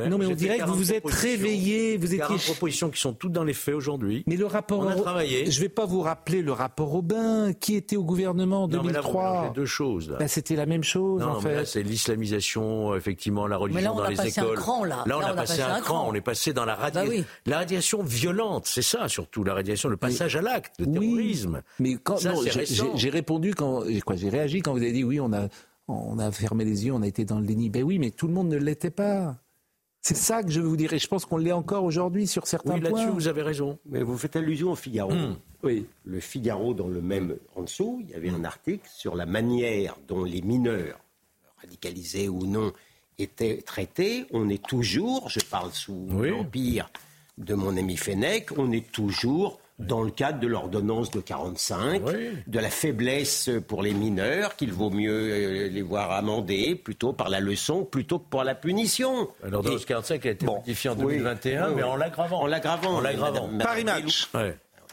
Non, 0.08 0.18
mais 0.18 0.26
on 0.26 0.34
dirait 0.34 0.58
que 0.58 0.64
vous 0.64 0.74
vous 0.74 0.92
êtes 0.92 1.06
réveillé. 1.06 1.96
Vous 1.96 2.14
étiez. 2.14 2.36
propositions 2.52 2.90
qui 2.90 3.00
sont 3.00 3.12
toutes 3.12 3.32
dans 3.32 3.44
les 3.44 3.54
faits 3.54 3.74
aujourd'hui. 3.74 4.24
Mais 4.26 4.36
le 4.36 4.46
rapport. 4.46 4.80
On 4.80 4.88
a 4.88 4.96
travaillé. 4.96 5.50
Je 5.50 5.58
ne 5.58 5.62
vais 5.62 5.68
pas 5.68 5.86
vous 5.86 6.00
rappeler 6.00 6.42
le 6.42 6.52
rapport 6.52 6.94
Aubin 6.94 7.52
qui 7.52 7.76
était 7.76 7.96
au 7.96 8.04
gouvernement 8.04 8.64
en 8.64 8.68
2003. 8.68 9.22
Mais 9.22 9.46
là, 9.46 9.52
deux 9.54 9.66
choses. 9.66 10.10
Là. 10.10 10.28
C'était 10.28 10.56
la 10.56 10.66
même 10.66 10.84
chose. 10.84 11.20
Non, 11.20 11.28
en 11.28 11.40
fait. 11.40 11.54
là, 11.54 11.64
c'est 11.64 11.82
l'islamisation, 11.82 12.94
effectivement, 12.96 13.46
la 13.46 13.56
religion 13.56 13.94
dans 13.94 14.08
les 14.08 14.26
écoles. 14.26 14.52
Un 14.52 14.54
cran, 14.54 14.84
là. 14.84 15.04
là, 15.06 15.18
on, 15.18 15.20
a, 15.20 15.34
passé, 15.34 15.62
un, 15.62 15.80
cran. 15.80 16.08
On 16.08 16.14
est 16.14 16.20
passé 16.20 16.52
dans 16.52 16.64
la 16.64 16.74
radiation. 16.74 17.22
Bah 17.22 17.52
la 17.52 17.58
radiation 17.58 18.02
violente, 18.02 18.66
c'est 18.66 18.82
ça 18.82 19.08
surtout, 19.08 19.44
la 19.44 19.54
radiation, 19.54 19.88
le 19.88 19.96
passage 19.96 20.36
à 20.36 20.42
l'acte, 20.42 20.74
le 20.78 20.86
terrorisme. 20.86 21.62
Mais 21.78 21.96
quand 22.02 22.16
j'ai 22.94 23.10
répondu 23.10 23.54
quand, 23.54 23.84
quoi, 24.04 24.16
j'ai 24.16 24.28
réagi 24.28 24.60
quand 24.60 24.72
vous 24.72 24.82
avez 24.82 24.92
dit 24.92 25.04
oui, 25.04 25.20
on 25.20 25.32
a 25.32 25.48
on 25.88 26.18
a 26.18 26.30
fermé 26.30 26.64
les 26.64 26.86
yeux, 26.86 26.92
on 26.92 27.02
a 27.02 27.06
été 27.06 27.24
dans 27.24 27.38
le 27.38 27.46
déni. 27.46 27.70
Ben 27.70 27.82
oui, 27.82 27.98
mais 27.98 28.10
tout 28.10 28.26
le 28.26 28.32
monde 28.32 28.48
ne 28.48 28.56
l'était 28.56 28.90
pas. 28.90 29.36
C'est 30.00 30.16
ça 30.16 30.42
que 30.42 30.50
je 30.50 30.60
veux 30.60 30.66
vous 30.66 30.76
dire. 30.76 30.92
Et 30.92 30.98
je 30.98 31.06
pense 31.06 31.24
qu'on 31.24 31.36
l'est 31.36 31.52
encore 31.52 31.84
aujourd'hui 31.84 32.26
sur 32.26 32.46
certains 32.46 32.74
oui, 32.74 32.80
points. 32.80 32.90
là-dessus, 32.90 33.14
vous 33.14 33.28
avez 33.28 33.42
raison. 33.42 33.78
Mais 33.86 34.02
vous 34.02 34.18
faites 34.18 34.34
allusion 34.34 34.72
au 34.72 34.74
Figaro. 34.74 35.12
Hmm. 35.12 35.36
Oui. 35.62 35.86
Le 36.04 36.18
Figaro, 36.18 36.74
dans 36.74 36.88
le 36.88 37.00
même 37.00 37.36
en 37.54 37.62
dessous, 37.62 38.00
il 38.02 38.10
y 38.10 38.14
avait 38.14 38.30
un 38.30 38.44
article 38.44 38.88
sur 38.92 39.14
la 39.14 39.26
manière 39.26 39.96
dont 40.08 40.24
les 40.24 40.42
mineurs, 40.42 40.98
radicalisés 41.60 42.28
ou 42.28 42.46
non, 42.46 42.72
étaient 43.18 43.62
traités. 43.62 44.26
On 44.32 44.48
est 44.48 44.64
toujours, 44.64 45.28
je 45.28 45.38
parle 45.40 45.70
sous 45.70 46.08
l'empire 46.10 46.90
de 47.38 47.54
mon 47.54 47.76
ami 47.76 47.96
Fenech, 47.96 48.50
on 48.58 48.72
est 48.72 48.90
toujours 48.90 49.60
dans 49.78 50.02
le 50.02 50.10
cadre 50.10 50.38
de 50.38 50.46
l'ordonnance 50.46 51.10
de 51.10 51.20
45, 51.20 52.02
de 52.46 52.58
la 52.58 52.70
faiblesse 52.70 53.50
pour 53.66 53.82
les 53.82 53.94
mineurs, 53.94 54.56
qu'il 54.56 54.72
vaut 54.72 54.90
mieux 54.90 55.10
euh, 55.12 55.68
les 55.68 55.82
voir 55.82 56.12
amender 56.12 56.74
plutôt 56.74 57.12
par 57.12 57.28
la 57.28 57.40
leçon 57.40 57.84
plutôt 57.84 58.18
que 58.18 58.28
par 58.28 58.44
la 58.44 58.54
punition. 58.54 59.28
L'ordonnance 59.42 59.84
45 59.84 60.26
a 60.26 60.30
été 60.30 60.46
modifiée 60.46 60.90
en 60.90 60.94
2021, 60.94 61.70
mais 61.70 61.82
en 61.82 61.96
l'aggravant. 61.96 62.42
En 62.42 62.46
l'aggravant. 62.46 62.96
En 62.96 63.00
l'aggravant. 63.00 63.48
Paris 63.58 63.84
Match. 63.84 64.28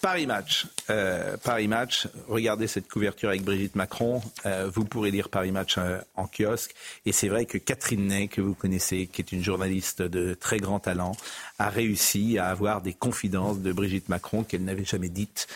Paris 0.01 0.27
Match. 0.27 0.65
Euh, 0.89 1.35
Paris 1.37 1.67
Match. 1.67 2.07
Regardez 2.27 2.67
cette 2.67 2.87
couverture 2.87 3.29
avec 3.29 3.43
Brigitte 3.43 3.75
Macron. 3.75 4.21
Euh, 4.45 4.69
vous 4.73 4.85
pourrez 4.85 5.11
lire 5.11 5.29
Paris 5.29 5.51
Match 5.51 5.77
euh, 5.77 5.99
en 6.15 6.27
kiosque. 6.27 6.73
Et 7.05 7.11
c'est 7.11 7.27
vrai 7.27 7.45
que 7.45 7.57
Catherine 7.57 8.07
Ney, 8.07 8.27
que 8.27 8.39
vous 8.39 8.53
connaissez, 8.53 9.07
qui 9.07 9.21
est 9.21 9.31
une 9.31 9.43
journaliste 9.43 10.01
de 10.01 10.33
très 10.33 10.57
grand 10.57 10.79
talent, 10.79 11.15
a 11.57 11.69
réussi 11.69 12.37
à 12.37 12.47
avoir 12.47 12.81
des 12.81 12.93
confidences 12.93 13.59
de 13.59 13.73
Brigitte 13.73 14.07
Macron 14.09 14.43
qu'elle 14.43 14.63
n'avait 14.63 14.85
jamais 14.85 15.09
dites 15.09 15.47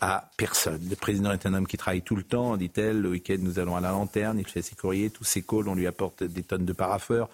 à 0.00 0.30
personne. 0.36 0.80
Le 0.88 0.96
président 0.96 1.32
est 1.32 1.46
un 1.46 1.54
homme 1.54 1.66
qui 1.66 1.76
travaille 1.76 2.02
tout 2.02 2.16
le 2.16 2.24
temps, 2.24 2.56
dit-elle. 2.56 3.00
Le 3.00 3.10
week-end, 3.10 3.36
nous 3.38 3.58
allons 3.58 3.76
à 3.76 3.80
la 3.80 3.90
lanterne. 3.90 4.38
Il 4.38 4.46
fait 4.46 4.62
ses 4.62 4.74
courriers, 4.74 5.10
tous 5.10 5.24
ses 5.24 5.42
calls. 5.42 5.68
On 5.68 5.74
lui 5.74 5.86
apporte 5.86 6.24
des 6.24 6.42
tonnes 6.42 6.64
de 6.64 6.72
paraffeurs. 6.72 7.28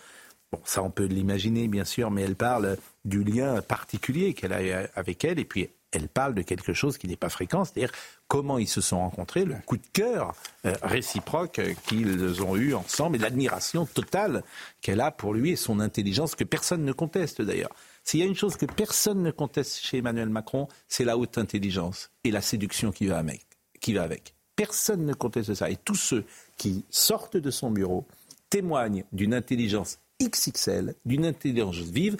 Bon, 0.52 0.60
ça, 0.64 0.82
on 0.82 0.90
peut 0.90 1.04
l'imaginer, 1.04 1.68
bien 1.68 1.84
sûr, 1.84 2.10
mais 2.10 2.22
elle 2.22 2.36
parle 2.36 2.76
du 3.04 3.22
lien 3.22 3.60
particulier 3.60 4.34
qu'elle 4.34 4.52
a 4.52 4.88
avec 4.94 5.24
elle. 5.24 5.38
Et 5.38 5.44
puis, 5.44 5.68
elle 5.92 6.08
parle 6.08 6.34
de 6.34 6.42
quelque 6.42 6.72
chose 6.72 6.98
qui 6.98 7.08
n'est 7.08 7.16
pas 7.16 7.28
fréquent, 7.28 7.64
c'est-à-dire 7.64 7.92
comment 8.26 8.58
ils 8.58 8.68
se 8.68 8.80
sont 8.80 8.98
rencontrés, 8.98 9.44
le 9.44 9.56
coup 9.66 9.76
de 9.76 9.86
cœur 9.92 10.34
euh, 10.66 10.74
réciproque 10.82 11.60
qu'ils 11.86 12.42
ont 12.42 12.56
eu 12.56 12.74
ensemble 12.74 13.16
et 13.16 13.18
l'admiration 13.18 13.86
totale 13.86 14.42
qu'elle 14.80 15.00
a 15.00 15.10
pour 15.10 15.32
lui 15.34 15.50
et 15.50 15.56
son 15.56 15.80
intelligence 15.80 16.34
que 16.34 16.44
personne 16.44 16.84
ne 16.84 16.92
conteste 16.92 17.40
d'ailleurs. 17.42 17.74
S'il 18.04 18.20
y 18.20 18.22
a 18.22 18.26
une 18.26 18.34
chose 18.34 18.56
que 18.56 18.66
personne 18.66 19.22
ne 19.22 19.30
conteste 19.30 19.78
chez 19.78 19.98
Emmanuel 19.98 20.28
Macron, 20.28 20.68
c'est 20.88 21.04
la 21.04 21.16
haute 21.16 21.38
intelligence 21.38 22.10
et 22.24 22.30
la 22.30 22.40
séduction 22.40 22.90
qui 22.90 23.06
va 23.06 23.18
avec. 23.18 23.46
Qui 23.80 23.94
va 23.94 24.02
avec. 24.02 24.34
Personne 24.56 25.04
ne 25.04 25.14
conteste 25.14 25.54
ça. 25.54 25.70
Et 25.70 25.76
tous 25.76 25.94
ceux 25.94 26.24
qui 26.56 26.84
sortent 26.90 27.36
de 27.36 27.50
son 27.50 27.70
bureau 27.70 28.06
témoignent 28.50 29.04
d'une 29.12 29.34
intelligence 29.34 29.98
XXL, 30.22 30.94
d'une 31.04 31.26
intelligence 31.26 31.76
vive, 31.76 32.16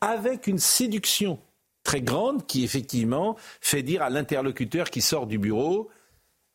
avec 0.00 0.46
une 0.46 0.58
séduction 0.58 1.38
très 1.82 2.00
grande 2.00 2.46
qui 2.46 2.64
effectivement 2.64 3.36
fait 3.60 3.82
dire 3.82 4.02
à 4.02 4.10
l'interlocuteur 4.10 4.90
qui 4.90 5.00
sort 5.00 5.26
du 5.26 5.38
bureau 5.38 5.90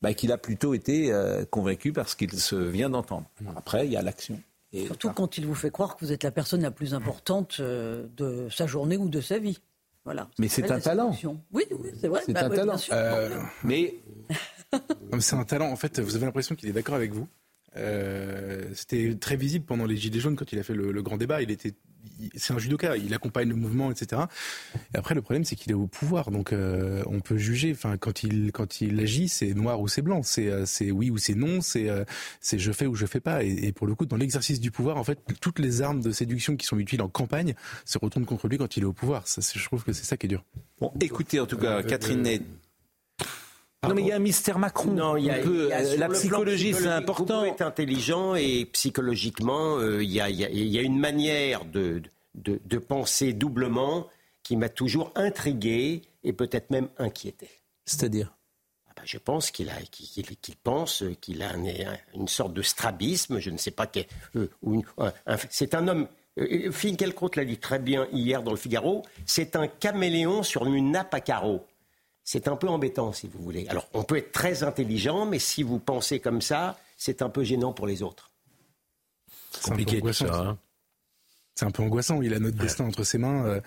bah, 0.01 0.13
qu'il 0.13 0.31
a 0.31 0.37
plutôt 0.37 0.73
été 0.73 1.11
euh, 1.11 1.43
convaincu 1.45 1.91
parce 1.91 2.15
qu'il 2.15 2.39
se 2.39 2.55
vient 2.55 2.89
d'entendre. 2.89 3.25
Après, 3.55 3.85
il 3.87 3.91
y 3.91 3.97
a 3.97 4.01
l'action. 4.01 4.39
Et 4.73 4.85
Surtout 4.85 5.09
quand 5.11 5.37
il 5.37 5.47
vous 5.47 5.55
fait 5.55 5.71
croire 5.71 5.95
que 5.95 6.05
vous 6.05 6.11
êtes 6.11 6.23
la 6.23 6.31
personne 6.31 6.61
la 6.61 6.71
plus 6.71 6.93
importante 6.93 7.57
euh, 7.59 8.05
de 8.15 8.47
sa 8.51 8.67
journée 8.67 8.97
ou 8.97 9.09
de 9.09 9.21
sa 9.21 9.39
vie. 9.39 9.59
Voilà. 10.05 10.29
Mais 10.37 10.47
c'est 10.47 10.69
un 10.71 10.79
talent. 10.79 11.17
Oui, 11.51 11.63
oui 11.71 11.89
c'est 11.99 12.07
vrai. 12.07 12.21
C'est 12.25 12.33
bah 12.33 12.45
un 12.45 12.49
talent. 12.49 12.77
Euh, 12.91 13.41
mais 13.63 13.95
c'est 15.19 15.35
un 15.35 15.43
talent. 15.43 15.69
En 15.71 15.75
fait, 15.75 15.99
vous 15.99 16.15
avez 16.15 16.25
l'impression 16.25 16.55
qu'il 16.55 16.69
est 16.69 16.73
d'accord 16.73 16.95
avec 16.95 17.13
vous. 17.13 17.27
C'était 18.73 19.15
très 19.15 19.35
visible 19.35 19.65
pendant 19.65 19.85
les 19.85 19.97
Gilets 19.97 20.19
jaunes 20.19 20.35
quand 20.35 20.51
il 20.51 20.59
a 20.59 20.63
fait 20.63 20.73
le, 20.73 20.91
le 20.91 21.01
grand 21.01 21.17
débat. 21.17 21.41
Il 21.41 21.51
était 21.51 21.73
c'est 22.35 22.53
un 22.53 22.57
judoka, 22.57 22.97
il 22.97 23.13
accompagne 23.13 23.49
le 23.49 23.55
mouvement, 23.55 23.91
etc. 23.91 24.23
Et 24.93 24.97
après, 24.97 25.15
le 25.15 25.21
problème, 25.21 25.43
c'est 25.43 25.55
qu'il 25.55 25.71
est 25.71 25.75
au 25.75 25.87
pouvoir, 25.87 26.31
donc 26.31 26.53
euh, 26.53 27.03
on 27.07 27.19
peut 27.19 27.37
juger. 27.37 27.71
Enfin, 27.71 27.97
quand 27.97 28.23
il 28.23 28.51
quand 28.51 28.81
il 28.81 28.99
agit, 28.99 29.27
c'est 29.27 29.53
noir 29.53 29.79
ou 29.81 29.87
c'est 29.87 30.01
blanc, 30.01 30.23
c'est 30.23 30.47
euh, 30.47 30.65
c'est 30.65 30.91
oui 30.91 31.09
ou 31.09 31.17
c'est 31.17 31.35
non, 31.35 31.61
c'est 31.61 31.89
euh, 31.89 32.03
c'est 32.41 32.59
je 32.59 32.71
fais 32.71 32.87
ou 32.87 32.95
je 32.95 33.05
fais 33.05 33.19
pas. 33.19 33.43
Et, 33.43 33.71
pour 33.71 33.87
le 33.87 33.95
coup, 33.95 34.05
dans 34.05 34.17
l'exercice 34.17 34.59
du 34.59 34.71
pouvoir, 34.71 34.97
en 34.97 35.03
fait, 35.03 35.19
toutes 35.41 35.59
les 35.59 35.81
armes 35.81 36.01
de 36.01 36.11
séduction 36.11 36.55
qui 36.55 36.65
sont 36.65 36.79
utiles 36.79 37.01
en 37.01 37.09
campagne 37.09 37.53
se 37.85 37.97
retournent 37.97 38.25
contre 38.25 38.47
lui 38.47 38.57
quand 38.57 38.77
il 38.77 38.83
est 38.83 38.87
au 38.87 38.93
pouvoir. 38.93 39.27
Ça, 39.27 39.41
je 39.41 39.63
trouve 39.65 39.83
que 39.83 39.93
c'est 39.93 40.05
ça 40.05 40.17
qui 40.17 40.25
est 40.25 40.29
dur. 40.29 40.43
Bon, 40.79 40.91
écoutez, 41.01 41.39
en 41.39 41.45
tout 41.45 41.57
cas, 41.57 41.83
Catherine 41.83 42.23
Non, 43.83 43.93
mais 43.93 44.01
il 44.01 44.07
y 44.07 44.11
a 44.11 44.15
un 44.15 44.19
mystère 44.19 44.57
Macron. 44.57 44.91
Non, 44.91 45.17
il 45.17 45.25
y 45.25 45.29
a, 45.29 45.37
la 45.97 46.09
psychologie, 46.09 46.73
c'est 46.73 46.87
important. 46.87 47.43
est 47.43 47.61
intelligent 47.61 48.35
et 48.35 48.65
psychologiquement, 48.65 49.79
il, 49.81 50.11
y 50.11 50.19
a, 50.19 50.81
une 50.81 50.99
manière 50.99 51.63
de, 51.63 52.01
de, 52.37 52.77
penser 52.77 53.33
doublement 53.33 54.07
qui 54.43 54.55
m'a 54.55 54.69
toujours 54.69 55.11
intrigué 55.15 56.01
et 56.23 56.33
peut-être 56.33 56.69
même 56.69 56.89
inquiété. 56.97 57.49
C'est-à-dire? 57.85 58.33
Ah 58.87 58.93
ben, 58.95 59.03
Je 59.05 59.17
pense 59.17 59.51
qu'il 59.51 59.71
pense 60.63 61.03
qu'il 61.21 61.43
a 61.43 61.53
une, 62.13 62.27
sorte 62.27 62.53
de 62.53 62.61
strabisme, 62.61 63.39
je 63.39 63.49
ne 63.49 63.57
sais 63.57 63.71
pas. 63.71 63.89
Euh, 64.35 64.47
c'est 65.49 65.75
un 65.75 65.87
homme. 65.87 66.07
Euh, 66.39 66.71
Finkielkraut 66.71 67.31
l'a 67.35 67.45
dit 67.45 67.57
très 67.57 67.79
bien 67.79 68.07
hier 68.11 68.43
dans 68.43 68.51
le 68.51 68.57
Figaro. 68.57 69.03
C'est 69.25 69.55
un 69.55 69.67
caméléon 69.67 70.43
sur 70.43 70.65
une 70.65 70.91
nappe 70.91 71.13
à 71.13 71.19
carreaux. 71.19 71.65
C'est 72.27 72.49
un 72.49 72.57
peu 72.57 72.67
embêtant, 72.67 73.13
si 73.13 73.29
vous 73.29 73.41
voulez. 73.41 73.65
Alors, 73.69 73.87
on 73.93 74.03
peut 74.03 74.17
être 74.17 74.33
très 74.33 74.61
intelligent, 74.61 75.25
mais 75.25 75.39
si 75.39 75.63
vous 75.63 75.79
pensez 75.79 76.19
comme 76.19 76.41
ça, 76.41 76.77
c'est 76.97 77.21
un 77.21 77.29
peu 77.29 77.41
gênant 77.45 77.71
pour 77.71 77.87
les 77.87 78.03
autres. 78.03 78.33
C'est 79.51 79.69
compliqué 79.69 80.01
tout 80.01 80.11
ça. 80.11 80.41
Hein. 80.41 80.57
C'est 81.55 81.63
un 81.63 81.71
peu 81.71 81.83
angoissant. 81.83 82.21
Il 82.21 82.33
a 82.33 82.39
notre 82.39 82.57
destin 82.57 82.83
entre 82.83 83.05
ses 83.05 83.17
mains. 83.17 83.45
Euh, 83.45 83.61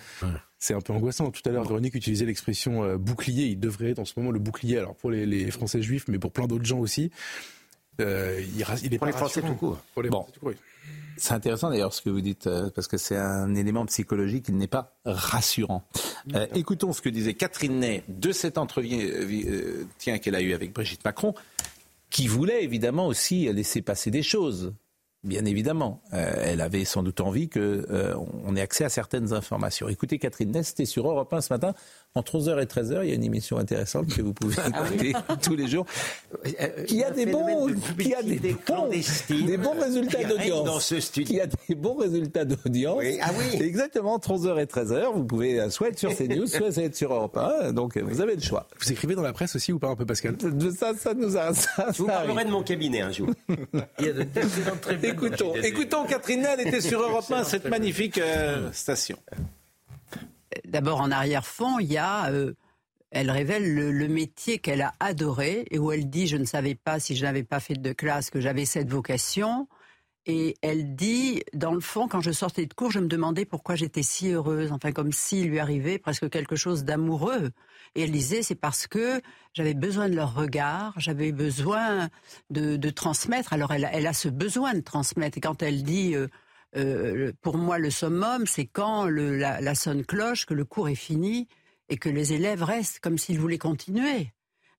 c'est 0.59 0.75
un 0.75 0.83
peu 0.83 0.93
angoissant. 0.93 1.31
Tout 1.31 1.41
à 1.47 1.53
l'heure, 1.53 1.65
Véronique 1.65 1.95
utilisait 1.95 2.27
l'expression 2.27 2.85
euh, 2.85 2.99
bouclier. 2.99 3.47
Il 3.47 3.59
devrait 3.59 3.93
être 3.93 3.99
en 3.99 4.05
ce 4.05 4.13
moment 4.19 4.31
le 4.31 4.39
bouclier. 4.39 4.77
Alors 4.77 4.95
pour 4.95 5.11
les, 5.11 5.51
Français 5.51 5.81
juifs, 5.81 6.07
mais 6.09 6.19
pour 6.19 6.31
plein 6.31 6.47
d'autres 6.47 6.67
gens 6.67 6.81
aussi. 6.81 7.11
Euh, 8.01 8.41
il, 8.41 8.65
il, 8.85 8.95
est 8.95 8.99
pour 8.99 9.07
les 9.07 9.13
Français 9.13 9.43
tout 9.43 9.55
court. 9.55 9.79
Pour 9.95 10.03
les 10.03 10.09
Français 10.09 10.33
tout 10.33 10.41
court. 10.41 10.53
C'est 11.17 11.35
intéressant 11.35 11.69
d'ailleurs 11.69 11.93
ce 11.93 12.01
que 12.01 12.09
vous 12.09 12.23
dites, 12.23 12.49
parce 12.75 12.89
que 12.89 12.97
c'est 12.97 13.17
un 13.17 13.55
élément 13.55 13.85
psychologique 13.85 14.47
qui 14.47 14.53
n'est 14.53 14.67
pas 14.67 14.97
rassurant. 15.05 15.85
écoutons 16.55 16.95
ce 16.95 17.03
que 17.03 17.11
disait 17.11 17.35
Catherine 17.35 17.79
Ney 17.79 18.03
de 18.09 18.33
cet 18.33 18.57
entretien 18.57 20.19
qu'elle 20.19 20.35
a 20.35 20.41
eu 20.41 20.55
avec 20.55 20.73
Brigitte 20.73 21.05
Macron, 21.05 21.35
qui 22.09 22.27
voulait 22.27 22.65
évidemment 22.65 23.07
aussi 23.07 23.53
laisser 23.53 23.83
passer 23.83 24.11
des 24.11 24.23
choses. 24.23 24.73
Bien 25.23 25.45
évidemment, 25.45 26.03
euh, 26.15 26.33
elle 26.45 26.63
avait 26.63 26.87
sans 26.87 27.03
doute 27.03 27.21
envie 27.21 27.51
qu'on 27.51 27.61
euh, 27.61 28.55
ait 28.57 28.61
accès 28.61 28.85
à 28.85 28.89
certaines 28.89 29.35
informations. 29.35 29.87
Écoutez, 29.91 30.19
Catherine 30.19 30.51
Nest, 30.51 30.71
c'était 30.71 30.87
sur 30.87 31.07
Europe 31.07 31.31
1 31.31 31.43
ce 31.43 31.53
matin, 31.53 31.75
entre 32.17 32.39
11h 32.39 32.61
et 32.61 32.67
13h, 32.67 33.01
il 33.05 33.09
y 33.11 33.13
a 33.13 33.15
une 33.15 33.23
émission 33.23 33.59
intéressante 33.59 34.09
que 34.09 34.21
vous 34.21 34.33
pouvez 34.33 34.57
ah 34.59 34.69
écouter 34.69 35.13
tous 35.43 35.55
les 35.55 35.69
jours, 35.69 35.87
euh, 36.45 36.85
qui 36.85 37.05
a 37.05 37.11
des 37.13 37.27
bons, 37.27 37.69
qui 37.97 38.13
a 38.15 38.23
des 38.23 38.37
bons, 38.39 38.89
des 39.29 39.57
bons 39.57 39.81
résultats 39.81 40.25
d'audience. 40.25 40.65
Dans 40.65 40.81
ce 40.81 40.99
studio. 40.99 41.35
Qui 41.35 41.41
a 41.41 41.47
des 41.47 41.75
bons 41.77 41.95
résultats 41.95 42.45
d'audience. 42.45 43.01
Ah 43.23 43.31
oui. 43.39 43.63
Exactement, 43.63 44.15
entre 44.15 44.33
11h 44.33 44.61
et 44.61 44.65
13h, 44.65 45.15
vous 45.15 45.25
pouvez 45.25 45.71
soit 45.71 45.89
être 45.89 45.99
sur 46.01 46.13
CNews, 46.13 46.47
soit 46.49 46.77
être 46.79 46.97
sur 46.97 47.15
Europe 47.15 47.37
1, 47.37 47.73
donc 47.73 47.97
vous 47.97 48.21
avez 48.21 48.35
le 48.35 48.43
choix. 48.43 48.67
Vous 48.81 48.91
écrivez 48.91 49.15
dans 49.15 49.23
la 49.23 49.33
presse 49.33 49.55
aussi 49.55 49.73
ou 49.73 49.79
pas 49.79 49.89
un 49.89 49.97
peu, 49.97 50.05
Pascal? 50.05 50.37
Ça, 50.77 50.95
ça 50.97 51.15
nous 51.15 51.37
a... 51.37 51.55
Ça, 51.55 51.87
Je 51.93 51.99
vous 51.99 52.07
parlerai 52.07 52.45
de 52.45 52.51
mon 52.51 52.63
cabinet 52.63 53.03
un 53.03 53.13
jour. 53.13 53.29
il 54.01 54.07
y 54.07 54.09
a 54.09 54.13
de 54.13 54.25
très 54.81 55.09
Écoutons, 55.09 55.55
écoutons 55.55 56.05
Catherine 56.05 56.43
Nell 56.43 56.67
était 56.67 56.81
sur 56.81 57.01
Europe 57.09 57.31
1, 57.31 57.45
cette 57.45 57.69
magnifique 57.69 58.19
euh, 58.19 58.71
station. 58.73 59.17
D'abord, 60.65 61.01
en 61.01 61.11
arrière-fond, 61.11 61.79
il 61.79 61.93
y 61.93 61.99
a. 61.99 62.31
Euh, 62.31 62.55
elle 63.11 63.31
révèle 63.31 63.75
le, 63.75 64.09
métier 64.09 64.59
qu'elle 64.59 64.83
a 64.83 64.93
adoré 65.01 65.67
et 65.71 65.79
où 65.79 65.91
elle 65.91 66.09
dit 66.09 66.29
Je 66.29 66.37
ne 66.37 66.45
savais 66.45 66.77
pas 66.77 67.01
si 67.01 67.17
je 67.17 67.25
n'avais 67.25 67.43
pas 67.43 67.59
fait 67.59 67.75
de 67.75 67.93
classe 67.93 68.31
que 68.31 68.41
j'avais 68.41 68.65
cette 68.65 68.89
vocation. 68.89 69.69
Et 70.27 70.57
elle 70.61 70.95
dit, 70.95 71.43
dans 71.55 71.73
le 71.73 71.81
fond, 71.81 72.07
quand 72.07 72.21
je 72.21 72.31
sortais 72.31 72.67
de 72.67 72.75
cours, 72.75 72.91
je 72.91 73.01
me 73.01 73.09
demandais 73.09 73.47
pourquoi 73.47 73.75
j'étais 73.75 74.03
si 74.03 74.29
heureuse, 74.29 74.71
enfin 74.71 74.93
comme 74.93 75.13
s'il 75.13 75.49
lui 75.49 75.59
arrivait 75.59 75.99
presque 75.99 76.29
quelque 76.29 76.57
chose 76.57 76.85
d'amoureux. 76.85 77.51
Et 77.95 78.03
elle 78.03 78.13
disait, 78.13 78.43
c'est 78.43 78.55
parce 78.55 78.87
que 78.87 79.21
j'avais 79.55 79.75
besoin 79.75 80.09
de 80.11 80.15
leur 80.15 80.35
regard, 80.35 80.93
j'avais 80.99 81.33
besoin 81.33 82.11
de, 82.51 82.91
transmettre. 82.91 83.55
Alors 83.55 83.73
elle, 83.73 84.07
a 84.07 84.13
ce 84.13 84.29
besoin 84.29 84.75
de 84.75 84.81
transmettre. 84.81 85.39
Et 85.39 85.41
quand 85.41 85.63
elle 85.63 85.83
dit, 85.83 86.15
euh, 86.15 86.29
euh, 86.77 87.33
pour 87.41 87.57
moi, 87.57 87.79
le 87.79 87.91
summum, 87.91 88.47
c'est 88.47 88.67
quand 88.67 89.07
la, 89.07 89.75
sonne 89.75 90.05
cloche, 90.05 90.47
que 90.47 90.55
le 90.55 90.65
cours 90.65 90.89
est 90.89 90.95
fini 90.95 91.49
et 91.89 91.97
que 91.97 92.09
les 92.09 92.33
élèves 92.33 92.63
restent 92.63 93.01
comme 93.01 93.19
s'ils 93.19 93.39
voulaient 93.39 93.59
continuer. 93.59 94.33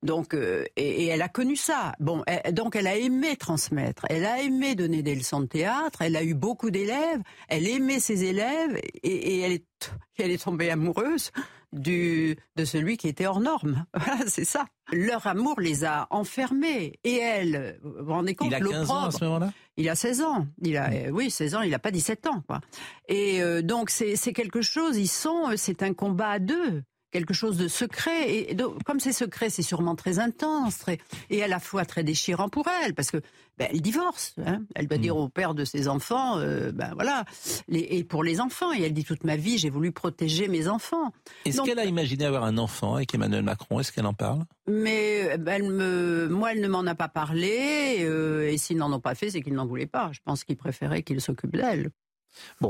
Donc, 0.04 0.34
euh, 0.34 0.66
et, 0.78 1.08
elle 1.08 1.22
a 1.22 1.30
connu 1.30 1.56
ça. 1.56 1.94
Bon, 2.00 2.24
donc 2.54 2.76
elle 2.76 2.88
a 2.88 2.96
aimé 2.96 3.36
transmettre, 3.36 4.06
elle 4.10 4.26
a 4.26 4.42
aimé 4.42 4.74
donner 4.74 5.04
des 5.04 5.14
leçons 5.14 5.42
de 5.42 5.46
théâtre, 5.46 6.02
elle 6.02 6.16
a 6.16 6.24
eu 6.24 6.34
beaucoup 6.34 6.72
d'élèves, 6.72 7.22
elle 7.48 7.68
aimait 7.68 8.00
ses 8.00 8.24
élèves 8.24 8.80
et, 9.04 9.42
elle, 9.42 9.52
est, 9.52 9.66
elle 10.18 10.32
est 10.32 10.44
tombée 10.44 10.72
amoureuse 10.72 11.32
du, 11.74 12.38
de 12.56 12.66
celui 12.66 12.98
qui 12.98 13.08
était 13.08 13.26
hors 13.26 13.40
norme. 13.40 13.86
Voilà, 13.94 14.26
c'est 14.28 14.46
ça. 14.46 14.66
Leur 14.92 15.28
amour 15.28 15.60
les 15.60 15.86
a 15.86 16.08
enfermés. 16.10 17.00
Et 17.04 17.18
elle, 17.18 17.80
vous 17.84 18.06
vous 18.06 18.14
rendez 18.14 18.36
compte, 18.36 18.50
Il 18.50 18.56
a 18.56 18.60
15 18.60 18.90
ans 18.90 19.06
à 19.06 19.12
ce 19.12 19.24
moment-là? 19.24 19.54
Il 19.78 19.88
a 19.90 19.96
16 19.96 20.22
ans. 20.22 20.48
Il 20.62 20.76
a, 20.78 20.92
euh, 20.92 21.10
oui, 21.12 21.32
16 21.32 21.56
ans, 21.56 21.62
il 21.62 21.72
n'a 21.72 21.80
pas 21.80 21.92
17 21.92 22.28
ans. 22.28 22.44
Quoi. 22.48 22.62
Et 23.08 23.42
euh, 23.42 23.62
donc, 23.62 23.90
c'est 23.90 24.16
quelque 24.34 24.62
chose, 24.62 24.98
ils 24.98 25.08
sont, 25.08 25.52
euh, 25.52 25.54
c'est 25.56 25.84
un 25.84 25.94
combat 25.94 26.30
à 26.30 26.40
deux 26.40 26.84
quelque 27.12 27.34
chose 27.34 27.58
de 27.58 27.68
secret. 27.68 28.50
Et 28.50 28.56
donc, 28.56 28.84
comme 28.84 29.00
c'est 29.00 29.14
secret, 29.14 29.50
c'est 29.50 29.62
sûrement 29.62 29.96
très 29.96 30.20
intense, 30.20 30.80
très, 30.80 30.98
et 31.30 31.44
à 31.44 31.48
la 31.48 31.60
fois 31.60 31.86
très 31.86 32.04
déchirant 32.04 32.50
pour 32.50 32.68
elle, 32.68 32.94
parce 32.94 33.12
que 33.12 33.18
ben, 33.58 33.68
elle 33.72 33.82
divorce. 33.82 34.34
Hein. 34.46 34.64
Elle 34.76 34.88
doit 34.88 34.98
dire 34.98 35.16
mm. 35.16 35.20
au 35.20 35.30
père 35.30 35.54
de 35.54 35.66
ses 35.66 35.88
enfants, 35.88 36.40
euh, 36.40 36.72
ben 36.72 36.94
voilà, 36.94 37.26
et 37.72 38.04
pour 38.04 38.24
les 38.24 38.40
enfants. 38.40 38.74
Et 38.74 38.82
elle 38.82 38.94
dit 38.94 39.04
toute 39.04 39.24
ma 39.24 39.36
vie, 39.36 39.58
j'ai 39.58 39.70
voulu 39.70 39.92
protéger 39.92 40.48
mes 40.48 40.68
enfants. 40.68 41.12
Est-ce 41.46 41.62
qu'elle 41.62 41.80
a 41.80 41.86
imaginé 41.86 42.26
avoir 42.26 42.44
un 42.44 42.58
enfant 42.58 42.96
avec 42.96 43.14
Emmanuel 43.14 43.44
Macron? 43.44 43.80
Est-ce 43.80 43.92
qu'elle 43.92 44.06
en 44.06 44.14
parle? 44.14 44.46
Mais 44.68 45.38
ben, 45.38 45.54
elle 45.54 45.72
me, 45.72 46.28
moi, 46.30 46.54
elle 46.54 46.62
ne 46.62 46.68
m'en 46.68 46.86
a 46.86 46.96
pas 46.96 47.10
parlé. 47.10 47.98
Euh, 48.00 48.50
et 48.50 48.58
s'ils 48.58 48.78
n'en 48.78 48.92
ont 48.92 49.00
pas 49.00 49.16
fait, 49.16 49.30
c'est 49.30 49.42
qu'ils 49.42 49.54
n'en 49.54 49.66
voulaient 49.66 49.86
pas. 49.86 50.10
Je 50.14 50.20
pense 50.24 50.44
qu'ils 50.44 50.58
préféraient 50.58 51.04
qu'il 51.04 51.22
s'occupe 51.22 51.56
d'elle. 51.56 51.92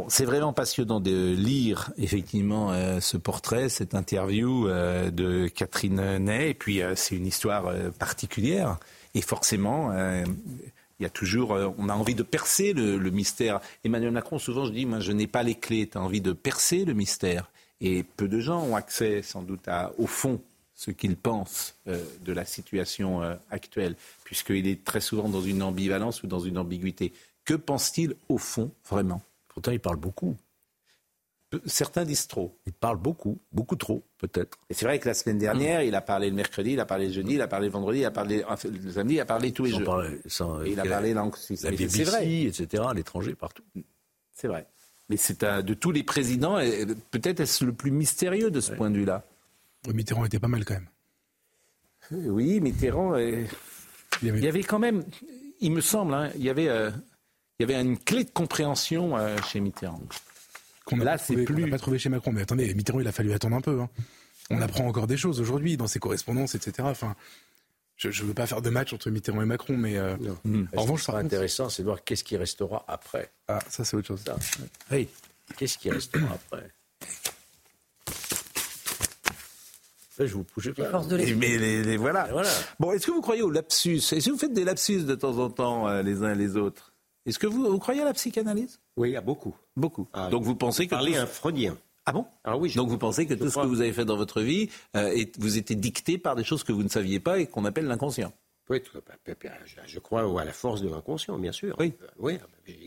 C'est 0.07 0.25
vraiment 0.25 0.53
passionnant 0.53 0.99
de 0.99 1.33
lire 1.33 1.91
effectivement 1.97 2.71
euh, 2.71 2.99
ce 2.99 3.17
portrait, 3.17 3.69
cette 3.69 3.93
interview 3.93 4.67
euh, 4.67 5.11
de 5.11 5.47
Catherine 5.47 6.17
Ney. 6.17 6.51
Et 6.51 6.53
puis 6.53 6.81
euh, 6.81 6.95
c'est 6.95 7.15
une 7.15 7.27
histoire 7.27 7.73
particulière. 7.99 8.77
Et 9.13 9.21
forcément, 9.21 9.91
il 9.93 11.03
y 11.03 11.05
a 11.05 11.09
toujours, 11.09 11.57
on 11.77 11.89
a 11.89 11.93
envie 11.93 12.15
de 12.15 12.23
percer 12.23 12.71
le, 12.71 12.97
mystère. 13.09 13.59
Emmanuel 13.83 14.11
Macron, 14.11 14.39
souvent, 14.39 14.63
je 14.63 14.71
dis, 14.71 14.85
moi, 14.85 15.01
je 15.01 15.11
n'ai 15.11 15.27
pas 15.27 15.43
les 15.43 15.55
clés. 15.55 15.85
Tu 15.85 15.97
as 15.97 16.01
envie 16.01 16.21
de 16.21 16.31
percer 16.31 16.85
le 16.85 16.93
mystère. 16.93 17.51
Et 17.81 18.03
peu 18.03 18.29
de 18.29 18.39
gens 18.39 18.63
ont 18.63 18.77
accès, 18.77 19.21
sans 19.21 19.41
doute, 19.41 19.67
à, 19.67 19.91
au 19.97 20.07
fond, 20.07 20.39
ce 20.75 20.91
qu'ils 20.91 21.17
pensent 21.17 21.75
de 21.85 22.31
la 22.31 22.45
situation 22.45 23.21
actuelle, 23.49 23.97
puisqu'il 24.23 24.65
est 24.65 24.85
très 24.85 25.01
souvent 25.01 25.27
dans 25.27 25.41
une 25.41 25.61
ambivalence 25.61 26.23
ou 26.23 26.27
dans 26.27 26.39
une 26.39 26.57
ambiguïté. 26.57 27.11
Que 27.43 27.55
pense-t-il 27.55 28.15
au 28.29 28.37
fond, 28.37 28.71
vraiment? 28.89 29.21
Pourtant, 29.53 29.71
il 29.71 29.79
parle 29.79 29.97
beaucoup. 29.97 30.37
Certains 31.65 32.05
disent 32.05 32.27
trop. 32.27 32.57
Il 32.65 32.71
parle 32.71 32.97
beaucoup, 32.97 33.41
beaucoup 33.51 33.75
trop, 33.75 34.05
peut-être. 34.17 34.57
Et 34.69 34.73
c'est 34.73 34.85
vrai 34.85 34.99
que 34.99 35.07
la 35.09 35.13
semaine 35.13 35.37
dernière, 35.37 35.83
il 35.83 35.93
a 35.95 36.01
parlé 36.01 36.29
le 36.29 36.35
mercredi, 36.35 36.71
il 36.71 36.79
a 36.79 36.85
parlé 36.85 37.07
le 37.07 37.13
jeudi, 37.13 37.33
il 37.33 37.41
a 37.41 37.47
parlé 37.47 37.67
le 37.67 37.73
vendredi, 37.73 37.99
il 37.99 38.05
a 38.05 38.11
parlé 38.11 38.45
le 38.63 38.91
samedi, 38.91 39.15
il 39.15 39.19
a 39.19 39.25
parlé 39.25 39.51
tous 39.51 39.65
les 39.65 39.71
jours. 39.71 40.03
il 40.65 40.79
a 40.79 40.85
parlé 40.85 41.13
langue 41.13 41.35
suisse. 41.35 41.63
La 41.63 41.71
BBC, 41.71 42.03
vrai. 42.05 42.43
etc., 42.43 42.83
à 42.87 42.93
l'étranger, 42.93 43.35
partout. 43.35 43.63
C'est 44.31 44.47
vrai. 44.47 44.65
Mais 45.09 45.17
c'est 45.17 45.43
de 45.43 45.73
tous 45.73 45.91
les 45.91 46.03
présidents, 46.03 46.57
peut-être 47.11 47.41
est-ce 47.41 47.65
le 47.65 47.73
plus 47.73 47.91
mystérieux 47.91 48.49
de 48.49 48.61
ce 48.61 48.71
point 48.71 48.89
de 48.89 48.97
vue-là. 48.97 49.25
Mitterrand 49.87 50.23
était 50.25 50.39
pas 50.39 50.47
mal 50.47 50.63
quand 50.63 50.75
même. 50.75 50.87
Euh, 52.13 52.29
oui, 52.29 52.61
Mitterrand. 52.61 53.17
il, 53.17 53.47
y 54.21 54.47
avait... 54.47 54.63
quand 54.63 54.79
même, 54.79 55.03
il 55.59 55.71
me 55.71 55.81
semble, 55.81 56.13
hein, 56.13 56.29
il 56.35 56.43
y 56.43 56.49
avait 56.49 56.69
euh, 56.69 56.91
il 57.61 57.69
y 57.69 57.73
avait 57.75 57.79
une 57.79 57.97
clé 57.99 58.23
de 58.23 58.31
compréhension 58.31 59.15
euh, 59.15 59.37
chez 59.47 59.59
Mitterrand. 59.59 60.01
Qu'on 60.85 60.97
Là, 60.97 61.19
c'est 61.19 61.35
plus. 61.43 61.69
pas 61.69 61.77
trouvé 61.77 61.99
chez 61.99 62.09
Macron. 62.09 62.31
Mais 62.31 62.41
attendez, 62.41 62.73
Mitterrand, 62.73 62.99
il 62.99 63.07
a 63.07 63.11
fallu 63.11 63.31
attendre 63.33 63.55
un 63.55 63.61
peu. 63.61 63.79
Hein. 63.81 63.89
On 64.49 64.59
apprend 64.61 64.87
encore 64.87 65.05
des 65.05 65.15
choses 65.15 65.39
aujourd'hui 65.39 65.77
dans 65.77 65.85
ses 65.85 65.99
correspondances, 65.99 66.55
etc. 66.55 66.87
Enfin, 66.89 67.15
je 67.97 68.07
ne 68.07 68.27
veux 68.27 68.33
pas 68.33 68.47
faire 68.47 68.63
de 68.63 68.71
match 68.71 68.93
entre 68.93 69.11
Mitterrand 69.11 69.43
et 69.43 69.45
Macron, 69.45 69.77
mais 69.77 69.95
euh, 69.97 70.17
hmm. 70.43 70.65
en 70.75 70.81
revanche, 70.81 71.03
ce 71.03 71.11
intéressant, 71.11 71.69
c'est 71.69 71.83
de 71.83 71.87
voir 71.87 72.03
qu'est-ce 72.03 72.23
qui 72.23 72.35
restera 72.35 72.83
après. 72.87 73.31
Ah, 73.47 73.59
ça, 73.69 73.85
c'est 73.85 73.95
autre 73.95 74.07
chose. 74.07 74.23
Oui. 74.91 75.07
Qu'est-ce 75.55 75.77
qui 75.77 75.91
restera 75.91 76.33
après? 76.33 76.67
Je 80.17 80.33
vous 80.33 80.43
pousse 80.43 80.69
pas. 80.75 81.03
mais 81.37 81.57
les, 81.57 81.97
voilà. 81.97 82.27
Bon, 82.79 82.91
est-ce 82.91 83.05
que 83.05 83.11
vous 83.11 83.21
croyez 83.21 83.43
au 83.43 83.51
lapsus? 83.51 83.97
Est-ce 83.97 84.25
que 84.25 84.31
vous 84.31 84.37
faites 84.37 84.53
des 84.53 84.63
lapsus 84.63 85.03
de 85.03 85.15
temps 85.15 85.37
en 85.37 85.49
temps 85.51 85.87
euh, 85.87 86.01
les 86.01 86.23
uns 86.23 86.33
et 86.33 86.37
les 86.37 86.57
autres? 86.57 86.90
Est-ce 87.25 87.39
que 87.39 87.47
vous, 87.47 87.77
croyez 87.79 88.01
à 88.01 88.05
la 88.05 88.13
psychanalyse? 88.13 88.79
Oui, 88.97 89.09
il 89.09 89.13
y 89.13 89.17
a 89.17 89.21
beaucoup. 89.21 89.55
Beaucoup. 89.75 90.07
Ah, 90.13 90.29
Donc 90.29 90.43
vous 90.43 90.55
pensez 90.55 90.85
que... 90.85 90.91
Parler 90.91 91.17
un 91.17 91.25
freudien. 91.25 91.77
Ah 92.05 92.13
bon? 92.13 92.25
Ah 92.43 92.57
oui, 92.57 92.73
Donc 92.73 92.89
vous 92.89 92.97
pensez 92.97 93.27
que 93.27 93.35
tout 93.35 93.49
ce 93.49 93.59
que 93.59 93.65
vous 93.65 93.81
avez 93.81 93.93
fait 93.93 94.05
dans 94.05 94.17
votre 94.17 94.41
vie, 94.41 94.69
euh, 94.95 95.23
vous 95.37 95.57
était 95.57 95.75
dicté 95.75 96.17
par 96.17 96.35
des 96.35 96.43
choses 96.43 96.63
que 96.63 96.71
vous 96.71 96.83
ne 96.83 96.89
saviez 96.89 97.19
pas 97.19 97.39
et 97.39 97.45
qu'on 97.45 97.65
appelle 97.65 97.85
l'inconscient? 97.85 98.33
Oui, 98.69 98.81
je 99.85 99.99
crois 99.99 100.41
à 100.41 100.45
la 100.45 100.53
force 100.53 100.81
de 100.81 100.89
l'inconscient, 100.89 101.37
bien 101.37 101.51
sûr. 101.51 101.75
Oui. 101.77 101.93
oui 102.19 102.39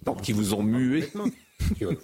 Donc, 0.05 0.23
qui 0.23 0.33
vous 0.33 0.55
ont 0.55 0.63
mué. 0.63 1.11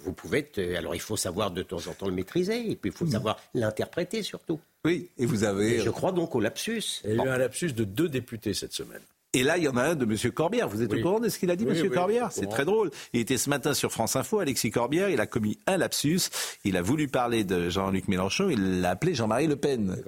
Vous 0.03 0.13
pouvez 0.13 0.39
être, 0.39 0.59
alors 0.77 0.95
il 0.95 1.01
faut 1.01 1.17
savoir 1.17 1.51
de 1.51 1.63
temps 1.63 1.85
en 1.87 1.93
temps 1.93 2.07
le 2.07 2.13
maîtriser, 2.13 2.71
et 2.71 2.75
puis 2.75 2.91
il 2.91 2.95
faut 2.95 3.07
savoir 3.07 3.37
l'interpréter 3.53 4.23
surtout. 4.23 4.59
Oui, 4.85 5.09
et 5.17 5.25
vous 5.25 5.43
avez. 5.43 5.79
je 5.79 5.89
crois 5.89 6.11
donc 6.11 6.35
au 6.35 6.39
lapsus. 6.39 7.01
Il 7.03 7.15
y 7.15 7.19
a 7.19 7.25
eu 7.25 7.27
un 7.27 7.37
lapsus 7.37 7.73
de 7.73 7.83
deux 7.83 8.09
députés 8.09 8.53
cette 8.53 8.73
semaine. 8.73 9.01
Et 9.33 9.43
là, 9.43 9.57
il 9.57 9.63
y 9.63 9.67
en 9.67 9.77
a 9.77 9.83
un 9.83 9.95
de 9.95 10.03
M. 10.03 10.31
Corbière. 10.31 10.67
Vous 10.67 10.81
êtes 10.81 10.93
au 10.93 11.01
courant 11.01 11.19
de 11.19 11.29
ce 11.29 11.39
qu'il 11.39 11.49
a 11.51 11.55
dit, 11.55 11.65
M. 11.65 11.89
Corbière 11.89 12.31
C'est 12.31 12.49
très 12.49 12.65
drôle. 12.65 12.91
Il 13.13 13.21
était 13.21 13.37
ce 13.37 13.49
matin 13.49 13.73
sur 13.73 13.91
France 13.91 14.15
Info, 14.15 14.39
Alexis 14.39 14.71
Corbière. 14.71 15.09
Il 15.09 15.21
a 15.21 15.25
commis 15.25 15.57
un 15.67 15.77
lapsus. 15.77 16.29
Il 16.65 16.75
a 16.75 16.81
voulu 16.81 17.07
parler 17.07 17.43
de 17.43 17.69
Jean-Luc 17.69 18.07
Mélenchon. 18.07 18.49
Il 18.49 18.81
l'a 18.81 18.91
appelé 18.91 19.13
Jean-Marie 19.13 19.47
Le 19.47 19.55
Pen. 19.55 19.95
C'est 19.95 20.03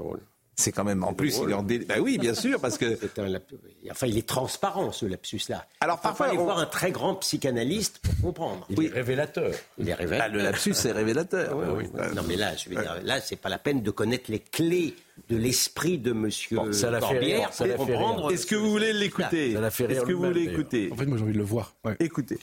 quand 0.72 0.84
même 0.84 1.04
en 1.04 1.14
plus, 1.14 1.40
il 1.44 1.50
est 1.50 1.54
en 1.54 1.64
dé... 1.64 1.80
bah 1.80 1.96
oui, 2.00 2.18
bien 2.18 2.34
sûr, 2.34 2.60
parce 2.62 2.78
que 2.78 2.96
C'est 3.02 3.20
un 3.20 3.28
lap- 3.28 3.52
Enfin, 3.92 4.08
il 4.08 4.18
est 4.18 4.28
transparent 4.28 4.92
ce 4.92 5.06
lapsus-là. 5.06 5.66
Alors, 5.82 6.00
parfois, 6.00 6.28
il 6.28 6.30
faut 6.30 6.36
on- 6.36 6.38
aller 6.40 6.44
voir 6.46 6.60
un 6.60 6.66
très 6.66 6.92
grand 6.92 7.16
psychanalyste 7.16 8.00
pour 8.00 8.16
comprendre. 8.30 8.66
Il 8.70 8.84
est 8.84 8.90
révélateur. 8.90 9.52
Il 9.78 9.90
est 9.90 9.94
Ah, 9.94 9.96
révélateur. 9.96 10.34
le 10.36 10.42
lapsus 10.44 10.76
est 10.86 10.92
révélateur. 10.92 11.58
Oui, 11.58 11.66
oui. 11.94 12.02
Non, 12.16 12.22
mais 12.28 12.36
là, 12.36 12.56
je 12.56 12.70
veux 12.70 12.76
dire, 12.76 13.00
là, 13.04 13.20
c'est 13.20 13.36
pas 13.36 13.50
la 13.50 13.58
peine 13.60 13.82
de 13.82 13.92
connaître 13.92 14.30
les 14.32 14.40
clés 14.40 14.96
de 15.30 15.38
l'esprit 15.38 15.98
de 15.98 16.12
Monsieur 16.14 16.58
Bon, 16.58 16.72
ça 16.74 16.90
l'a 16.92 17.00
fait 17.02 17.08
Corbière 17.14 17.40
rire, 17.40 17.50
ça 17.54 17.66
pour 17.66 17.68
l'a 17.68 17.78
fait 17.78 17.84
rire. 17.98 18.06
comprendre. 18.08 18.32
Est-ce 18.32 18.46
que 18.46 18.56
vous 18.56 18.70
voulez 18.70 18.94
l'écouter 18.94 19.54
Ça 19.54 19.60
l'a 19.62 19.70
fait 19.72 19.86
rire 19.86 19.98
Est-ce 19.98 20.06
que 20.06 20.14
vous 20.14 20.24
voulez 20.26 20.44
écouter 20.44 20.90
En 20.92 20.96
fait, 20.96 21.06
moi 21.06 21.18
j'ai 21.18 21.24
envie 21.24 21.34
de 21.34 21.38
le 21.38 21.44
voir. 21.44 21.74
Ouais. 21.84 21.96
Écoutez. 22.00 22.40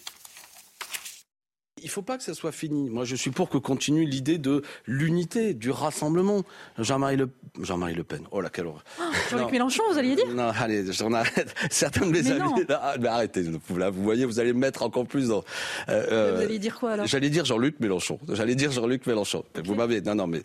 Il 1.83 1.89
faut 1.91 2.03
pas 2.03 2.16
que 2.16 2.22
ça 2.22 2.35
soit 2.35 2.53
fini. 2.53 2.91
Moi, 2.91 3.05
je 3.05 3.16
suis 3.16 3.31
pour 3.31 3.49
que 3.49 3.59
continue 3.59 4.05
l'idée 4.05 4.39
de 4.39 4.62
l'unité, 4.87 5.55
du 5.55 5.70
rassemblement. 5.70 6.43
Jean-Marie 6.78 7.16
Le... 7.16 7.28
Jean-Marie 7.61 7.95
Le 7.95 8.05
Pen. 8.05 8.22
Oh 8.31 8.41
là, 8.41 8.49
quelle 8.51 8.66
horreur. 8.66 8.85
Jean-Luc. 9.31 9.51
Mélenchon, 9.53 9.83
vous 9.91 9.99
alliez 9.99 10.16
dire? 10.16 10.28
Non, 10.28 10.51
allez, 10.59 10.93
j'en 10.93 11.12
arrête. 11.12 11.55
Certains 11.70 12.07
de 12.07 12.11
mes 12.12 12.22
Mais 12.22 12.31
amis, 12.33 12.41
non. 12.41 12.64
là, 12.68 12.95
mais 13.01 13.09
arrêtez. 13.09 13.43
Vous, 13.68 13.76
là, 13.78 13.91
vous 13.91 14.03
voyez, 14.03 14.24
vous 14.24 14.39
allez 14.41 14.53
me 14.53 14.59
mettre 14.59 14.83
encore 14.83 15.07
plus 15.07 15.28
dans. 15.28 15.45
euh, 15.89 16.07
euh, 16.11 16.37
Vous 16.37 16.43
alliez 16.43 16.59
dire 16.59 16.78
quoi 16.78 16.93
alors? 16.93 17.07
J'allais 17.07 17.31
dire 17.31 17.45
Jean-Luc 17.45 17.81
Mélenchon. 17.81 18.18
J'allais 18.28 18.55
dire 18.55 18.70
Jean-Luc 18.70 19.07
Mélenchon. 19.07 19.45
Vous 19.64 19.74
m'avez. 19.74 20.01
Non, 20.01 20.14
non, 20.14 20.26
mais. 20.26 20.43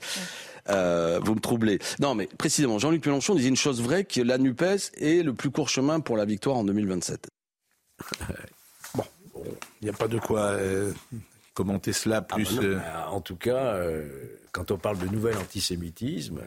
euh, 0.70 1.20
vous 1.24 1.36
me 1.36 1.40
troublez. 1.40 1.80
Non, 2.00 2.16
mais 2.16 2.28
précisément, 2.38 2.80
Jean-Luc 2.80 3.06
Mélenchon 3.06 3.36
disait 3.36 3.50
une 3.50 3.56
chose 3.56 3.82
vraie 3.82 4.04
que 4.06 4.22
la 4.22 4.38
NUPES 4.38 4.92
est 4.98 5.24
le 5.24 5.34
plus 5.34 5.52
court 5.52 5.70
chemin 5.70 6.00
pour 6.00 6.18
la 6.18 6.26
victoire 6.26 6.56
en 6.58 6.64
2027. 6.64 7.28
Il 9.82 9.86
n'y 9.86 9.89
a 9.89 9.93
pas 9.93 10.08
de 10.08 10.20
quoi 10.20 10.41
euh, 10.52 10.91
commenter 11.54 11.93
cela 11.93 12.26
Ah, 12.30 12.36
plus. 12.36 12.56
bah 12.56 12.62
non, 12.62 12.68
euh, 12.68 12.76
bah, 12.78 13.10
en 13.12 13.22
tout 13.22 13.36
cas, 13.36 13.76
euh, 13.76 14.08
quand 14.52 14.72
on 14.72 14.78
parle 14.78 14.98
de 15.00 15.08
nouvel 15.08 15.38
antisémitisme, 15.38 16.41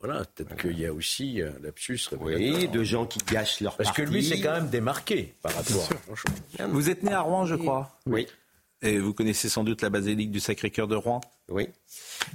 voilà, 0.00 0.24
peut-être 0.34 0.56
qu'il 0.56 0.78
y 0.78 0.86
a 0.86 0.92
aussi 0.92 1.40
un 1.42 1.58
lapsus 1.62 2.00
Oui, 2.20 2.66
de 2.68 2.82
gens 2.82 3.06
qui 3.06 3.20
gâchent 3.20 3.60
leur 3.60 3.76
Parce 3.76 3.92
que 3.92 4.02
lui, 4.02 4.24
c'est 4.24 4.40
quand 4.40 4.52
même 4.52 4.68
démarqué 4.68 5.34
par 5.42 5.54
rapport. 5.54 5.88
Franchement. 6.06 6.34
Vous 6.70 6.90
êtes 6.90 7.02
né 7.04 7.12
à 7.12 7.20
Rouen, 7.20 7.46
je 7.46 7.54
crois. 7.54 7.98
Oui. 8.06 8.26
Et 8.84 8.98
vous 8.98 9.14
connaissez 9.14 9.48
sans 9.48 9.62
doute 9.62 9.80
la 9.80 9.90
basilique 9.90 10.32
du 10.32 10.40
Sacré-Cœur 10.40 10.88
de 10.88 10.96
Rouen? 10.96 11.20
Oui. 11.48 11.68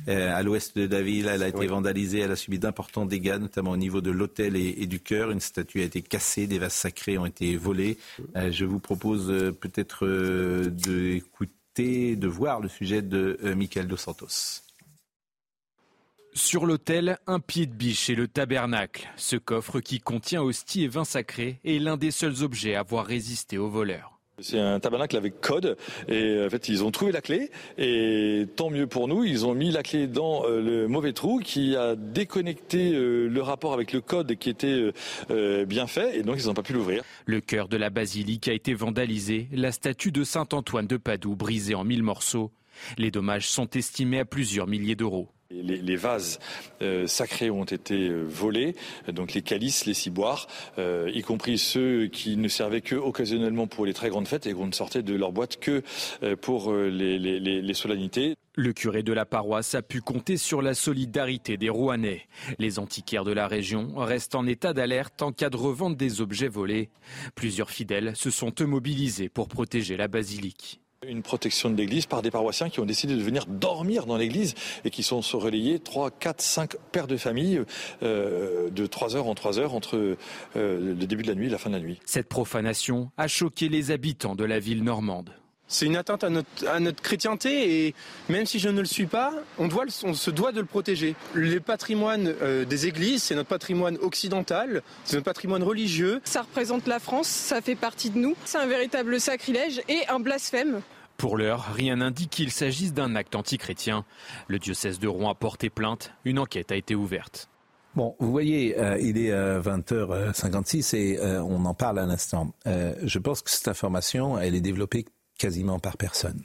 Euh, 0.07 0.33
à 0.33 0.43
l'ouest 0.43 0.77
de 0.77 0.87
la 0.87 1.01
ville, 1.01 1.27
elle 1.27 1.43
a 1.43 1.49
été 1.49 1.57
Oui. 1.59 1.67
vandalisée, 1.67 2.19
elle 2.19 2.31
a 2.31 2.37
subi 2.37 2.57
d'importants 2.57 3.05
dégâts, 3.05 3.37
notamment 3.37 3.71
au 3.71 3.77
niveau 3.77 3.99
de 3.99 4.11
l'autel 4.11 4.55
et, 4.55 4.75
et 4.77 4.85
du 4.87 5.01
chœur. 5.01 5.31
Une 5.31 5.41
statue 5.41 5.81
a 5.81 5.83
été 5.83 6.01
cassée, 6.01 6.47
des 6.47 6.57
vases 6.59 6.73
sacrés 6.73 7.17
ont 7.17 7.25
été 7.25 7.57
volés. 7.57 7.97
Euh, 8.37 8.49
je 8.51 8.63
vous 8.63 8.79
propose 8.79 9.29
euh, 9.29 9.51
peut-être 9.51 10.05
euh, 10.05 10.69
d'écouter, 10.69 12.15
de 12.15 12.27
voir 12.27 12.61
le 12.61 12.69
sujet 12.69 13.01
de 13.01 13.37
euh, 13.43 13.53
Michael 13.53 13.87
Dos 13.87 13.97
Santos. 13.97 14.61
Sur 16.33 16.65
l'autel, 16.65 17.17
un 17.27 17.39
pied 17.39 17.65
de 17.65 17.73
biche 17.73 18.09
et 18.09 18.15
le 18.15 18.27
tabernacle. 18.27 19.09
Ce 19.17 19.35
coffre 19.35 19.79
qui 19.79 19.99
contient 19.99 20.43
hostie 20.43 20.83
et 20.83 20.87
vin 20.87 21.03
sacré 21.03 21.59
est 21.65 21.79
l'un 21.79 21.97
des 21.97 22.11
seuls 22.11 22.43
objets 22.43 22.75
à 22.75 22.81
avoir 22.81 23.05
résisté 23.05 23.57
aux 23.57 23.69
voleurs. 23.69 24.16
C'est 24.39 24.59
un 24.59 24.79
tabernacle 24.79 25.17
avec 25.17 25.41
code 25.41 25.77
et 26.07 26.45
en 26.45 26.49
fait 26.51 26.69
ils 26.69 26.83
ont 26.83 26.91
trouvé 26.91 27.11
la 27.11 27.21
clé 27.21 27.49
et 27.79 28.45
tant 28.55 28.69
mieux 28.69 28.85
pour 28.85 29.07
nous, 29.07 29.23
ils 29.23 29.47
ont 29.47 29.55
mis 29.55 29.71
la 29.71 29.81
clé 29.81 30.05
dans 30.05 30.45
euh, 30.45 30.61
le 30.61 30.87
mauvais 30.87 31.11
trou 31.11 31.39
qui 31.43 31.75
a 31.75 31.95
déconnecté 31.95 32.93
euh, 32.93 33.27
le 33.27 33.41
rapport 33.41 33.73
avec 33.73 33.93
le 33.93 34.01
code 34.01 34.35
qui 34.35 34.51
était 34.51 34.67
euh, 34.67 34.93
euh, 35.31 35.65
bien 35.65 35.87
fait 35.87 36.19
et 36.19 36.21
donc 36.21 36.35
ils 36.39 36.45
n'ont 36.45 36.53
pas 36.53 36.61
pu 36.61 36.73
l'ouvrir. 36.73 37.03
Le 37.25 37.41
cœur 37.41 37.67
de 37.67 37.77
la 37.77 37.89
basilique 37.89 38.47
a 38.47 38.53
été 38.53 38.75
vandalisé, 38.75 39.47
la 39.51 39.71
statue 39.71 40.11
de 40.11 40.23
Saint 40.23 40.47
Antoine 40.53 40.85
de 40.85 40.97
Padoue 40.97 41.35
brisée 41.35 41.73
en 41.73 41.83
mille 41.83 42.03
morceaux. 42.03 42.51
Les 42.99 43.09
dommages 43.09 43.49
sont 43.49 43.71
estimés 43.71 44.19
à 44.19 44.25
plusieurs 44.25 44.67
milliers 44.67 44.95
d'euros. 44.95 45.29
Les, 45.49 45.95
vases 45.95 46.39
euh, 46.81 47.07
sacrés 47.07 47.49
ont 47.49 47.63
été 47.63 48.09
euh, 48.09 48.23
volés, 48.23 48.75
donc 49.07 49.33
les 49.33 49.41
calices, 49.41 49.85
les 49.85 49.93
ciboires, 49.93 50.47
euh, 50.77 51.09
y 51.13 51.21
compris 51.21 51.57
ceux 51.57 52.07
qui 52.07 52.35
ne 52.35 52.49
servaient 52.49 52.81
que 52.81 52.95
occasionnellement 52.95 53.65
pour 53.65 53.85
les 53.85 53.93
très 53.93 54.09
grandes 54.09 54.27
fêtes 54.27 54.45
et 54.45 54.53
qu'on 54.53 54.67
ne 54.67 54.73
sortait 54.73 55.03
de 55.03 55.15
leur 55.15 55.31
boîte 55.31 55.57
que 55.57 55.83
pour 56.41 56.73
les 56.73 57.73
solennités. 57.73 58.35
Le 58.55 58.73
curé 58.73 59.03
de 59.03 59.13
la 59.13 59.25
paroisse 59.25 59.75
a 59.75 59.81
pu 59.81 60.01
compter 60.01 60.35
sur 60.35 60.61
la 60.61 60.73
solidarité 60.73 61.57
des 61.57 61.69
Rouennais. 61.69 62.27
Les 62.59 62.79
antiquaires 62.79 63.23
de 63.23 63.31
la 63.31 63.47
région 63.47 63.93
restent 63.95 64.35
en 64.35 64.47
état 64.47 64.73
d'alerte 64.73 65.21
en 65.21 65.31
cas 65.31 65.49
de 65.49 65.57
revente 65.57 65.95
des 65.95 66.21
objets 66.21 66.47
volés. 66.47 66.89
Plusieurs 67.35 67.69
fidèles 67.69 68.15
se 68.15 68.31
sont 68.31 68.53
eux 68.59 68.65
mobilisés 68.65 69.29
pour 69.29 69.47
protéger 69.47 69.95
la 69.95 70.07
basilique. 70.07 70.81
Une 71.05 71.21
protection 71.21 71.69
de 71.69 71.75
l'église 71.75 72.07
par 72.07 72.23
des 72.23 72.31
paroissiens 72.31 72.69
qui 72.69 72.79
ont 72.79 72.85
décidé 72.85 73.15
de 73.15 73.21
venir 73.21 73.45
dormir 73.45 74.07
dans 74.07 74.17
l'église 74.17 74.55
et 74.83 74.89
qui 74.89 75.03
sont 75.03 75.21
se 75.21 75.37
relayés 75.37 75.77
3, 75.77 76.09
4, 76.09 76.41
5 76.41 76.75
pères 76.91 77.05
de 77.05 77.17
famille 77.17 77.61
euh, 78.01 78.71
de 78.71 78.87
3 78.87 79.15
heures 79.15 79.27
en 79.27 79.35
3 79.35 79.59
heures 79.59 79.75
entre 79.75 79.95
euh, 79.95 80.95
le 80.95 81.05
début 81.05 81.21
de 81.21 81.27
la 81.27 81.35
nuit 81.35 81.45
et 81.45 81.49
la 81.51 81.59
fin 81.59 81.69
de 81.69 81.75
la 81.75 81.81
nuit. 81.81 81.99
Cette 82.03 82.27
profanation 82.27 83.11
a 83.15 83.27
choqué 83.27 83.69
les 83.69 83.91
habitants 83.91 84.33
de 84.33 84.43
la 84.43 84.57
ville 84.57 84.83
normande. 84.83 85.29
C'est 85.67 85.85
une 85.85 85.95
atteinte 85.97 86.23
à 86.23 86.29
notre, 86.29 86.47
à 86.67 86.79
notre 86.79 87.01
chrétienté 87.01 87.87
et 87.87 87.95
même 88.29 88.45
si 88.45 88.57
je 88.59 88.69
ne 88.69 88.79
le 88.79 88.85
suis 88.85 89.05
pas, 89.05 89.33
on, 89.57 89.67
doit 89.67 89.83
le- 89.85 89.91
on 90.07 90.13
se 90.13 90.31
doit 90.31 90.51
de 90.51 90.59
le 90.61 90.65
protéger. 90.65 91.15
Le 91.33 91.59
patrimoine 91.59 92.33
euh, 92.41 92.63
des 92.65 92.87
églises, 92.87 93.23
c'est 93.23 93.35
notre 93.35 93.49
patrimoine 93.49 93.97
occidental, 93.97 94.81
c'est 95.03 95.15
notre 95.17 95.25
patrimoine 95.25 95.63
religieux. 95.63 96.21
Ça 96.23 96.41
représente 96.43 96.87
la 96.87 96.99
France, 96.99 97.27
ça 97.27 97.61
fait 97.61 97.75
partie 97.75 98.09
de 98.09 98.17
nous. 98.17 98.35
C'est 98.45 98.57
un 98.59 98.65
véritable 98.67 99.19
sacrilège 99.19 99.81
et 99.89 100.07
un 100.07 100.19
blasphème. 100.19 100.81
Pour 101.17 101.35
l'heure, 101.35 101.73
rien 101.73 101.95
n'indique 101.97 102.29
qu'il 102.29 102.51
s'agisse 102.51 102.93
d'un 102.93 103.15
acte 103.15 103.35
antichrétien. 103.35 104.05
Le 104.47 104.59
diocèse 104.59 104.99
de 104.99 105.07
Rouen 105.07 105.31
a 105.31 105.35
porté 105.35 105.69
plainte. 105.71 106.11
Une 106.25 106.37
enquête 106.39 106.71
a 106.71 106.75
été 106.75 106.93
ouverte. 106.95 107.49
Bon, 107.95 108.15
vous 108.19 108.29
voyez, 108.31 108.77
euh, 108.79 108.99
il 109.01 109.17
est 109.17 109.31
euh, 109.31 109.59
20h56 109.59 110.95
et 110.95 111.17
euh, 111.19 111.41
on 111.41 111.65
en 111.65 111.73
parle 111.73 111.97
à 111.99 112.05
l'instant. 112.05 112.53
Euh, 112.67 112.93
je 113.03 113.17
pense 113.19 113.41
que 113.41 113.49
cette 113.49 113.67
information, 113.67 114.37
elle 114.39 114.53
est 114.55 114.61
développée 114.61 115.05
quasiment 115.37 115.79
par 115.79 115.97
personne. 115.97 116.41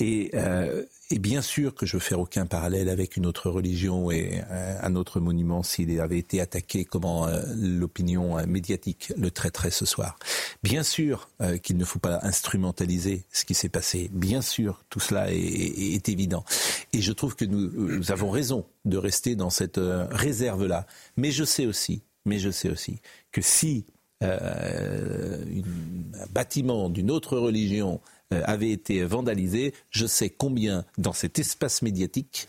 Et, 0.00 0.30
euh, 0.34 0.84
et 1.10 1.18
bien 1.18 1.40
sûr 1.42 1.74
que 1.74 1.86
je 1.86 1.94
veux 1.96 2.00
faire 2.00 2.18
aucun 2.18 2.46
parallèle 2.46 2.88
avec 2.88 3.16
une 3.16 3.26
autre 3.26 3.48
religion 3.50 4.10
et 4.10 4.42
euh, 4.50 4.76
un 4.82 4.96
autre 4.96 5.20
monument 5.20 5.62
s'il 5.62 6.00
avait 6.00 6.18
été 6.18 6.40
attaqué, 6.40 6.84
comment 6.84 7.26
euh, 7.28 7.42
l'opinion 7.56 8.36
euh, 8.38 8.46
médiatique 8.46 9.12
le 9.16 9.30
traiterait 9.30 9.70
ce 9.70 9.86
soir. 9.86 10.18
Bien 10.62 10.82
sûr 10.82 11.28
qu'il 11.62 11.76
ne 11.76 11.84
faut 11.84 11.98
pas 11.98 12.20
instrumentaliser 12.22 13.24
ce 13.32 13.44
qui 13.44 13.54
s'est 13.54 13.68
passé. 13.68 14.10
Bien 14.12 14.40
sûr, 14.42 14.82
tout 14.90 15.00
cela 15.00 15.30
est, 15.32 15.36
est- 15.36 15.94
est 15.94 16.08
évident. 16.08 16.44
Et 16.92 17.00
je 17.02 17.12
trouve 17.12 17.36
que 17.36 17.44
nous, 17.44 17.70
nous 17.70 18.10
avons 18.12 18.30
raison 18.30 18.64
de 18.84 18.96
rester 18.96 19.36
dans 19.36 19.50
cette 19.50 19.78
réserve-là. 19.78 20.86
Mais 21.16 21.30
je 21.30 21.44
sais 21.44 21.66
aussi, 21.66 22.02
mais 22.24 22.38
je 22.38 22.50
sais 22.50 22.70
aussi 22.70 22.98
que 23.30 23.42
si 23.42 23.84
euh, 24.22 25.44
une- 25.50 26.16
un 26.20 26.26
bâtiment 26.32 26.88
d'une 26.88 27.10
autre 27.10 27.36
religion 27.36 28.00
avait 28.30 28.70
été 28.70 29.02
vandalisé, 29.04 29.74
je 29.90 30.06
sais 30.06 30.30
combien 30.30 30.84
dans 30.98 31.12
cet 31.12 31.38
espace 31.38 31.82
médiatique 31.82 32.48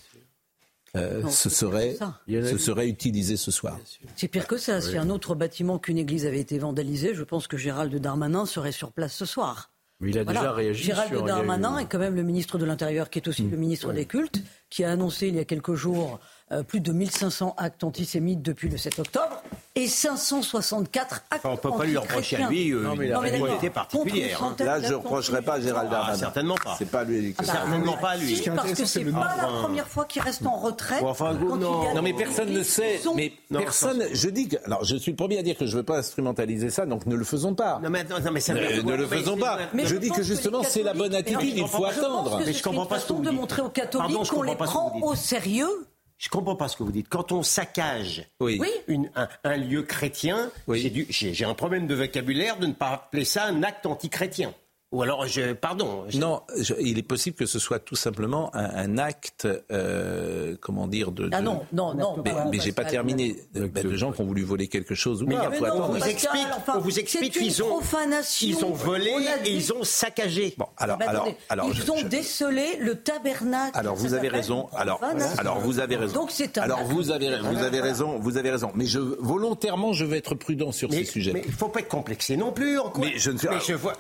euh, 0.96 1.22
Non, 1.24 1.30
ce 1.30 1.50
serait, 1.50 1.96
ça. 1.96 2.20
ce 2.28 2.58
serait 2.58 2.88
utilisé 2.88 3.36
ce 3.38 3.52
soir. 3.52 3.78
C'est 4.16 4.28
pire 4.30 4.48
que 4.48 4.58
ça. 4.58 4.80
Si 4.82 4.98
un 4.98 5.10
autre 5.10 5.36
bâtiment 5.36 5.78
qu'une 5.78 5.98
église 5.98 6.26
avait 6.26 6.40
été 6.40 6.58
vandalisé, 6.58 7.14
je 7.14 7.24
pense 7.24 7.48
que 7.48 7.58
Gérald 7.58 7.94
Darmanin 7.96 8.46
serait 8.46 8.72
sur 8.72 8.92
place 8.94 9.14
ce 9.14 9.26
soir. 9.26 9.72
Mais 10.02 10.10
il 10.10 10.18
a 10.18 10.24
Voilà. 10.24 10.40
déjà 10.42 10.52
réagi 10.54 10.84
Gérald 10.84 11.10
sur... 11.14 11.24
eu- 11.24 11.28
Darmanin 11.28 11.78
est 11.80 11.86
quand 11.86 12.00
même 12.00 12.16
le 12.16 12.24
ministre 12.24 12.58
de 12.58 12.66
l'Intérieur, 12.66 13.10
qui 13.10 13.20
est 13.20 13.28
aussi 13.28 13.44
le 13.44 13.56
ministre 13.58 13.94
des 13.94 14.06
Cultes, 14.06 14.42
qui 14.76 14.84
a 14.84 14.92
annoncé 14.92 15.28
il 15.30 15.36
y 15.36 15.40
a 15.40 15.46
quelques 15.46 15.76
jours 15.76 16.20
euh, 16.52 16.62
plus 16.62 16.82
de 16.82 16.92
1500 16.92 17.56
actes 17.58 17.84
antisémites 17.86 18.42
depuis 18.42 18.68
le 18.70 18.78
7 18.78 19.00
octobre 19.00 19.42
et 19.74 19.88
564 19.88 21.24
actes 21.32 21.46
Enfin, 21.46 21.50
on 21.54 21.58
peut 21.58 21.72
pas 21.78 21.86
lui 21.86 21.98
reprocher 21.98 22.36
à 22.38 22.48
lui 22.50 22.72
euh, 22.72 22.82
Non, 22.84 22.96
mais 22.96 23.14
réalité 23.16 23.68
Contre 23.68 23.74
particulière. 23.74 24.44
hein. 24.44 24.56
Là, 24.60 24.82
je 24.82 24.90
ne 24.90 24.94
reprocherai 24.96 25.42
pas 25.42 25.54
à 25.56 25.60
Gérald 25.62 25.88
Ah, 25.92 25.96
Darmanin. 25.96 26.18
certainement 26.18 26.56
pas. 26.56 26.76
C'est 26.78 26.90
pas 26.90 27.04
lui. 27.04 27.34
Ah 27.38 27.42
bah, 27.46 27.52
Certainement 27.54 27.98
pas 27.98 28.16
lui. 28.18 28.36
Si, 28.36 28.50
parce 28.50 28.72
que 28.74 28.86
c'est 28.86 29.04
pas 29.06 29.36
la 29.42 29.48
première 29.48 29.88
fois 29.88 30.06
qu'il 30.06 30.22
reste 30.22 30.46
en 30.46 30.58
retrait. 30.58 31.02
Bon, 31.02 31.10
enfin, 31.10 31.34
non. 31.34 31.94
Non 31.96 32.02
mais 32.02 32.14
personne 32.14 32.52
ne 32.52 32.64
sait. 32.64 33.00
Mais 33.16 33.34
Non, 33.50 33.60
personne. 33.60 34.04
Je 34.14 34.30
dis 34.30 34.48
que. 34.50 34.58
Alors 34.66 34.84
je 34.84 34.96
suis 34.98 35.12
le 35.12 35.18
premier 35.18 35.40
à 35.40 35.44
dire 35.44 35.58
que 35.58 35.66
je 35.66 35.72
ne 35.72 35.78
veux 35.78 35.84
pas 35.84 35.98
instrumentaliser 35.98 36.70
ça, 36.70 36.86
donc 36.86 37.06
ne 37.06 37.16
le 37.16 37.26
faisons 37.26 37.56
pas. 37.56 37.80
Non, 37.84 37.90
mais, 37.90 38.04
non, 38.04 38.18
mais 38.32 38.40
ça 38.42 38.54
Ne, 38.54 38.82
ne 38.82 38.96
le 38.96 39.08
faisons 39.08 39.38
pas. 39.38 39.58
Mais 39.74 39.86
je 39.86 39.96
dis 39.96 40.10
que 40.12 40.22
justement 40.24 40.62
c'est 40.64 40.84
la 40.84 40.94
bonne 40.94 41.16
attitude. 41.16 41.54
Il 41.58 41.68
faut 41.68 41.86
attendre. 41.86 42.40
Mais 42.46 42.54
je 42.54 42.62
comprends 42.64 42.86
pas 42.86 43.00
ce 43.00 43.08
que 43.08 43.14
vous 43.14 43.24
de 43.24 43.30
dites. 43.30 43.40
montrer 43.40 43.62
aux 43.62 43.70
catholiques 43.70 44.30
qu'on 44.30 44.42
les 44.44 44.56
pas 44.66 44.72
ce 44.72 44.78
que 44.78 44.80
vous 44.84 44.90
prend 44.90 44.96
dites. 44.96 45.04
au 45.06 45.16
sérieux. 45.16 45.88
Je 46.18 46.30
comprends 46.30 46.56
pas 46.56 46.68
ce 46.70 46.78
que 46.78 46.84
vous 46.84 46.92
dites. 46.94 47.10
Quand 47.10 47.32
on 47.34 47.44
saccage 47.44 48.26
Oui. 48.40 48.58
Oui. 48.60 48.70
une- 48.88 49.12
un, 49.16 49.28
un 49.44 49.58
lieu 49.58 49.84
chrétien, 49.84 50.50
Oui. 50.68 51.06
j'ai 51.10 51.44
un 51.46 51.54
problème 51.54 51.88
de 51.88 51.96
vocabulaire 51.96 52.58
de 52.58 52.68
ne 52.68 52.74
pas 52.74 52.90
appeler 52.92 53.26
ça 53.26 53.46
un 53.46 53.64
acte 53.64 53.86
antichrétien. 53.86 54.54
Ou 54.92 55.02
alors, 55.02 55.28
je, 55.28 55.52
pardon. 55.54 56.06
je- 56.08 56.18
Non, 56.20 56.42
je- 56.58 56.74
il 56.80 56.98
est 56.98 57.04
possible 57.04 57.36
que 57.36 57.46
ce 57.46 57.60
soit 57.60 57.80
tout 57.80 57.96
simplement 57.98 58.56
un, 58.56 58.64
un 58.76 58.98
acte, 58.98 59.46
euh, 59.72 60.56
comment 60.62 60.88
dire, 60.88 61.12
de. 61.12 61.28
Ah 61.34 61.40
de- 61.42 61.46
non, 61.46 61.66
non, 61.74 61.94
non. 61.96 62.16
Mais, 62.24 62.34
mais 62.50 62.60
j'ai 62.62 62.72
pas 62.72 62.86
terminé. 62.86 63.36
Euh, 63.58 63.68
ben, 63.68 63.84
de 63.84 63.96
gens 63.96 64.12
qui 64.14 64.22
ont 64.22 64.26
voulu 64.26 64.44
voler 64.44 64.68
quelque 64.68 64.96
chose 64.96 65.22
ou 65.24 65.28
Mais 65.28 65.36
pas. 65.36 65.52
faut 65.52 65.64
on 65.64 65.68
attendre. 65.68 65.86
vous 65.88 65.94
Pascal, 66.00 66.12
explique, 66.14 66.48
enfin, 66.56 66.74
on 66.78 66.80
vous 66.80 67.00
explique 67.00 67.34
c'est 67.34 67.40
une 67.42 67.48
qu'ils 67.48 67.64
ont, 67.64 67.68
profanation. 67.68 68.48
ils 68.48 68.64
ont 68.64 68.72
volé 68.74 69.12
On 69.16 69.46
et 69.46 69.50
ils 69.52 69.74
ont 69.74 69.84
saccagé. 69.84 70.54
Bon, 70.58 70.68
alors, 70.78 70.98
alors, 71.02 71.24
attendez, 71.24 71.38
alors, 71.50 71.68
ils 71.70 71.74
je- 71.74 71.92
ont 71.92 71.98
je- 71.98 72.08
décelé 72.08 72.78
le 72.80 72.96
tabernacle. 72.96 73.78
Alors 73.78 73.96
vous 73.96 74.14
avez 74.14 74.30
raison. 74.30 74.68
Alors, 74.78 75.02
alors 75.40 75.60
vous 75.60 75.80
avez 75.80 75.98
raison. 75.98 76.14
Donc 76.14 76.32
c'est 76.32 76.58
un 76.58 76.62
Alors 76.62 76.80
acte. 76.80 76.90
vous 76.92 77.12
avez 77.12 77.38
vous 77.40 77.58
avez 77.64 77.82
raison. 77.82 78.20
Vous 78.20 78.38
avez 78.38 78.52
raison. 78.52 78.72
Mais 78.76 78.86
je 78.86 79.00
volontairement 79.00 79.92
je 79.94 80.06
vais 80.06 80.20
être 80.20 80.36
prudent 80.36 80.72
sur 80.72 80.90
Mais, 80.90 81.00
ces 81.00 81.06
sujets. 81.06 81.34
mais 81.34 81.44
il 81.46 81.52
faut 81.52 81.68
pas 81.70 81.80
être 81.82 81.90
complexé 81.90 82.38
non 82.38 82.52
plus. 82.54 82.80
Mais 83.00 83.14
je 83.18 83.32
ne 83.32 83.38
sais- 83.38 83.50
Mais 83.50 83.60
je 83.68 83.74
vois. 83.74 83.94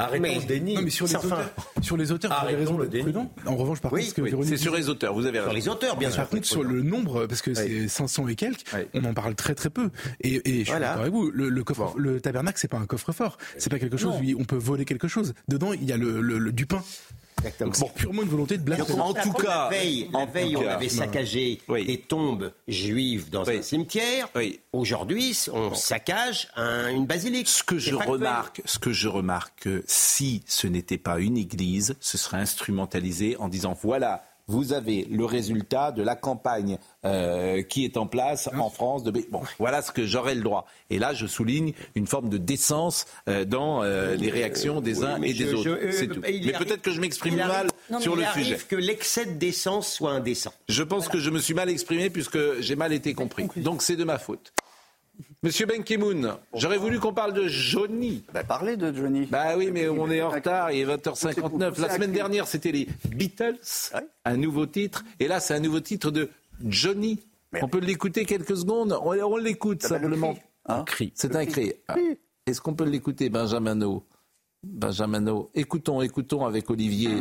Arrêtons 0.00 0.22
Mais- 0.22 0.40
ce 0.40 0.46
déni. 0.46 0.74
Non, 0.74 0.82
mais 0.82 0.90
sur 0.90 1.06
les 1.06 1.16
Enfin, 1.16 1.26
auteurs, 1.28 1.50
sur 1.82 1.96
les 1.96 2.12
auteurs, 2.12 2.30
vous 2.40 2.46
avez 2.48 2.56
raison 2.56 2.78
le 2.78 2.86
d'être 2.88 3.02
prudent. 3.02 3.30
En 3.46 3.56
revanche, 3.56 3.80
par 3.80 3.92
Oui, 3.92 4.00
contre, 4.00 4.10
ce 4.10 4.14
que 4.14 4.36
Oui, 4.36 4.46
c'est 4.46 4.56
sur 4.56 4.74
les 4.74 4.88
auteurs. 4.88 5.14
Vous 5.14 5.26
avez 5.26 5.38
Sur 5.38 5.46
raison. 5.46 5.56
les 5.56 5.68
auteurs, 5.68 5.96
bien 5.96 6.10
sûr. 6.10 6.18
Par 6.22 6.28
contre, 6.30 6.46
sur 6.46 6.62
le 6.64 6.82
nombre, 6.82 7.26
parce 7.26 7.42
que 7.42 7.54
c'est 7.54 7.88
500 7.88 8.28
et 8.28 8.34
quelques, 8.34 8.64
on 8.94 9.04
en 9.04 9.14
parle 9.14 9.34
très 9.34 9.54
très 9.54 9.70
peu. 9.70 9.90
Et, 10.20 10.34
et 10.48 10.50
je 10.60 10.64
suis 10.64 10.64
Voilà. 10.70 10.86
d'accord 10.88 11.00
avec 11.02 11.12
vous, 11.12 11.30
le, 11.30 11.48
le, 11.48 11.64
coffre, 11.64 11.94
le 11.96 12.20
tabernacle, 12.20 12.58
c'est 12.60 12.68
pas 12.68 12.78
un 12.78 12.86
coffre-fort. 12.86 13.38
C'est 13.58 13.70
pas 13.70 13.78
quelque 13.78 13.96
chose 13.96 14.14
où 14.20 14.40
on 14.40 14.44
peut 14.44 14.56
voler 14.56 14.84
quelque 14.84 15.08
chose. 15.08 15.34
Dedans, 15.48 15.72
il 15.72 15.84
y 15.84 15.92
a 15.92 15.96
le, 15.96 16.20
le- 16.20 16.38
le- 16.38 16.52
du 16.52 16.66
pain. 16.66 16.82
Exactement. 17.40 17.70
Donc 17.70 17.76
c'est 17.76 17.92
purement 17.94 18.22
une 18.22 18.28
volonté 18.28 18.58
de 18.58 18.62
blague. 18.62 18.80
En 18.82 19.12
tout 19.14 19.32
cas, 19.32 19.64
la 19.64 19.68
veille, 19.70 20.08
en 20.12 20.20
la 20.20 20.26
veille 20.26 20.56
on 20.56 20.62
cas, 20.62 20.74
avait 20.74 20.88
saccagé 20.88 21.60
Oui. 21.68 21.84
des 21.86 21.98
tombes 21.98 22.52
juives 22.68 23.30
dans 23.30 23.44
Oui. 23.44 23.56
un 23.58 23.62
cimetière. 23.62 24.28
Oui. 24.34 24.60
Aujourd'hui, 24.72 25.36
on 25.52 25.74
saccage 25.74 26.48
un- 26.56 26.88
une 26.90 27.06
basilique. 27.06 27.48
Ce 27.48 27.62
que 27.62 27.78
je 27.78 27.90
factuel. 27.90 28.10
remarque, 28.12 28.62
ce 28.64 28.78
que 28.78 28.92
je 28.92 29.08
remarque, 29.08 29.60
que 29.60 29.82
si 29.86 30.42
ce 30.46 30.66
n'était 30.66 30.98
pas 30.98 31.18
une 31.18 31.36
église, 31.36 31.96
ce 32.00 32.18
serait 32.18 32.38
instrumentalisé 32.38 33.36
en 33.38 33.48
disant 33.48 33.76
voilà, 33.82 34.22
vous 34.50 34.72
avez 34.72 35.06
le 35.10 35.24
résultat 35.24 35.92
de 35.92 36.02
la 36.02 36.16
campagne 36.16 36.78
euh, 37.04 37.62
qui 37.62 37.84
est 37.84 37.96
en 37.96 38.06
place 38.06 38.48
en 38.58 38.68
France. 38.68 39.04
De... 39.04 39.10
Bon, 39.30 39.42
voilà 39.58 39.80
ce 39.80 39.92
que 39.92 40.04
j'aurais 40.04 40.34
le 40.34 40.42
droit. 40.42 40.66
Et 40.90 40.98
là, 40.98 41.14
je 41.14 41.26
souligne 41.26 41.72
une 41.94 42.06
forme 42.08 42.28
de 42.28 42.36
décence 42.36 43.06
euh, 43.28 43.44
dans 43.44 43.82
euh, 43.84 44.16
les 44.16 44.30
réactions 44.30 44.80
des 44.80 44.98
Oui, 44.98 45.06
uns 45.06 45.22
et 45.22 45.32
des 45.32 45.46
je- 45.48 45.54
autres. 45.54 45.62
je- 45.64 45.70
euh, 46.04 46.06
tout. 46.14 46.20
Mais 46.22 46.28
arrive- 46.28 46.58
peut-être 46.58 46.82
que 46.82 46.90
je 46.90 47.00
m'exprime 47.00 47.38
arrive- 47.38 47.52
mal 47.52 47.66
non, 47.90 48.00
sur 48.00 48.14
il 48.14 48.18
le 48.20 48.24
arrive 48.26 48.44
sujet. 48.44 48.58
que 48.68 48.76
l'excès 48.76 49.24
de 49.26 49.32
décence 49.38 49.92
soit 49.92 50.10
indécent. 50.12 50.52
Je 50.68 50.82
pense 50.82 51.08
que 51.08 51.18
je 51.18 51.30
me 51.30 51.38
suis 51.38 51.54
mal 51.54 51.70
exprimé 51.70 52.10
puisque 52.10 52.60
j'ai 52.60 52.76
mal 52.76 52.92
été 52.92 53.14
compris. 53.14 53.46
Donc 53.56 53.82
c'est 53.82 53.96
de 53.96 54.04
ma 54.04 54.18
faute. 54.18 54.52
Monsieur 55.42 55.64
Ben 55.64 55.82
Ki-moon, 55.82 56.36
j'aurais 56.54 56.76
voulu 56.76 56.98
qu'on 57.00 57.14
parle 57.14 57.32
de 57.32 57.46
Johnny. 57.48 58.22
Bah, 58.34 58.44
parlez 58.44 58.76
de 58.76 58.92
Johnny. 58.94 59.24
Bah 59.24 59.56
oui, 59.56 59.70
mais 59.72 59.88
on 59.88 60.10
est 60.10 60.20
en 60.20 60.28
retard, 60.28 60.70
il 60.70 60.80
est 60.80 60.84
20h59. 60.96 61.68
Poussez 61.70 61.80
La 61.80 61.88
semaine 61.88 62.12
dernière, 62.12 62.46
c'était 62.46 62.72
les 62.72 62.86
Beatles, 63.08 63.56
un 64.26 64.36
nouveau 64.36 64.66
titre. 64.66 65.02
Et 65.18 65.28
là, 65.28 65.40
c'est 65.40 65.54
un 65.54 65.60
nouveau 65.60 65.80
titre 65.80 66.10
de 66.10 66.28
Johnny. 66.62 67.20
On 67.62 67.68
peut 67.68 67.78
l'écouter 67.80 68.26
quelques 68.26 68.54
secondes? 68.54 68.92
On, 69.02 69.14
on 69.18 69.36
l'écoute 69.38 69.82
le 69.84 69.88
simplement. 69.88 70.34
hein? 70.66 70.80
Un 70.80 70.84
cri. 70.84 71.10
C'est 71.14 71.34
un 71.34 71.46
cri. 71.46 71.72
Ah. 71.88 71.96
Est-ce 72.46 72.60
qu'on 72.60 72.74
peut 72.74 72.84
l'écouter, 72.84 73.30
Benjamino 73.30 74.04
Benjamino. 74.62 75.50
Écoutons, 75.54 76.02
écoutons 76.02 76.44
avec 76.44 76.68
Olivier. 76.68 77.12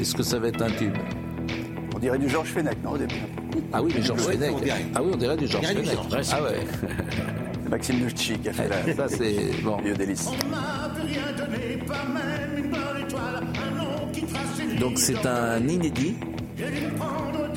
Est-ce 0.00 0.14
que 0.14 0.22
ça 0.22 0.38
va 0.38 0.48
être 0.48 0.62
un 0.62 0.70
tube? 0.70 0.96
Dirait 2.02 2.18
du 2.18 2.28
Georges 2.28 2.48
Fenech, 2.50 2.76
non, 2.84 2.90
au 2.92 2.98
début 2.98 3.14
Ah 3.72 3.82
oui, 3.82 3.92
mais 3.94 4.02
Georges 4.02 4.26
Ouais, 4.26 4.34
Fenech. 4.34 4.50
on. 4.52 4.60
Ah 4.94 5.02
oui, 5.02 5.10
on 5.14 5.16
dirait 5.16 5.36
du 5.36 5.46
Georges 5.46 5.68
du 5.68 5.74
Fenech. 5.82 5.94
Georges. 6.10 6.26
Ah 6.32 6.42
ouais. 6.42 6.56
Maxime 7.70 8.00
Nucci 8.00 8.38
qui 8.38 8.48
a 8.50 8.52
fait 8.52 8.68
la... 8.68 8.94
Ça, 9.08 9.08
c'est 9.08 9.62
bon. 9.62 9.78
Vieux 9.78 9.94
délice. 9.94 10.28
Donc 14.78 14.98
c'est 14.98 15.24
un 15.26 15.66
inédit 15.68 16.16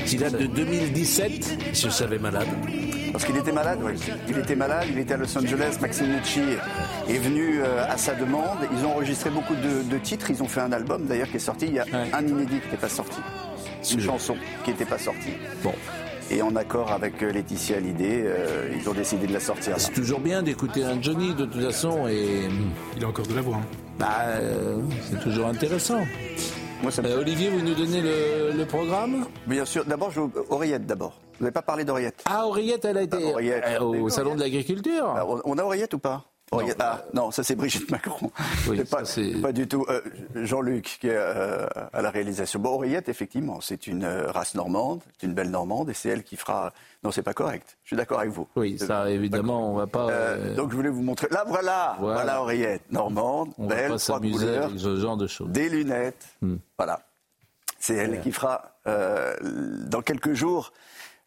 qui 0.06 0.18
date 0.18 0.40
de 0.40 0.46
2017. 0.46 1.58
Je 1.74 1.90
savais 1.90 2.20
malade. 2.20 2.48
Parce 3.12 3.26
qu'il 3.26 3.38
était 3.38 3.52
malade, 3.54 3.80
oui. 3.82 3.94
Il 4.28 4.38
était 4.38 4.56
malade, 4.56 4.88
il 4.92 5.00
était 5.00 5.14
à 5.14 5.18
Los 5.18 5.38
Angeles. 5.38 5.78
Maxime 5.82 6.08
Nucci 6.14 6.42
est 7.10 7.18
venu 7.18 7.62
euh, 7.62 7.86
à 7.90 7.98
sa 7.98 8.14
demande. 8.14 8.58
Ils 8.78 8.86
ont 8.86 8.92
enregistré 8.92 9.30
beaucoup 9.30 9.56
de, 9.56 9.90
de 9.90 9.98
titres. 10.00 10.30
Ils 10.32 10.44
ont 10.44 10.48
fait 10.48 10.60
un 10.60 10.72
album, 10.74 11.06
d'ailleurs, 11.06 11.30
qui 11.30 11.38
est 11.38 11.40
sorti. 11.40 11.68
Il 11.68 11.76
y 11.76 11.80
a 11.80 11.86
un 12.14 12.28
inédit 12.28 12.60
qui 12.60 12.66
n'était 12.66 12.78
pas 12.78 12.90
sorti. 12.90 13.18
Une 13.94 14.00
chanson 14.02 14.36
qui 14.64 14.72
n'était 14.72 14.86
pas 14.86 14.98
sortie. 14.98 15.34
Bon. 15.64 15.74
Et 16.32 16.42
en 16.42 16.56
accord 16.56 16.92
avec 16.92 17.22
euh, 17.22 17.32
Laetitia 17.32 17.78
Hallyday, 17.78 18.24
euh, 18.26 18.70
ils 18.76 18.90
ont 18.90 18.94
décidé 18.94 19.28
de 19.28 19.34
la 19.34 19.40
sortir. 19.40 19.76
C'est 19.78 19.94
toujours 19.94 20.20
bien 20.20 20.42
d'écouter 20.42 20.84
un 20.84 21.00
Johnny 21.02 21.36
de 21.36 21.46
toute 21.46 21.62
façon 21.64 22.08
et 22.08 22.48
Il 22.98 23.04
a 23.06 23.08
encore 23.08 23.28
de 23.28 23.36
la 23.36 23.42
voix. 23.42 23.58
hein. 23.58 23.66
bah 24.00 24.08
euh, 24.30 24.78
c'est 25.12 25.20
toujours 25.22 25.46
intéressant. 25.46 26.00
Moi, 26.82 26.92
ça 26.92 27.02
me- 27.04 27.10
Euh, 27.10 27.20
Olivier, 27.20 27.50
vous 27.50 27.62
nous 27.62 27.76
donnez 27.76 28.02
le, 28.02 28.58
le 28.58 28.66
programme? 28.66 29.26
Bien 29.46 29.66
sûr. 29.66 29.86
D'abord, 29.86 30.10
je... 30.12 30.20
Oreillette, 30.50 30.86
d'abord. 30.88 31.22
Vous 31.40 31.44
n'avez 31.46 31.54
pas 31.54 31.62
parlé 31.62 31.84
d'Oreillette 31.84 32.24
Ah, 32.26 32.48
Oreillette, 32.48 32.86
elle 32.86 32.98
a 32.98 33.02
été 33.04 33.18
Ah, 33.22 33.32
Oreillette. 33.32 33.64
euh, 33.80 33.80
au 33.84 34.10
salon 34.10 34.34
de 34.36 34.40
l'agriculture. 34.40 35.14
Ah, 35.16 35.26
on- 35.28 35.42
On 35.46 35.58
a 35.60 35.64
Oreillette 35.64 35.94
ou 35.94 36.00
pas? 36.00 36.26
Oreillette- 36.56 36.78
Ah, 36.80 37.04
non, 37.14 37.32
ça 37.32 37.44
c'est 37.44 37.56
Brigitte 37.56 37.90
Macron. 37.92 38.32
Oui, 38.68 38.78
C'est 38.78 38.90
pas, 38.90 39.04
pas 39.42 39.52
du 39.52 39.68
tout. 39.68 39.86
euh, 39.90 40.02
Jean-Luc 40.36 40.98
qui 41.00 41.08
est 41.08 41.16
euh, 41.16 41.66
à 41.94 42.02
la 42.02 42.10
réalisation. 42.10 42.60
Bon, 42.60 42.72
Oreillette, 42.76 43.10
effectivement, 43.10 43.62
c'est 43.62 43.88
une 43.88 44.04
euh, 44.04 44.32
race 44.32 44.56
normande, 44.56 45.02
c'est 45.20 45.28
une 45.28 45.34
belle 45.34 45.50
normande, 45.52 45.90
et 45.90 45.94
c'est 45.94 46.10
elle 46.10 46.24
qui 46.24 46.36
fera. 46.36 46.72
Non, 47.04 47.12
c'est 47.12 47.22
pas 47.24 47.34
correct. 47.34 47.78
Je 47.84 47.90
suis 47.90 47.96
d'accord 47.96 48.20
avec 48.20 48.32
vous. 48.32 48.48
Oui, 48.56 48.80
ça 48.80 49.10
évidemment, 49.10 49.72
on 49.72 49.76
va 49.76 49.88
pas. 49.88 50.10
Euh, 50.10 50.56
donc 50.56 50.72
je 50.72 50.76
voulais 50.76 50.90
vous 50.90 51.04
montrer. 51.04 51.28
Là, 51.32 51.44
voilà, 51.48 51.96
Voilà. 52.00 52.40
voilà, 52.42 52.78
normande, 52.90 53.50
on 53.58 53.68
va 53.68 53.76
belle, 53.76 53.92
pas 53.92 53.98
trois 53.98 54.16
s'amuser 54.18 54.46
couleurs, 54.46 54.66
avec 54.66 54.80
ce 54.80 54.96
genre 54.98 55.18
de 55.18 55.28
choses. 55.28 55.50
des 55.50 55.70
lunettes. 55.70 56.26
Hmm. 56.42 56.56
Voilà. 56.78 57.02
C'est 57.80 57.96
elle 57.96 58.20
qui 58.22 58.32
fera 58.32 58.72
dans 58.86 60.02
quelques 60.02 60.34
jours 60.34 60.74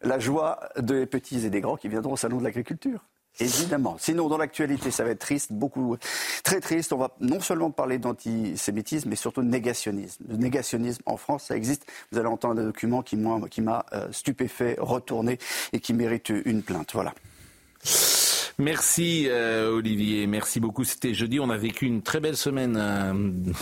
la 0.01 0.19
joie 0.19 0.59
des 0.77 1.05
petits 1.05 1.45
et 1.45 1.49
des 1.49 1.61
grands 1.61 1.75
qui 1.77 1.87
viendront 1.89 2.13
au 2.13 2.17
salon 2.17 2.37
de 2.37 2.43
l'agriculture. 2.43 2.99
Évidemment. 3.39 3.95
Sinon, 3.99 4.27
dans 4.27 4.37
l'actualité, 4.37 4.91
ça 4.91 5.03
va 5.03 5.11
être 5.11 5.19
triste, 5.19 5.53
beaucoup, 5.53 5.95
très 6.43 6.59
triste. 6.59 6.91
On 6.91 6.97
va 6.97 7.15
non 7.21 7.39
seulement 7.39 7.71
parler 7.71 7.97
d'antisémitisme, 7.97 9.09
mais 9.09 9.15
surtout 9.15 9.41
de 9.41 9.47
négationnisme. 9.47 10.23
Le 10.27 10.35
négationnisme 10.35 11.01
en 11.05 11.17
France, 11.17 11.45
ça 11.45 11.55
existe. 11.55 11.85
Vous 12.11 12.19
allez 12.19 12.27
entendre 12.27 12.61
un 12.61 12.65
document 12.65 13.01
qui, 13.01 13.15
m'a 13.15 13.85
euh, 13.93 14.07
stupéfait, 14.11 14.75
retourné 14.79 15.37
et 15.71 15.79
qui 15.79 15.93
mérite 15.93 16.29
une 16.29 16.63
plainte. 16.63 16.91
Voilà. 16.93 17.13
Merci 18.57 19.27
euh, 19.29 19.71
Olivier, 19.71 20.27
merci 20.27 20.59
beaucoup. 20.59 20.83
C'était 20.83 21.13
jeudi, 21.13 21.39
on 21.39 21.49
a 21.49 21.55
vécu 21.55 21.85
une 21.85 22.01
très 22.01 22.19
belle 22.19 22.35
semaine 22.35 22.75
euh, 22.77 23.13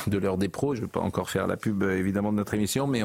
de 0.07 0.17
l'heure 0.17 0.39
des 0.39 0.49
pros. 0.49 0.73
Je 0.73 0.81
ne 0.81 0.85
vais 0.87 0.91
pas 0.91 1.01
encore 1.01 1.29
faire 1.29 1.45
la 1.45 1.55
pub 1.55 1.83
évidemment 1.83 2.31
de 2.31 2.37
notre 2.37 2.55
émission, 2.55 2.87
mais 2.87 3.03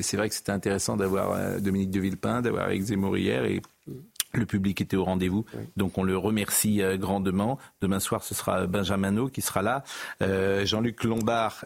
c'est 0.00 0.16
vrai 0.16 0.30
que 0.30 0.34
c'était 0.34 0.52
intéressant 0.52 0.96
d'avoir 0.96 1.60
Dominique 1.60 1.90
de 1.90 2.00
Villepin, 2.00 2.40
d'avoir 2.40 2.70
Eric 2.70 2.84
Zemmour 2.84 3.18
hier 3.18 3.44
et 3.44 3.60
le 4.40 4.46
public 4.46 4.80
était 4.80 4.96
au 4.96 5.04
rendez-vous, 5.04 5.44
donc 5.76 5.98
on 5.98 6.02
le 6.02 6.16
remercie 6.16 6.82
euh, 6.82 6.96
grandement. 6.96 7.58
Demain 7.80 8.00
soir, 8.00 8.22
ce 8.24 8.34
sera 8.34 8.66
Benjamin 8.66 9.28
qui 9.28 9.40
sera 9.42 9.62
là. 9.62 9.84
Euh, 10.22 10.64
Jean-Luc 10.66 11.04
Lombard. 11.04 11.64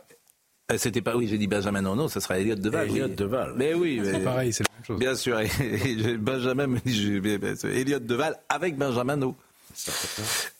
euh, 0.71 0.77
C'était 0.79 1.01
pas, 1.03 1.17
oui, 1.17 1.27
j'ai 1.29 1.39
dit 1.39 1.47
Benjamin, 1.47 1.81
non, 1.83 1.97
non, 1.97 2.09
ça 2.09 2.21
sera 2.21 2.39
Elliot 2.39 2.55
Deval. 2.57 2.89
Elliot 2.91 3.07
oui. 3.07 3.15
Deval. 3.15 3.53
Mais 3.57 3.75
oui, 3.75 4.01
C'est 4.05 4.13
mais- 4.19 4.25
pareil, 4.25 4.53
c'est 4.53 4.65
la 4.69 4.75
même 4.75 4.85
chose. 4.85 4.99
Bien 4.99 5.15
sûr, 5.15 5.41
et- 5.61 6.17
Benjamin 6.19 6.67
me 6.67 6.79
dit, 6.81 7.21
Elliot 7.69 7.99
Deval 8.01 8.37
avec 8.49 8.77
Benjamin 8.77 9.17
No. 9.17 9.35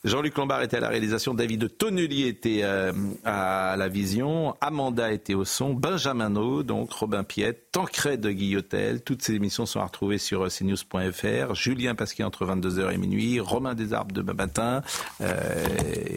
Jean-Luc 0.05 0.37
Lombard 0.37 0.63
était 0.63 0.77
à 0.77 0.81
la 0.81 0.89
réalisation, 0.89 1.35
David 1.35 1.77
Tonnelier 1.77 2.29
était 2.29 2.61
euh, 2.63 2.93
à 3.25 3.75
la 3.77 3.89
vision, 3.89 4.55
Amanda 4.61 5.11
était 5.13 5.35
au 5.35 5.45
son, 5.45 5.75
Benjamin 5.75 6.31
No, 6.31 6.63
donc 6.63 6.93
Robin 6.93 7.25
Piette, 7.25 7.73
Tancred 7.73 8.21
de 8.21 8.31
Guillotel. 8.31 9.03
Toutes 9.03 9.23
ces 9.23 9.35
émissions 9.35 9.67
sont 9.67 9.81
à 9.81 9.85
retrouver 9.85 10.19
sur 10.19 10.45
euh, 10.45 10.49
cnews.fr. 10.49 11.55
Julien 11.55 11.95
Pasquier 11.95 12.25
entre 12.25 12.47
22h 12.47 12.93
et 12.93 12.99
minuit, 12.99 13.41
Romain 13.41 13.75
Desarbes 13.75 14.13
demain 14.13 14.35
matin. 14.35 14.83
Euh, 15.21 15.67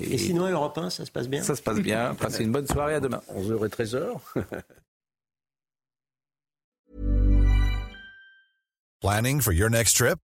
Et 0.01 0.17
sinon, 0.17 0.47
Europe 0.47 0.77
1, 0.77 0.89
ça 0.91 1.05
se 1.05 1.11
passe 1.11 1.27
bien? 1.27 1.41
Ça 1.41 1.55
se 1.55 1.61
passe 1.61 1.79
bien. 1.79 2.13
Passez 2.19 2.43
une 2.43 2.51
bonne 2.51 2.67
soirée 2.67 2.95
à 2.95 2.99
demain. 2.99 3.21
11h 3.35 3.65
et 3.65 3.69
13h. 3.69 4.19
Planning 9.01 9.41
for 9.41 9.51
your 9.51 9.69
next 9.69 9.97
trip? 9.97 10.19